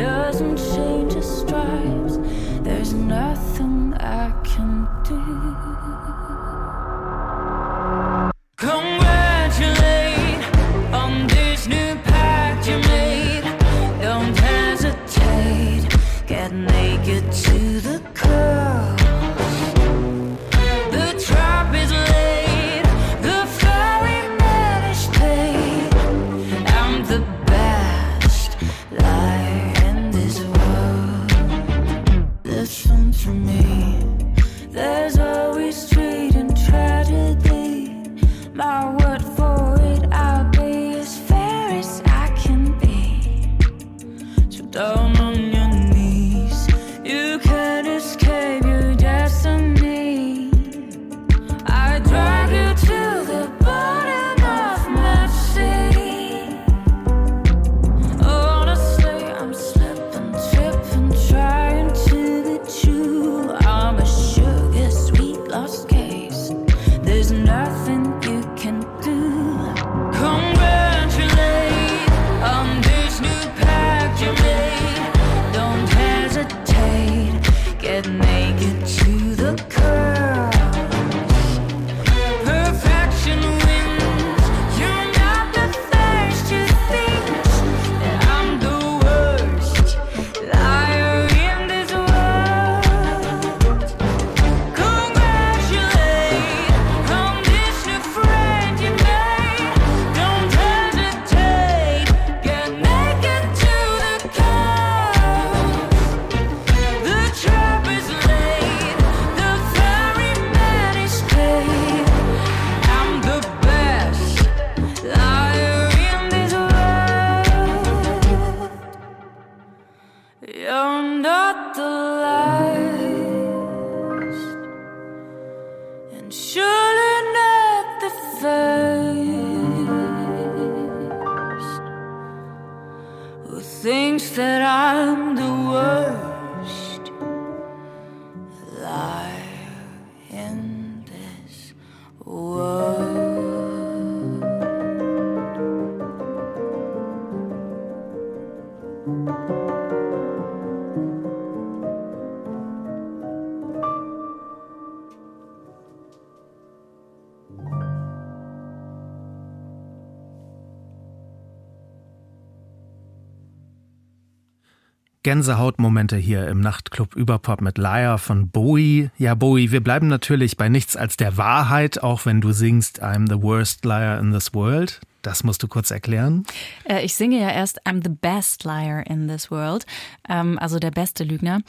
Gänsehautmomente 165.28 166.16
hier 166.16 166.48
im 166.48 166.62
Nachtclub 166.62 167.14
Überpop 167.14 167.60
mit 167.60 167.78
Liar 167.78 168.18
von 168.18 168.48
Bowie. 168.50 169.10
Ja, 169.18 169.36
Bowie, 169.36 169.74
wir 169.74 169.84
bleiben 169.84 170.08
natürlich 170.08 170.56
bei 170.56 170.70
nichts 170.70 170.96
als 170.96 171.18
der 171.18 171.36
Wahrheit, 171.36 172.02
auch 172.02 172.26
wenn 172.26 172.40
du 172.40 172.54
singst 172.54 173.04
I'm 173.04 173.28
the 173.28 173.44
worst 173.44 173.84
liar 173.84 174.22
in 174.22 174.32
this 174.32 174.54
world. 174.54 175.02
Das 175.24 175.44
musst 175.44 175.62
du 175.62 175.68
kurz 175.68 175.92
erklären. 175.92 176.46
Äh, 176.86 177.04
Ich 177.04 177.16
singe 177.16 177.42
ja 177.42 177.50
erst 177.50 177.86
I'm 177.86 178.02
the 178.02 178.10
best 178.10 178.64
liar 178.64 179.06
in 179.06 179.28
this 179.28 179.52
world, 179.52 179.86
ähm, 180.30 180.58
also 180.60 180.80
der 180.80 180.92
beste 180.92 181.26
Lügner. 181.26 181.60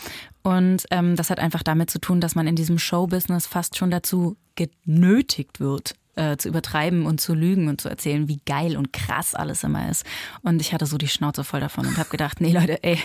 Und 0.44 0.84
ähm, 0.92 1.16
das 1.16 1.28
hat 1.28 1.40
einfach 1.40 1.64
damit 1.64 1.90
zu 1.90 1.98
tun, 1.98 2.20
dass 2.20 2.36
man 2.36 2.46
in 2.46 2.54
diesem 2.54 2.78
Showbusiness 2.78 3.48
fast 3.48 3.76
schon 3.76 3.90
dazu 3.90 4.36
genötigt 4.54 5.58
wird, 5.58 5.96
äh, 6.18 6.36
zu 6.36 6.48
übertreiben 6.48 7.06
und 7.06 7.20
zu 7.20 7.34
lügen 7.34 7.68
und 7.68 7.80
zu 7.80 7.88
erzählen, 7.88 8.28
wie 8.28 8.40
geil 8.44 8.76
und 8.76 8.92
krass 8.92 9.34
alles 9.34 9.62
immer 9.62 9.88
ist. 9.88 10.04
Und 10.42 10.60
ich 10.60 10.72
hatte 10.72 10.86
so 10.86 10.98
die 10.98 11.08
Schnauze 11.08 11.44
voll 11.44 11.60
davon 11.60 11.86
und 11.86 11.96
habe 11.96 12.10
gedacht, 12.10 12.40
nee 12.40 12.52
Leute, 12.52 12.82
ey, 12.82 12.98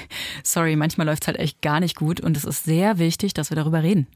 sorry, 0.43 0.76
manchmal 0.76 1.07
läuft's 1.07 1.28
halt 1.28 1.38
echt 1.38 1.61
gar 1.61 1.80
nicht 1.80 1.95
gut 1.95 2.20
und 2.20 2.36
es 2.36 2.43
ist 2.43 2.64
sehr 2.64 2.97
wichtig, 2.97 3.34
dass 3.34 3.51
wir 3.51 3.55
darüber 3.55 3.84
reden. 3.84 4.07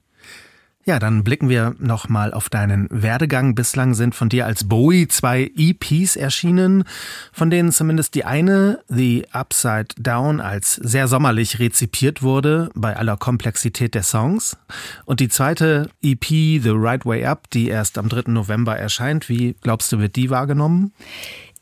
Ja, 0.87 0.99
dann 0.99 1.25
blicken 1.25 1.49
wir 1.49 1.75
nochmal 1.79 2.33
auf 2.33 2.47
deinen 2.47 2.87
Werdegang. 2.89 3.55
Bislang 3.55 3.93
sind 3.93 4.15
von 4.15 4.29
dir 4.29 4.45
als 4.45 4.69
Bowie 4.69 5.09
zwei 5.09 5.51
EPs 5.53 6.15
erschienen, 6.15 6.85
von 7.33 7.49
denen 7.49 7.73
zumindest 7.73 8.15
die 8.15 8.23
eine, 8.23 8.79
The 8.87 9.25
Upside 9.33 9.89
Down, 9.97 10.39
als 10.39 10.75
sehr 10.75 11.09
sommerlich 11.09 11.59
rezipiert 11.59 12.21
wurde, 12.21 12.69
bei 12.73 12.95
aller 12.95 13.17
Komplexität 13.17 13.95
der 13.95 14.03
Songs. 14.03 14.55
Und 15.03 15.19
die 15.19 15.27
zweite 15.27 15.89
EP, 16.01 16.23
The 16.25 16.71
Right 16.73 17.05
Way 17.05 17.25
Up, 17.25 17.49
die 17.49 17.67
erst 17.67 17.97
am 17.97 18.07
3. 18.07 18.31
November 18.31 18.77
erscheint. 18.77 19.27
Wie 19.27 19.57
glaubst 19.59 19.91
du, 19.91 19.99
wird 19.99 20.15
die 20.15 20.29
wahrgenommen? 20.29 20.93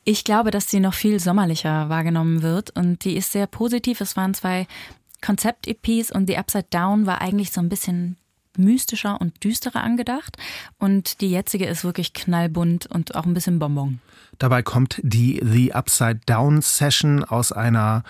Ich 0.03 0.23
glaube, 0.23 0.51
dass 0.51 0.69
sie 0.69 0.79
noch 0.79 0.93
viel 0.93 1.19
sommerlicher 1.19 1.89
wahrgenommen 1.89 2.43
wird 2.43 2.69
und 2.77 3.03
die 3.05 3.17
ist 3.17 3.31
sehr 3.31 3.47
positiv. 3.47 4.01
Es 4.01 4.15
waren 4.15 4.35
zwei 4.35 4.67
Konzept-EPs 5.25 6.11
und 6.11 6.27
The 6.27 6.37
Upside 6.37 6.67
Down 6.69 7.07
war 7.07 7.21
eigentlich 7.21 7.51
so 7.51 7.59
ein 7.59 7.69
bisschen 7.69 8.17
mystischer 8.57 9.19
und 9.19 9.43
düsterer 9.43 9.83
angedacht 9.83 10.37
und 10.77 11.21
die 11.21 11.29
jetzige 11.29 11.65
ist 11.65 11.83
wirklich 11.83 12.13
knallbunt 12.13 12.87
und 12.87 13.15
auch 13.15 13.25
ein 13.25 13.33
bisschen 13.33 13.59
Bonbon. 13.59 13.99
Dabei 14.37 14.63
kommt 14.63 14.99
die 15.03 15.41
The 15.43 15.73
Upside 15.73 16.21
Down 16.25 16.61
Session 16.61 17.23
aus 17.23 17.51
einer 17.51 18.03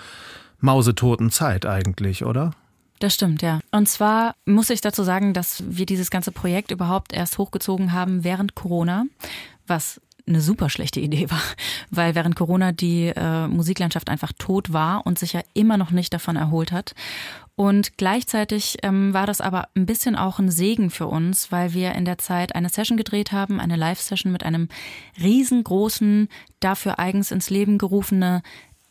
mausetoten 0.60 1.30
Zeit 1.30 1.66
eigentlich, 1.66 2.24
oder? 2.24 2.52
Das 2.98 3.14
stimmt, 3.14 3.42
ja. 3.42 3.60
Und 3.72 3.88
zwar 3.88 4.34
muss 4.46 4.70
ich 4.70 4.80
dazu 4.80 5.02
sagen, 5.02 5.34
dass 5.34 5.62
wir 5.66 5.86
dieses 5.86 6.10
ganze 6.10 6.32
Projekt 6.32 6.70
überhaupt 6.70 7.12
erst 7.12 7.38
hochgezogen 7.38 7.92
haben 7.92 8.24
während 8.24 8.54
Corona, 8.54 9.04
was 9.66 10.00
eine 10.26 10.40
super 10.40 10.70
schlechte 10.70 11.00
Idee 11.00 11.30
war, 11.30 11.42
weil 11.90 12.14
während 12.14 12.36
Corona 12.36 12.72
die 12.72 13.12
äh, 13.14 13.46
Musiklandschaft 13.48 14.08
einfach 14.08 14.32
tot 14.38 14.72
war 14.72 15.06
und 15.06 15.18
sich 15.18 15.34
ja 15.34 15.42
immer 15.54 15.76
noch 15.76 15.90
nicht 15.90 16.12
davon 16.12 16.36
erholt 16.36 16.72
hat. 16.72 16.94
Und 17.58 17.96
gleichzeitig 17.96 18.76
ähm, 18.82 19.14
war 19.14 19.26
das 19.26 19.40
aber 19.40 19.68
ein 19.74 19.86
bisschen 19.86 20.14
auch 20.14 20.38
ein 20.38 20.50
Segen 20.50 20.90
für 20.90 21.06
uns, 21.06 21.50
weil 21.50 21.72
wir 21.72 21.92
in 21.94 22.04
der 22.04 22.18
Zeit 22.18 22.54
eine 22.54 22.68
Session 22.68 22.98
gedreht 22.98 23.32
haben, 23.32 23.60
eine 23.60 23.76
Live-Session 23.76 24.30
mit 24.30 24.44
einem 24.44 24.68
riesengroßen, 25.18 26.28
dafür 26.60 26.98
eigens 26.98 27.30
ins 27.30 27.48
Leben 27.48 27.78
gerufene 27.78 28.42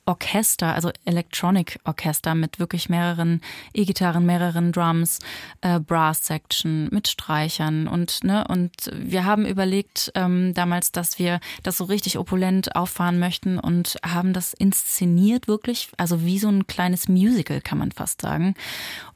Orchester, 0.05 0.73
also 0.75 0.91
Electronic 1.05 1.79
Orchester 1.83 2.35
mit 2.35 2.59
wirklich 2.59 2.89
mehreren 2.89 3.41
E-Gitarren, 3.73 4.25
mehreren 4.25 4.71
Drums, 4.71 5.19
äh, 5.61 5.79
Brass 5.79 6.25
Section 6.27 6.89
mit 6.91 7.07
Streichern 7.07 7.87
und 7.87 8.23
ne 8.23 8.45
und 8.47 8.91
wir 8.93 9.25
haben 9.25 9.45
überlegt 9.45 10.11
ähm, 10.15 10.53
damals, 10.53 10.91
dass 10.91 11.17
wir 11.17 11.39
das 11.63 11.77
so 11.77 11.85
richtig 11.85 12.17
opulent 12.17 12.75
auffahren 12.75 13.19
möchten 13.19 13.57
und 13.59 13.97
haben 14.05 14.33
das 14.33 14.53
inszeniert 14.53 15.47
wirklich, 15.47 15.89
also 15.97 16.23
wie 16.23 16.39
so 16.39 16.49
ein 16.49 16.67
kleines 16.67 17.07
Musical 17.07 17.61
kann 17.61 17.77
man 17.77 17.91
fast 17.91 18.21
sagen. 18.21 18.55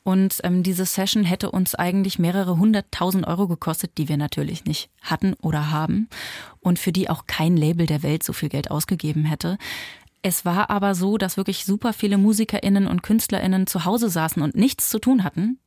Und 0.04 0.40
ähm, 0.44 0.64
diese 0.64 0.86
Session 0.86 1.24
hätte 1.24 1.52
uns 1.52 1.76
eigentlich 1.76 2.18
mehrere 2.18 2.58
hunderttausend 2.58 3.28
Euro 3.28 3.48
gekostet, 3.48 3.92
die 3.98 4.10
wir 4.10 4.18
natürlich 4.18 4.66
nicht 4.66 4.90
hatten 5.02 5.36
oder 5.42 5.70
haben 5.70 6.10
und 6.62 6.80
für 6.80 6.92
die 6.92 7.10
auch 7.10 7.28
kein 7.28 7.56
Label 7.56 7.86
der 7.86 8.02
Welt 8.02 8.24
so 8.24 8.34
viel 8.34 8.50
Geld 8.50 8.72
ausgegeben 8.72 9.26
hätte. 9.26 9.58
Es 10.22 10.44
war 10.44 10.70
aber 10.70 10.96
so, 10.96 11.18
dass 11.18 11.38
wirklich 11.38 11.64
super 11.64 11.94
viele 11.94 12.18
MusikerInnen 12.18 12.88
und 12.88 13.04
KünstlerInnen 13.04 13.68
zu 13.68 13.86
Hause 13.86 14.10
saßen 14.10 14.42
und 14.42 14.54
nichts 14.56 14.90
zu 14.90 15.00
tun 15.00 15.24
hatten. 15.24 15.60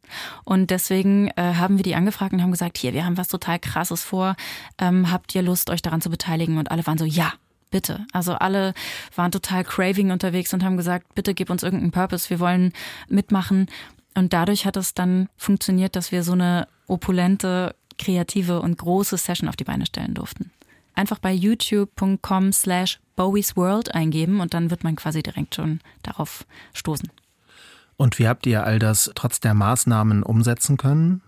Und 0.45 0.71
deswegen 0.71 1.29
äh, 1.37 1.55
haben 1.55 1.79
wir 1.79 1.85
die 1.85 1.95
angefragt 1.95 2.35
und 2.35 2.43
haben 2.43 2.51
gesagt, 2.51 2.77
hier, 2.77 2.93
wir 2.93 3.07
haben 3.07 3.17
was 3.17 3.29
total 3.29 3.59
krasses 3.59 4.05
vor. 4.05 4.37
Ähm, 4.79 5.11
habt 5.11 5.35
ihr 5.35 5.41
Lust, 5.43 5.71
euch 5.71 5.81
daran 5.81 6.03
zu 6.03 6.11
beteiligen? 6.11 6.59
Und 6.59 6.71
alle 6.71 6.87
waren 6.87 6.99
so, 6.99 7.07
ja, 7.07 7.33
bitte. 7.71 8.07
Also 8.13 8.35
alle 8.35 8.75
waren 9.17 9.33
total 9.33 9.65
craving 9.65 10.11
unterwegs 10.11 10.53
und 10.53 10.63
haben 10.63 10.77
gesagt, 10.77 11.15
bitte 11.15 11.33
gib 11.33 11.49
uns 11.49 11.63
irgendeinen 11.63 11.93
Purpose, 11.93 12.29
wir 12.29 12.39
wollen 12.39 12.75
mitmachen. 13.09 13.69
Und 14.15 14.35
dadurch 14.35 14.67
hat 14.67 14.77
es 14.77 14.93
dann 14.93 15.31
funktioniert, 15.39 15.97
dass 15.97 16.13
wir 16.13 16.23
so 16.23 16.33
eine 16.33 16.69
opulente, 16.87 17.75
kreative 17.99 18.61
und 18.61 18.77
große 18.77 19.17
Session 19.17 19.49
auf 19.49 19.57
die 19.57 19.65
Beine 19.65 19.87
stellen 19.87 20.13
durften 20.13 20.51
einfach 20.95 21.19
bei 21.19 21.33
youtube.com 21.33 22.53
slash 22.53 23.01
Bowies 23.17 23.57
World 23.57 23.95
eingeben 23.95 24.41
und 24.41 24.55
dann 24.55 24.71
wird 24.71 24.85
man 24.85 24.97
quasi 24.97 25.23
direkt 25.23 25.55
schon 25.55 25.81
darauf 26.03 26.47
stoßen. 26.73 27.11
Und 27.97 28.19
wie 28.19 28.27
habt 28.27 28.47
ihr 28.47 28.65
all 28.65 28.79
das 28.79 29.11
trotz 29.15 29.41
der 29.41 29.55
Maßnahmen 29.55 30.23
umsetzen 30.23 30.77
können? 30.77 31.23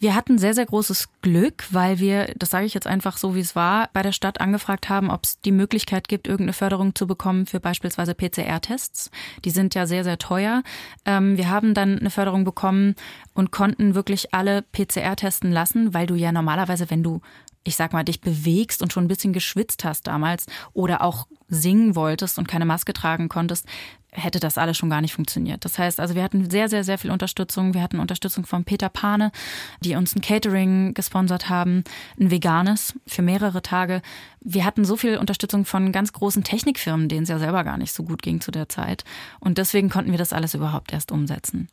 Wir 0.00 0.14
hatten 0.14 0.38
sehr, 0.38 0.54
sehr 0.54 0.66
großes 0.66 1.08
Glück, 1.22 1.64
weil 1.70 1.98
wir, 1.98 2.32
das 2.36 2.50
sage 2.50 2.66
ich 2.66 2.74
jetzt 2.74 2.86
einfach 2.86 3.16
so, 3.16 3.34
wie 3.34 3.40
es 3.40 3.56
war, 3.56 3.88
bei 3.92 4.02
der 4.02 4.12
Stadt 4.12 4.40
angefragt 4.40 4.88
haben, 4.88 5.10
ob 5.10 5.24
es 5.24 5.40
die 5.40 5.50
Möglichkeit 5.50 6.06
gibt, 6.06 6.28
irgendeine 6.28 6.52
Förderung 6.52 6.94
zu 6.94 7.08
bekommen 7.08 7.46
für 7.46 7.58
beispielsweise 7.58 8.14
PCR-Tests. 8.14 9.10
Die 9.44 9.50
sind 9.50 9.74
ja 9.74 9.86
sehr, 9.86 10.04
sehr 10.04 10.18
teuer. 10.18 10.62
Ähm, 11.04 11.36
wir 11.36 11.50
haben 11.50 11.74
dann 11.74 11.98
eine 11.98 12.10
Förderung 12.10 12.44
bekommen 12.44 12.94
und 13.34 13.50
konnten 13.50 13.96
wirklich 13.96 14.32
alle 14.32 14.62
PCR 14.62 15.16
testen 15.16 15.50
lassen, 15.50 15.94
weil 15.94 16.06
du 16.06 16.14
ja 16.14 16.30
normalerweise, 16.30 16.90
wenn 16.90 17.02
du 17.02 17.20
ich 17.64 17.76
sag 17.76 17.92
mal, 17.92 18.04
dich 18.04 18.20
bewegst 18.20 18.82
und 18.82 18.92
schon 18.92 19.04
ein 19.04 19.08
bisschen 19.08 19.32
geschwitzt 19.32 19.84
hast 19.84 20.06
damals 20.06 20.46
oder 20.72 21.02
auch 21.02 21.26
singen 21.48 21.96
wolltest 21.96 22.38
und 22.38 22.48
keine 22.48 22.64
Maske 22.64 22.92
tragen 22.92 23.28
konntest, 23.28 23.66
hätte 24.10 24.40
das 24.40 24.58
alles 24.58 24.76
schon 24.76 24.90
gar 24.90 25.00
nicht 25.00 25.12
funktioniert. 25.12 25.64
Das 25.64 25.78
heißt, 25.78 26.00
also 26.00 26.14
wir 26.14 26.22
hatten 26.22 26.50
sehr, 26.50 26.68
sehr, 26.68 26.82
sehr 26.82 26.98
viel 26.98 27.10
Unterstützung. 27.10 27.74
Wir 27.74 27.82
hatten 27.82 28.00
Unterstützung 28.00 28.46
von 28.46 28.64
Peter 28.64 28.88
Pane, 28.88 29.32
die 29.80 29.94
uns 29.96 30.14
ein 30.14 30.22
Catering 30.22 30.94
gesponsert 30.94 31.48
haben, 31.48 31.84
ein 32.18 32.30
veganes 32.30 32.94
für 33.06 33.22
mehrere 33.22 33.62
Tage. 33.62 34.02
Wir 34.40 34.64
hatten 34.64 34.84
so 34.84 34.96
viel 34.96 35.18
Unterstützung 35.18 35.64
von 35.64 35.92
ganz 35.92 36.12
großen 36.12 36.42
Technikfirmen, 36.42 37.08
denen 37.08 37.24
es 37.24 37.28
ja 37.28 37.38
selber 37.38 37.64
gar 37.64 37.76
nicht 37.76 37.92
so 37.92 38.02
gut 38.02 38.22
ging 38.22 38.40
zu 38.40 38.50
der 38.50 38.68
Zeit. 38.68 39.04
Und 39.40 39.58
deswegen 39.58 39.90
konnten 39.90 40.10
wir 40.10 40.18
das 40.18 40.32
alles 40.32 40.54
überhaupt 40.54 40.92
erst 40.92 41.12
umsetzen. 41.12 41.68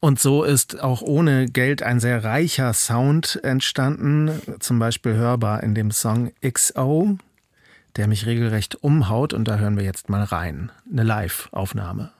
Und 0.00 0.20
so 0.20 0.44
ist 0.44 0.80
auch 0.80 1.02
ohne 1.02 1.46
Geld 1.46 1.82
ein 1.82 1.98
sehr 1.98 2.22
reicher 2.22 2.72
Sound 2.72 3.40
entstanden, 3.42 4.30
zum 4.60 4.78
Beispiel 4.78 5.14
hörbar 5.14 5.62
in 5.62 5.74
dem 5.74 5.90
Song 5.90 6.30
XO, 6.40 7.18
der 7.96 8.06
mich 8.06 8.26
regelrecht 8.26 8.76
umhaut. 8.76 9.32
Und 9.32 9.48
da 9.48 9.58
hören 9.58 9.76
wir 9.76 9.84
jetzt 9.84 10.08
mal 10.08 10.22
rein. 10.22 10.70
Eine 10.90 11.02
Live-Aufnahme. 11.02 12.12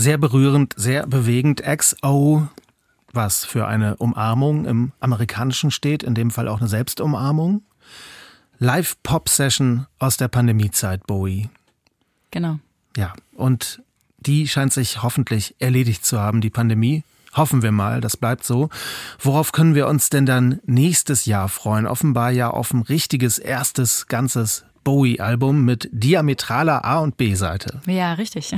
Sehr 0.00 0.16
berührend, 0.16 0.74
sehr 0.76 1.08
bewegend. 1.08 1.60
XO, 1.60 2.46
was 3.12 3.44
für 3.44 3.66
eine 3.66 3.96
Umarmung 3.96 4.64
im 4.64 4.92
Amerikanischen 5.00 5.72
steht, 5.72 6.04
in 6.04 6.14
dem 6.14 6.30
Fall 6.30 6.46
auch 6.46 6.60
eine 6.60 6.68
Selbstumarmung. 6.68 7.62
Live-Pop-Session 8.60 9.88
aus 9.98 10.16
der 10.16 10.28
Pandemiezeit, 10.28 11.04
Bowie. 11.08 11.48
Genau. 12.30 12.60
Ja, 12.96 13.12
und 13.34 13.82
die 14.18 14.46
scheint 14.46 14.72
sich 14.72 15.02
hoffentlich 15.02 15.56
erledigt 15.58 16.06
zu 16.06 16.20
haben, 16.20 16.40
die 16.40 16.50
Pandemie. 16.50 17.02
Hoffen 17.34 17.62
wir 17.62 17.72
mal, 17.72 18.00
das 18.00 18.16
bleibt 18.16 18.44
so. 18.44 18.68
Worauf 19.18 19.50
können 19.50 19.74
wir 19.74 19.88
uns 19.88 20.10
denn 20.10 20.26
dann 20.26 20.60
nächstes 20.64 21.24
Jahr 21.24 21.48
freuen? 21.48 21.88
Offenbar 21.88 22.30
ja 22.30 22.50
auf 22.50 22.72
ein 22.72 22.82
richtiges 22.82 23.40
erstes 23.40 24.06
ganzes 24.06 24.64
Bowie-Album 24.84 25.64
mit 25.64 25.88
diametraler 25.92 26.84
A- 26.84 26.98
und 26.98 27.16
B-Seite. 27.16 27.80
Ja, 27.86 28.14
richtig. 28.14 28.52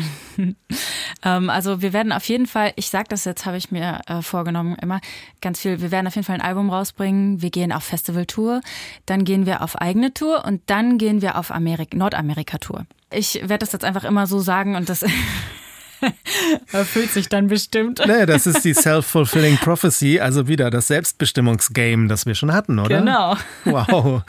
ähm, 1.24 1.50
also 1.50 1.82
wir 1.82 1.92
werden 1.92 2.12
auf 2.12 2.24
jeden 2.28 2.46
Fall, 2.46 2.72
ich 2.76 2.90
sag 2.90 3.08
das 3.08 3.24
jetzt, 3.24 3.46
habe 3.46 3.56
ich 3.56 3.70
mir 3.70 4.00
äh, 4.06 4.22
vorgenommen, 4.22 4.76
immer 4.80 5.00
ganz 5.40 5.60
viel, 5.60 5.80
wir 5.80 5.90
werden 5.90 6.06
auf 6.06 6.14
jeden 6.14 6.26
Fall 6.26 6.36
ein 6.36 6.40
Album 6.40 6.70
rausbringen, 6.70 7.42
wir 7.42 7.50
gehen 7.50 7.72
auf 7.72 7.84
Festival-Tour, 7.84 8.60
dann 9.06 9.24
gehen 9.24 9.46
wir 9.46 9.62
auf 9.62 9.76
eigene 9.76 10.14
Tour 10.14 10.44
und 10.44 10.62
dann 10.66 10.98
gehen 10.98 11.22
wir 11.22 11.36
auf 11.36 11.50
Amerik 11.50 11.94
Nordamerika-Tour. 11.94 12.86
Ich 13.12 13.34
werde 13.42 13.58
das 13.58 13.72
jetzt 13.72 13.84
einfach 13.84 14.04
immer 14.04 14.26
so 14.26 14.38
sagen 14.40 14.76
und 14.76 14.88
das 14.88 15.04
erfüllt 16.72 17.10
sich 17.10 17.28
dann 17.28 17.48
bestimmt. 17.48 18.02
Nee, 18.06 18.26
das 18.26 18.46
ist 18.46 18.64
die 18.64 18.74
Self-Fulfilling 18.74 19.56
Prophecy, 19.58 20.20
also 20.20 20.48
wieder 20.48 20.70
das 20.70 20.88
Selbstbestimmungsgame, 20.88 22.08
das 22.08 22.26
wir 22.26 22.34
schon 22.34 22.52
hatten, 22.52 22.78
oder? 22.78 22.98
Genau. 22.98 23.36
Wow. 23.64 24.22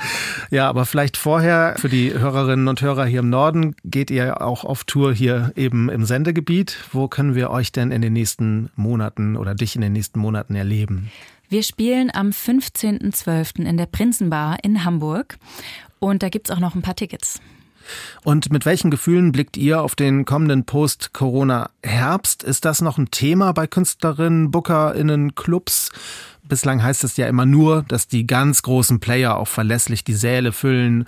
Ja, 0.50 0.70
aber 0.70 0.86
vielleicht 0.86 1.18
vorher 1.18 1.76
für 1.78 1.90
die 1.90 2.14
Hörerinnen 2.14 2.68
und 2.68 2.82
Hörer 2.82 3.06
hier 3.06 3.20
im 3.20 3.30
Norden 3.30 3.76
geht 3.84 4.12
ihr 4.12 4.42
auch 4.42 4.64
auf 4.64 4.84
Tour 4.84 5.14
hier 5.14 5.52
eben 5.56 5.90
im 5.90 6.06
Sendegebiet. 6.06 6.78
Wo 6.92 7.08
können 7.08 7.36
wir 7.36 7.50
euch 7.50 7.72
denn 7.72 7.92
in 7.92 8.02
den 8.02 8.14
nächsten 8.14 8.70
Monaten 8.76 9.38
oder 9.38 9.56
dich 9.56 9.76
in 9.76 9.82
den 9.82 9.94
nächsten 9.94 10.20
Monaten 10.20 10.56
erleben? 10.56 11.12
Wir 11.50 11.64
spielen 11.64 12.10
am 12.14 12.30
15.12. 12.30 13.66
in 13.66 13.76
der 13.76 13.86
Prinzenbar 13.86 14.58
in 14.64 14.86
Hamburg 14.86 15.38
und 16.00 16.24
da 16.24 16.30
gibt's 16.30 16.50
auch 16.50 16.60
noch 16.60 16.76
ein 16.76 16.82
paar 16.82 16.96
Tickets. 16.96 17.42
Und 18.24 18.52
mit 18.52 18.66
welchen 18.66 18.92
Gefühlen 18.92 19.32
blickt 19.32 19.58
ihr 19.58 19.82
auf 19.82 19.96
den 19.96 20.26
kommenden 20.26 20.66
Post-Corona-Herbst? 20.66 22.44
Ist 22.44 22.66
das 22.66 22.82
noch 22.82 22.98
ein 22.98 23.12
Thema 23.12 23.52
bei 23.54 23.68
Künstlerinnen, 23.68 24.52
BookerInnen, 24.52 25.36
Clubs? 25.36 25.92
Bislang 26.44 26.84
heißt 26.84 27.04
es 27.04 27.18
ja 27.18 27.28
immer 27.28 27.46
nur, 27.46 27.84
dass 27.88 28.08
die 28.08 28.28
ganz 28.28 28.62
großen 28.62 29.00
Player 29.00 29.38
auch 29.38 29.48
verlässlich 29.48 30.04
die 30.04 30.14
Säle 30.14 30.52
füllen. 30.52 31.06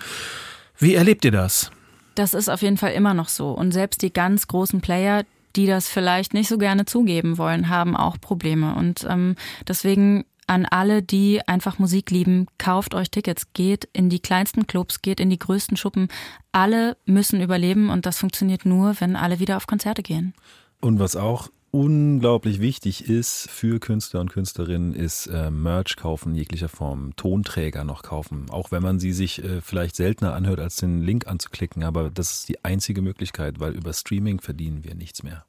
Wie 0.78 0.96
erlebt 0.96 1.26
ihr 1.26 1.32
das? 1.32 1.72
Das 2.16 2.34
ist 2.34 2.50
auf 2.50 2.62
jeden 2.62 2.78
Fall 2.78 2.94
immer 2.94 3.14
noch 3.14 3.30
so. 3.30 3.52
Und 3.52 3.72
selbst 3.72 4.02
die 4.02 4.14
ganz 4.14 4.48
großen 4.48 4.82
Player, 4.82 5.24
die 5.56 5.66
das 5.66 5.88
vielleicht 5.88 6.34
nicht 6.34 6.48
so 6.48 6.58
gerne 6.58 6.86
zugeben 6.86 7.38
wollen, 7.38 7.70
haben 7.70 7.96
auch 7.96 8.20
Probleme. 8.22 8.76
Und 8.76 9.06
ähm, 9.10 9.36
deswegen 9.68 10.26
an 10.48 10.66
alle, 10.66 11.02
die 11.02 11.42
einfach 11.48 11.80
Musik 11.80 12.12
lieben, 12.12 12.48
kauft 12.58 12.96
euch 12.96 13.10
Tickets, 13.12 13.54
geht 13.54 13.88
in 13.94 14.10
die 14.10 14.20
kleinsten 14.20 14.68
Clubs, 14.68 15.02
geht 15.02 15.20
in 15.20 15.30
die 15.30 15.40
größten 15.40 15.78
Schuppen. 15.78 16.08
Alle 16.52 16.98
müssen 17.06 17.42
überleben 17.42 17.90
und 17.90 18.06
das 18.06 18.20
funktioniert 18.20 18.66
nur, 18.66 19.00
wenn 19.00 19.16
alle 19.16 19.40
wieder 19.40 19.58
auf 19.58 19.68
Konzerte 19.68 20.04
gehen. 20.04 20.34
Und 20.80 21.00
was 21.00 21.16
auch 21.16 21.50
unglaublich 21.72 22.60
wichtig 22.60 23.10
ist 23.10 23.50
für 23.50 23.80
Künstler 23.80 24.22
und 24.22 24.32
Künstlerinnen, 24.32 24.94
ist 24.94 25.26
äh, 25.26 25.50
Merch 25.50 25.96
kaufen 25.96 26.36
jeglicher 26.36 26.70
Form, 26.70 27.16
Tonträger 27.16 27.84
noch 27.84 28.04
kaufen, 28.04 28.46
auch 28.52 28.72
wenn 28.72 28.84
man 28.84 29.00
sie 29.00 29.12
sich 29.12 29.44
äh, 29.44 29.60
vielleicht 29.60 29.96
seltener 29.96 30.34
anhört, 30.34 30.60
als 30.60 30.76
den 30.76 31.02
Link 31.02 31.26
anzuklicken, 31.26 31.84
aber 31.84 32.12
das 32.12 32.32
ist 32.32 32.50
die 32.50 32.64
einzige 32.64 33.02
Möglichkeit, 33.02 33.60
weil 33.60 33.74
über 33.74 33.92
Streaming 33.92 34.40
verdienen 34.40 34.84
wir 34.84 34.94
nichts 34.94 35.24
mehr. 35.24 35.46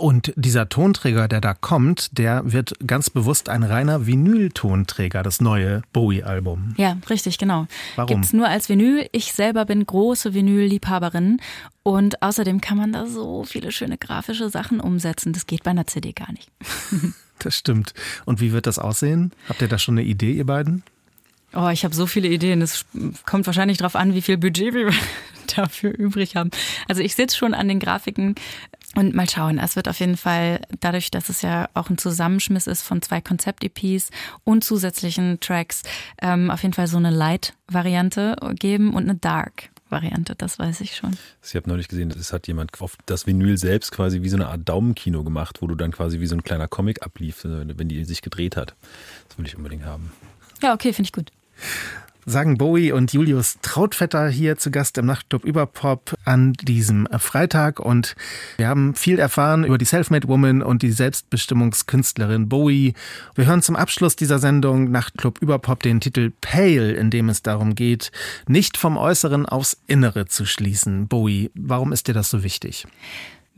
Und 0.00 0.32
dieser 0.34 0.70
Tonträger, 0.70 1.28
der 1.28 1.42
da 1.42 1.52
kommt, 1.52 2.16
der 2.16 2.40
wird 2.50 2.72
ganz 2.86 3.10
bewusst 3.10 3.50
ein 3.50 3.62
reiner 3.62 4.06
Vinyl-Tonträger, 4.06 5.22
das 5.22 5.42
neue 5.42 5.82
Bowie-Album. 5.92 6.74
Ja, 6.78 6.96
richtig, 7.10 7.36
genau. 7.36 7.66
Warum? 7.96 8.08
Gibt's 8.08 8.32
nur 8.32 8.48
als 8.48 8.70
Vinyl. 8.70 9.06
Ich 9.12 9.34
selber 9.34 9.66
bin 9.66 9.84
große 9.84 10.32
Vinyl-Liebhaberin 10.32 11.38
und 11.82 12.22
außerdem 12.22 12.62
kann 12.62 12.78
man 12.78 12.92
da 12.92 13.06
so 13.06 13.44
viele 13.44 13.72
schöne 13.72 13.98
grafische 13.98 14.48
Sachen 14.48 14.80
umsetzen. 14.80 15.34
Das 15.34 15.46
geht 15.46 15.64
bei 15.64 15.72
einer 15.72 15.86
CD 15.86 16.12
gar 16.12 16.32
nicht. 16.32 16.50
Das 17.42 17.56
stimmt. 17.56 17.94
Und 18.26 18.42
wie 18.42 18.52
wird 18.52 18.66
das 18.66 18.78
aussehen? 18.78 19.32
Habt 19.48 19.62
ihr 19.62 19.68
da 19.68 19.78
schon 19.78 19.94
eine 19.96 20.06
Idee, 20.06 20.32
ihr 20.32 20.44
beiden? 20.44 20.82
Oh, 21.52 21.68
ich 21.68 21.84
habe 21.84 21.94
so 21.94 22.06
viele 22.06 22.28
Ideen. 22.28 22.62
Es 22.62 22.84
kommt 23.26 23.46
wahrscheinlich 23.46 23.78
darauf 23.78 23.96
an, 23.96 24.14
wie 24.14 24.22
viel 24.22 24.38
Budget 24.38 24.74
wir 24.74 24.92
dafür 25.56 25.90
übrig 25.90 26.36
haben. 26.36 26.50
Also 26.86 27.02
ich 27.02 27.14
sitze 27.16 27.36
schon 27.36 27.54
an 27.54 27.66
den 27.66 27.80
Grafiken 27.80 28.36
und 28.96 29.14
mal 29.14 29.28
schauen. 29.28 29.58
Es 29.58 29.76
wird 29.76 29.88
auf 29.88 30.00
jeden 30.00 30.16
Fall, 30.16 30.60
dadurch, 30.80 31.10
dass 31.10 31.28
es 31.28 31.42
ja 31.42 31.68
auch 31.74 31.90
ein 31.90 31.98
Zusammenschmiss 31.98 32.66
ist 32.66 32.82
von 32.82 33.02
zwei 33.02 33.20
Konzept-EPs 33.20 34.10
und 34.44 34.64
zusätzlichen 34.64 35.38
Tracks, 35.40 35.82
ähm, 36.20 36.50
auf 36.50 36.62
jeden 36.62 36.74
Fall 36.74 36.86
so 36.86 36.96
eine 36.96 37.10
Light-Variante 37.10 38.36
geben 38.58 38.94
und 38.94 39.04
eine 39.04 39.14
Dark. 39.14 39.70
Variante, 39.90 40.36
das 40.36 40.58
weiß 40.58 40.80
ich 40.82 40.94
schon. 40.94 41.16
Ich 41.42 41.56
habe 41.56 41.68
neulich 41.68 41.88
gesehen, 41.88 42.10
das 42.10 42.32
hat 42.32 42.46
jemand 42.46 42.80
auf 42.80 42.96
das 43.06 43.26
Vinyl 43.26 43.58
selbst 43.58 43.90
quasi 43.90 44.22
wie 44.22 44.28
so 44.28 44.36
eine 44.36 44.46
Art 44.46 44.68
Daumenkino 44.68 45.24
gemacht, 45.24 45.62
wo 45.62 45.66
du 45.66 45.74
dann 45.74 45.90
quasi 45.90 46.20
wie 46.20 46.26
so 46.26 46.36
ein 46.36 46.44
kleiner 46.44 46.68
Comic 46.68 47.02
ablief, 47.02 47.40
wenn 47.42 47.88
die 47.88 48.04
sich 48.04 48.22
gedreht 48.22 48.56
hat. 48.56 48.76
Das 49.28 49.38
will 49.38 49.46
ich 49.46 49.56
unbedingt 49.56 49.84
haben. 49.84 50.12
Ja, 50.62 50.74
okay, 50.74 50.92
finde 50.92 51.08
ich 51.08 51.12
gut. 51.12 51.32
Sagen 52.30 52.58
Bowie 52.58 52.92
und 52.92 53.12
Julius 53.12 53.58
Trautvetter 53.60 54.28
hier 54.28 54.56
zu 54.56 54.70
Gast 54.70 54.96
im 54.98 55.06
Nachtclub 55.06 55.44
Überpop 55.44 56.14
an 56.24 56.52
diesem 56.52 57.08
Freitag 57.18 57.80
und 57.80 58.14
wir 58.56 58.68
haben 58.68 58.94
viel 58.94 59.18
erfahren 59.18 59.64
über 59.64 59.78
die 59.78 59.84
Selfmade 59.84 60.28
Woman 60.28 60.62
und 60.62 60.82
die 60.82 60.92
Selbstbestimmungskünstlerin 60.92 62.48
Bowie. 62.48 62.94
Wir 63.34 63.46
hören 63.46 63.62
zum 63.62 63.76
Abschluss 63.76 64.16
dieser 64.16 64.38
Sendung 64.38 64.90
Nachtclub 64.90 65.42
Überpop 65.42 65.82
den 65.82 66.00
Titel 66.00 66.32
Pale, 66.40 66.92
in 66.92 67.10
dem 67.10 67.28
es 67.28 67.42
darum 67.42 67.74
geht, 67.74 68.12
nicht 68.46 68.76
vom 68.76 68.96
Äußeren 68.96 69.46
aufs 69.46 69.76
Innere 69.86 70.26
zu 70.26 70.46
schließen. 70.46 71.08
Bowie, 71.08 71.50
warum 71.54 71.92
ist 71.92 72.06
dir 72.06 72.14
das 72.14 72.30
so 72.30 72.44
wichtig? 72.44 72.86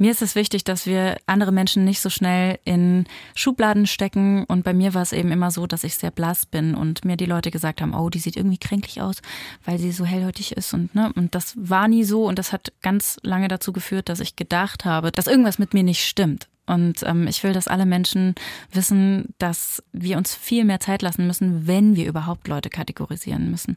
Mir 0.03 0.11
ist 0.11 0.21
es 0.21 0.35
wichtig, 0.35 0.65
dass 0.65 0.85
wir 0.85 1.19
andere 1.27 1.53
Menschen 1.53 1.85
nicht 1.85 2.01
so 2.01 2.11
schnell 2.11 2.59
in 2.65 3.07
Schubladen 3.37 3.87
stecken. 3.87 4.43
Und 4.47 4.65
bei 4.65 4.75
mir 4.75 4.95
war 4.95 5.03
es 5.03 5.13
eben 5.13 5.31
immer 5.31 5.53
so, 5.53 5.69
dass 5.69 5.85
ich 5.85 5.95
sehr 5.95 6.11
blass 6.11 6.45
bin 6.45 6.75
und 6.75 7.05
mir 7.05 7.17
die 7.17 7.25
Leute 7.25 7.53
gesagt 7.53 7.81
haben, 7.81 7.95
oh, 7.95 8.11
die 8.11 8.19
sieht 8.19 8.37
irgendwie 8.37 8.59
kränklich 8.59 9.01
aus, 9.01 9.23
weil 9.65 9.79
sie 9.79 9.93
so 9.93 10.05
hellhäutig 10.05 10.57
ist. 10.57 10.75
Und, 10.75 10.93
ne, 10.97 11.13
und 11.15 11.37
das 11.37 11.55
war 11.57 11.87
nie 11.87 12.03
so. 12.03 12.27
Und 12.27 12.41
das 12.41 12.53
hat 12.53 12.73
ganz 12.83 13.21
lange 13.23 13.47
dazu 13.47 13.73
geführt, 13.73 14.09
dass 14.09 14.19
ich 14.19 14.35
gedacht 14.35 14.85
habe, 14.85 15.13
dass 15.13 15.29
irgendwas 15.29 15.61
mit 15.61 15.73
mir 15.73 15.85
nicht 15.85 16.05
stimmt. 16.05 16.49
Und 16.67 17.03
ähm, 17.05 17.27
ich 17.27 17.43
will, 17.43 17.53
dass 17.53 17.67
alle 17.67 17.87
Menschen 17.87 18.35
wissen, 18.73 19.35
dass 19.39 19.83
wir 19.93 20.17
uns 20.17 20.35
viel 20.35 20.65
mehr 20.65 20.79
Zeit 20.79 21.03
lassen 21.03 21.27
müssen, 21.27 21.67
wenn 21.67 21.97
wir 21.97 22.07
überhaupt 22.07 22.47
Leute 22.47 22.71
kategorisieren 22.71 23.51
müssen. 23.51 23.77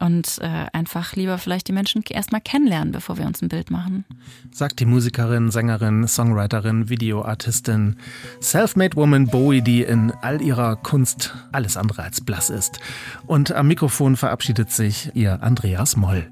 Und 0.00 0.38
äh, 0.40 0.66
einfach 0.72 1.14
lieber 1.14 1.36
vielleicht 1.36 1.68
die 1.68 1.72
Menschen 1.72 2.02
erstmal 2.08 2.40
kennenlernen, 2.40 2.92
bevor 2.92 3.18
wir 3.18 3.26
uns 3.26 3.42
ein 3.42 3.48
Bild 3.48 3.70
machen. 3.70 4.04
Sagt 4.50 4.80
die 4.80 4.86
Musikerin, 4.86 5.50
Sängerin, 5.50 6.08
Songwriterin, 6.08 6.88
Videoartistin, 6.88 7.96
Selfmade 8.40 8.96
Woman 8.96 9.26
Bowie, 9.26 9.62
die 9.62 9.82
in 9.82 10.10
all 10.22 10.40
ihrer 10.40 10.76
Kunst 10.76 11.34
alles 11.52 11.76
andere 11.76 12.02
als 12.02 12.22
blass 12.22 12.48
ist. 12.48 12.80
Und 13.26 13.52
am 13.52 13.68
Mikrofon 13.68 14.16
verabschiedet 14.16 14.70
sich 14.70 15.10
ihr 15.14 15.42
Andreas 15.42 15.96
Moll. 15.96 16.30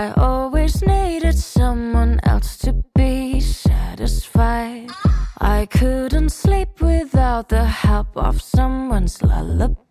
I 0.00 0.12
always 0.16 0.80
needed 0.80 1.36
someone 1.36 2.20
else 2.22 2.56
to 2.64 2.72
be 2.94 3.38
satisfied. 3.38 4.88
I 5.38 5.66
couldn't 5.66 6.30
sleep 6.30 6.80
without 6.80 7.50
the 7.50 7.64
help 7.64 8.16
of 8.16 8.40
someone's 8.40 9.22
lullaby. 9.22 9.89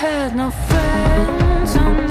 had 0.00 0.34
no 0.34 0.50
friends. 0.50 2.09